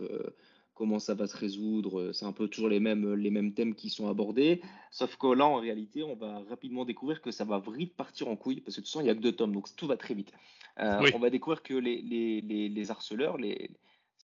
comment 0.74 0.98
ça 0.98 1.14
va 1.14 1.26
se 1.26 1.36
résoudre. 1.36 2.12
C'est 2.12 2.26
un 2.26 2.32
peu 2.32 2.48
toujours 2.48 2.68
les 2.68 2.80
mêmes, 2.80 3.14
les 3.14 3.30
mêmes 3.30 3.54
thèmes 3.54 3.74
qui 3.74 3.90
sont 3.90 4.08
abordés. 4.08 4.60
Sauf 4.90 5.16
que 5.16 5.28
là, 5.28 5.46
en 5.46 5.56
réalité, 5.56 6.02
on 6.02 6.16
va 6.16 6.40
rapidement 6.50 6.84
découvrir 6.84 7.22
que 7.22 7.30
ça 7.30 7.44
va 7.44 7.62
vite 7.74 7.94
partir 7.94 8.28
en 8.28 8.36
couille, 8.36 8.60
parce 8.60 8.76
que 8.76 8.80
de 8.80 8.84
toute 8.84 8.92
façon, 8.92 9.00
il 9.00 9.04
n'y 9.04 9.10
a 9.10 9.14
que 9.14 9.20
deux 9.20 9.32
tomes, 9.32 9.52
donc 9.52 9.74
tout 9.76 9.86
va 9.86 9.96
très 9.96 10.14
vite. 10.14 10.32
Euh, 10.80 11.10
on 11.14 11.18
va 11.20 11.30
découvrir 11.30 11.62
que 11.62 11.74
les, 11.74 12.02
les, 12.02 12.68
les, 12.68 12.90
harceleurs, 12.90 13.38
les, 13.38 13.70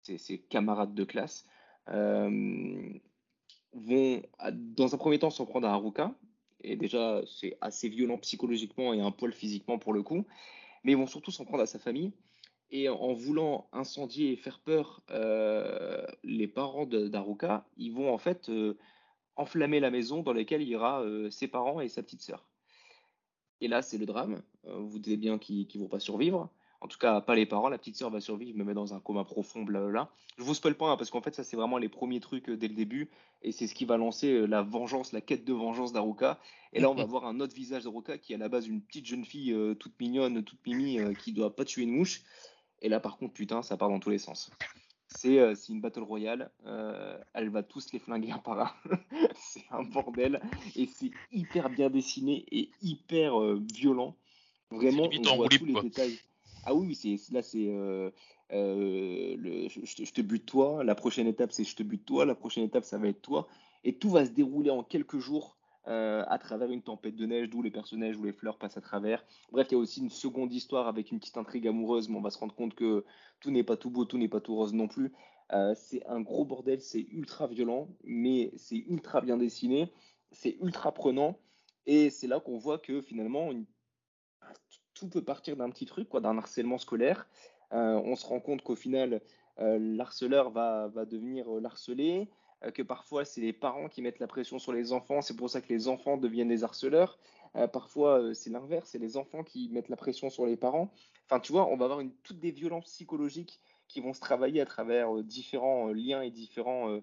ces, 0.04 0.40
camarades 0.40 0.96
de 0.96 1.04
classe, 1.04 1.46
euh, 1.90 2.92
vont, 3.74 4.22
dans 4.52 4.96
un 4.96 4.98
premier 4.98 5.20
temps, 5.20 5.30
s'en 5.30 5.46
prendre 5.46 5.68
à 5.68 5.72
Haruka. 5.74 6.14
Et 6.62 6.76
déjà, 6.76 7.22
c'est 7.26 7.58
assez 7.62 7.88
violent 7.88 8.18
psychologiquement 8.18 8.94
et 8.94 9.00
un 9.00 9.12
poil 9.12 9.32
physiquement 9.32 9.78
pour 9.78 9.94
le 9.94 10.04
coup. 10.04 10.26
Mais 10.84 10.94
ils 10.94 10.98
vont 10.98 11.08
surtout 11.08 11.32
s'en 11.32 11.46
prendre 11.46 11.64
à 11.64 11.68
sa 11.68 11.80
famille 11.80 12.12
et 12.72 12.90
en 12.90 13.14
voulant 13.14 13.68
incendier 13.72 14.32
et 14.32 14.36
faire 14.36 14.60
peur 14.60 15.02
euh, 15.10 16.06
les 16.24 16.48
parents 16.48 16.86
d'Aruka, 16.86 17.66
ils 17.78 17.92
vont 17.92 18.14
en 18.14 18.18
fait 18.18 18.50
euh, 18.50 18.78
enflammer 19.36 19.80
la 19.80 19.90
maison 19.90 20.22
dans 20.22 20.34
laquelle 20.34 20.62
il 20.62 20.70
y 20.70 20.76
aura 20.76 21.02
euh, 21.02 21.30
ses 21.32 21.48
parents 21.48 21.82
et 21.82 21.88
sa 21.88 22.04
petite 22.04 22.22
sœur. 22.22 22.46
Et 23.62 23.68
là, 23.68 23.82
c'est 23.82 23.98
le 23.98 24.06
drame. 24.06 24.42
vous 24.64 24.90
vous 24.90 25.00
dites 25.00 25.20
bien 25.20 25.38
qu'ils 25.38 25.68
ne 25.76 25.80
vont 25.80 25.90
pas 25.90 26.00
survivre. 26.00 26.50
En 26.82 26.88
tout 26.88 26.98
cas, 26.98 27.20
pas 27.20 27.36
les 27.36 27.46
parents. 27.46 27.68
La 27.68 27.78
petite 27.78 27.98
sœur 27.98 28.10
va 28.10 28.22
survivre, 28.22 28.58
met 28.64 28.74
dans 28.74 28.94
un 28.94 29.02
coma 29.02 29.26
profond, 29.26 29.64
blablabla. 29.64 30.10
Je 30.38 30.44
vous 30.44 30.54
spoil 30.54 30.76
pas, 30.76 30.88
hein, 30.92 30.96
parce 30.96 31.10
qu'en 31.10 31.22
fait, 31.22 31.36
ça, 31.36 31.44
c'est 31.44 31.58
vraiment 31.58 31.78
les 31.78 31.90
premiers 31.90 32.22
trucs 32.22 32.50
dès 32.50 32.70
le 32.70 32.74
début. 32.74 33.10
Et 33.42 33.52
c'est 33.52 33.68
ce 33.68 33.76
qui 33.76 33.84
va 33.84 33.98
lancer 33.98 34.48
la 34.48 34.62
vengeance, 34.62 35.12
la 35.12 35.20
quête 35.20 35.44
de 35.44 35.52
vengeance 35.52 35.92
d'Aruka. 35.92 36.40
Et 36.72 36.80
là, 36.80 36.90
on 36.90 36.96
va 36.96 37.04
voir 37.06 37.26
un 37.26 37.42
autre 37.42 37.54
visage 37.54 37.84
d'Aruka 37.84 38.18
qui 38.18 38.32
est 38.32 38.36
à 38.36 38.40
la 38.40 38.48
base 38.48 38.66
une 38.66 38.82
petite 38.82 39.08
jeune 39.08 39.26
fille 39.26 39.54
toute 39.78 40.00
mignonne, 40.00 40.42
toute 40.46 40.66
mimi, 40.66 41.00
qui 41.22 41.34
doit 41.34 41.54
pas 41.54 41.66
tuer 41.66 41.84
une 41.84 41.92
mouche. 41.92 42.22
Et 42.82 42.90
là, 42.90 43.00
par 43.00 43.18
contre, 43.18 43.34
putain, 43.34 43.62
ça 43.62 43.78
part 43.78 43.90
dans 43.90 44.00
tous 44.00 44.10
les 44.10 44.18
sens. 44.18 44.52
C'est 45.08 45.54
une 45.70 45.82
battle 45.82 46.04
royale. 46.04 46.52
elle 47.34 47.50
va 47.50 47.64
tous 47.64 47.92
les 47.94 48.00
flinguer 48.00 48.32
un 48.32 48.38
par 48.38 48.60
un. 48.60 48.72
c'est 49.36 49.66
un 49.72 49.84
bordel. 49.84 50.42
Et 50.76 50.86
c'est 50.86 51.12
hyper 51.32 51.70
bien 51.70 51.90
dessiné 51.90 52.46
et 52.52 52.70
hyper 52.82 53.34
violent. 53.74 54.16
Vraiment, 54.72 55.10
on 55.32 55.36
voit 55.36 55.50
tous 55.50 55.66
les 55.66 55.82
détails. 55.82 56.20
Ah 56.66 56.74
oui, 56.74 56.96
c'est 56.96 57.18
là 57.32 57.42
c'est 57.42 57.68
euh, 57.70 58.12
euh, 58.52 59.68
je, 59.70 60.12
te, 60.12 60.22
bute 60.22 60.46
toi. 60.46 60.84
La 60.84 60.96
prochaine 60.96 61.28
étape 61.28 61.52
c'est 61.52 61.64
je 61.64 61.76
te 61.76 61.84
bute 61.84 62.06
toi. 62.06 62.26
La 62.26 62.36
prochaine 62.36 62.64
étape 62.64 62.84
ça 62.84 62.98
va 62.98 63.08
être 63.08 63.22
toi. 63.22 63.48
Et 63.84 63.94
tout 63.94 64.10
va 64.10 64.26
se 64.26 64.32
dérouler 64.32 64.70
en 64.70 64.84
quelques 64.84 65.20
jours 65.20 65.56
euh, 65.88 66.24
à 66.28 66.38
travers 66.38 66.70
une 66.70 66.82
tempête 66.82 67.16
de 67.16 67.26
neige 67.26 67.50
d'où 67.50 67.62
les 67.62 67.72
personnages 67.72 68.18
ou 68.18 68.24
les 68.24 68.34
fleurs 68.34 68.58
passent 68.58 68.78
à 68.78 68.82
travers. 68.82 69.26
Bref, 69.52 69.68
il 69.70 69.74
y 69.74 69.76
a 69.76 69.80
aussi 69.80 70.02
une 70.02 70.10
seconde 70.10 70.54
histoire 70.54 70.88
avec 70.88 71.12
une 71.12 71.20
petite 71.20 71.38
intrigue 71.38 71.68
amoureuse, 71.68 72.10
mais 72.10 72.18
on 72.18 72.22
va 72.22 72.32
se 72.32 72.38
rendre 72.38 72.56
compte 72.56 72.76
que 72.76 73.06
tout 73.40 73.52
n'est 73.52 73.64
pas 73.64 73.78
tout 73.78 73.90
beau, 73.90 74.06
tout 74.06 74.18
n'est 74.18 74.28
pas 74.28 74.42
tout 74.42 74.56
rose 74.56 74.74
non 74.74 74.88
plus. 74.88 75.14
c'est 75.76 76.06
un 76.06 76.22
gros 76.22 76.46
bordel, 76.46 76.82
c'est 76.82 77.08
ultra 77.12 77.48
violent, 77.48 77.88
mais 78.04 78.52
c'est 78.58 78.78
ultra 78.88 79.22
bien 79.22 79.38
dessiné, 79.38 79.92
c'est 80.32 80.58
ultra 80.62 80.94
prenant. 80.94 81.40
Et 81.86 82.10
c'est 82.10 82.28
là 82.28 82.40
qu'on 82.40 82.58
voit 82.58 82.78
que 82.78 83.02
finalement, 83.02 83.52
tout 84.94 85.10
peut 85.10 85.24
partir 85.24 85.56
d'un 85.56 85.70
petit 85.70 85.86
truc, 85.86 86.10
quoi, 86.10 86.20
d'un 86.20 86.38
harcèlement 86.38 86.78
scolaire. 86.78 87.28
Euh, 87.74 88.02
on 88.04 88.16
se 88.16 88.26
rend 88.26 88.40
compte 88.40 88.62
qu'au 88.62 88.76
final, 88.76 89.22
euh, 89.60 89.78
l'harceleur 89.80 90.52
va, 90.52 90.90
devenir 91.06 91.50
euh, 91.50 91.60
l'harcelé, 91.60 92.30
que 92.74 92.82
parfois 92.82 93.26
c'est 93.26 93.42
les 93.42 93.54
parents 93.54 93.88
qui 93.88 94.02
mettent 94.02 94.20
la 94.20 94.28
pression 94.28 94.60
sur 94.60 94.74
les 94.74 94.92
enfants, 94.92 95.22
c'est 95.22 95.36
pour 95.36 95.50
ça 95.50 95.62
que 95.62 95.70
les 95.70 95.88
enfants 95.88 96.18
deviennent 96.18 96.50
les 96.50 96.64
harceleurs. 96.64 97.18
parfois 97.72 98.34
c'est 98.34 98.50
l'inverse, 98.50 98.90
c'est 98.92 99.00
les 99.00 99.16
enfants 99.18 99.44
qui 99.44 99.70
mettent 99.70 99.90
la 99.90 99.96
pression 99.96 100.30
sur 100.30 100.46
les 100.46 100.58
parents. 100.58 100.92
Enfin, 101.26 101.40
tu 101.40 101.52
vois, 101.52 101.68
on 101.68 101.78
va 101.78 101.86
avoir 101.86 102.02
une, 102.02 102.12
toutes 102.24 102.40
des 102.40 102.52
violences 102.52 102.86
psychologiques 102.86 103.60
qui 103.88 104.02
vont 104.02 104.14
se 104.14 104.20
travailler 104.20 104.62
à 104.62 104.66
travers 104.66 105.14
différents 105.24 105.88
liens 105.88 106.22
et 106.22 106.32
différents, 106.32 107.00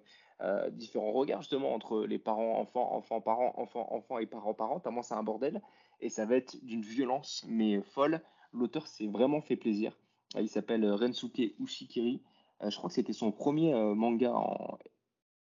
différents 0.73 1.13
regards 1.13 1.41
justement 1.41 1.75
entre 1.75 2.05
les 2.05 2.19
parents, 2.19 2.59
enfants, 2.59 2.95
enfants, 2.95 3.21
parents, 3.21 3.55
enfants, 3.57 3.89
enfants 3.93 4.19
et 4.19 4.27
parents, 4.27 4.55
parents. 4.55 4.81
Tellement 4.81 5.03
c'est 5.03 5.15
un 5.15 5.23
bordel 5.23 5.63
et 6.01 6.09
ça 6.09 6.27
va 6.27 6.37
être 6.37 6.57
d'une 6.65 6.83
violence 6.83 7.45
mais 7.49 7.81
folle. 7.81 8.21
L'auteur 8.53 8.87
s'est 8.87 9.07
vraiment 9.07 9.41
fait 9.41 9.57
plaisir. 9.57 9.97
Euh, 10.37 10.43
il 10.43 10.49
s'appelle 10.49 10.85
euh, 10.85 10.97
Rensuke 10.97 11.55
Ushikiri. 11.59 12.23
Euh, 12.63 12.71
je 12.71 12.77
crois 12.77 12.89
que 12.89 12.95
c'était 12.95 13.13
son 13.13 13.33
premier 13.33 13.75
manga 13.95 14.35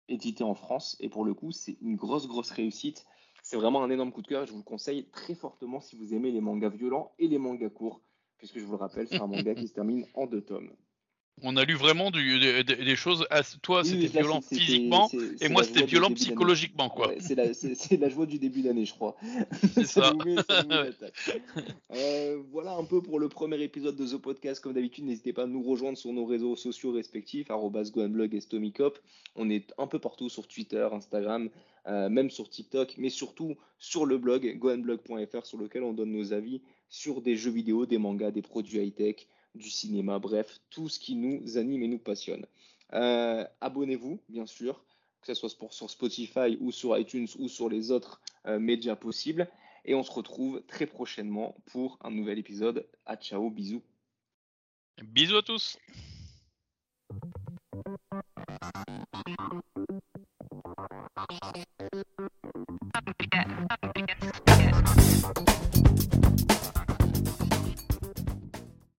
édité 0.08 0.44
en 0.44 0.54
France 0.54 0.96
et 1.00 1.08
pour 1.08 1.24
le 1.24 1.34
coup 1.34 1.52
c'est 1.52 1.76
une 1.80 1.96
grosse 1.96 2.26
grosse 2.26 2.50
réussite. 2.50 3.06
C'est 3.42 3.56
vraiment 3.56 3.82
un 3.82 3.90
énorme 3.90 4.12
coup 4.12 4.22
de 4.22 4.28
cœur. 4.28 4.46
Je 4.46 4.52
vous 4.52 4.58
le 4.58 4.64
conseille 4.64 5.08
très 5.10 5.34
fortement 5.34 5.80
si 5.80 5.96
vous 5.96 6.14
aimez 6.14 6.30
les 6.30 6.40
mangas 6.40 6.68
violents 6.68 7.12
et 7.18 7.26
les 7.26 7.38
mangas 7.38 7.70
courts, 7.70 8.00
puisque 8.38 8.58
je 8.58 8.64
vous 8.64 8.72
le 8.72 8.78
rappelle, 8.78 9.08
c'est 9.08 9.20
un 9.20 9.26
manga 9.26 9.54
qui 9.54 9.66
se 9.66 9.74
termine 9.74 10.06
en 10.14 10.26
deux 10.26 10.42
tomes. 10.42 10.72
On 11.40 11.56
a 11.56 11.64
lu 11.64 11.74
vraiment 11.74 12.10
des 12.10 12.96
choses. 12.96 13.26
toi, 13.62 13.84
c'était 13.84 14.06
violent 14.06 14.40
physiquement, 14.42 15.08
et 15.40 15.48
moi, 15.48 15.64
c'était 15.64 15.86
violent 15.86 16.12
psychologiquement, 16.12 16.90
quoi. 16.90 17.12
c'est 17.18 17.34
la, 17.34 18.08
joie 18.08 18.26
du 18.26 18.38
début 18.38 18.62
d'année, 18.62 18.84
je 18.84 18.92
crois. 18.92 19.16
C'est 19.74 19.86
ça. 19.86 20.12
Euh, 21.94 22.42
voilà 22.50 22.72
un 22.72 22.84
peu 22.84 23.02
pour 23.02 23.18
le 23.18 23.28
premier 23.28 23.60
épisode 23.62 23.96
de 23.96 24.06
The 24.06 24.16
Podcast. 24.16 24.62
Comme 24.62 24.72
d'habitude, 24.72 25.04
n'hésitez 25.04 25.32
pas 25.32 25.42
à 25.42 25.46
nous 25.46 25.62
rejoindre 25.62 25.98
sur 25.98 26.12
nos 26.12 26.24
réseaux 26.24 26.56
sociaux 26.56 26.92
respectifs, 26.92 27.48
@goanblog 27.48 28.34
et 28.34 28.40
Stomicop. 28.40 28.98
On 29.36 29.50
est 29.50 29.72
un 29.78 29.86
peu 29.86 29.98
partout 29.98 30.28
sur 30.28 30.48
Twitter, 30.48 30.88
Instagram, 30.90 31.50
euh, 31.86 32.08
même 32.08 32.30
sur 32.30 32.48
TikTok, 32.48 32.94
mais 32.96 33.10
surtout 33.10 33.56
sur 33.78 34.06
le 34.06 34.16
blog 34.16 34.56
goanblog.fr, 34.58 35.44
sur 35.44 35.58
lequel 35.58 35.82
on 35.82 35.92
donne 35.92 36.12
nos 36.12 36.32
avis 36.32 36.62
sur 36.88 37.20
des 37.20 37.36
jeux 37.36 37.50
vidéo, 37.50 37.86
des 37.86 37.98
mangas, 37.98 38.30
des 38.30 38.42
produits 38.42 38.78
high-tech 38.78 39.26
du 39.54 39.70
cinéma, 39.70 40.18
bref, 40.18 40.60
tout 40.70 40.88
ce 40.88 40.98
qui 40.98 41.14
nous 41.14 41.58
anime 41.58 41.82
et 41.82 41.88
nous 41.88 41.98
passionne. 41.98 42.46
Euh, 42.94 43.44
abonnez-vous, 43.60 44.20
bien 44.28 44.46
sûr, 44.46 44.84
que 45.20 45.32
ce 45.32 45.34
soit 45.34 45.50
sur 45.70 45.90
Spotify 45.90 46.56
ou 46.60 46.72
sur 46.72 46.96
iTunes 46.98 47.28
ou 47.38 47.48
sur 47.48 47.68
les 47.68 47.90
autres 47.90 48.20
euh, 48.46 48.58
médias 48.58 48.96
possibles. 48.96 49.48
Et 49.84 49.94
on 49.94 50.02
se 50.02 50.12
retrouve 50.12 50.62
très 50.68 50.86
prochainement 50.86 51.56
pour 51.66 51.98
un 52.02 52.10
nouvel 52.10 52.38
épisode. 52.38 52.86
À 53.06 53.16
ciao, 53.16 53.50
bisous. 53.50 53.82
Bisous 55.02 55.36
à 55.36 55.42
tous. 55.42 55.76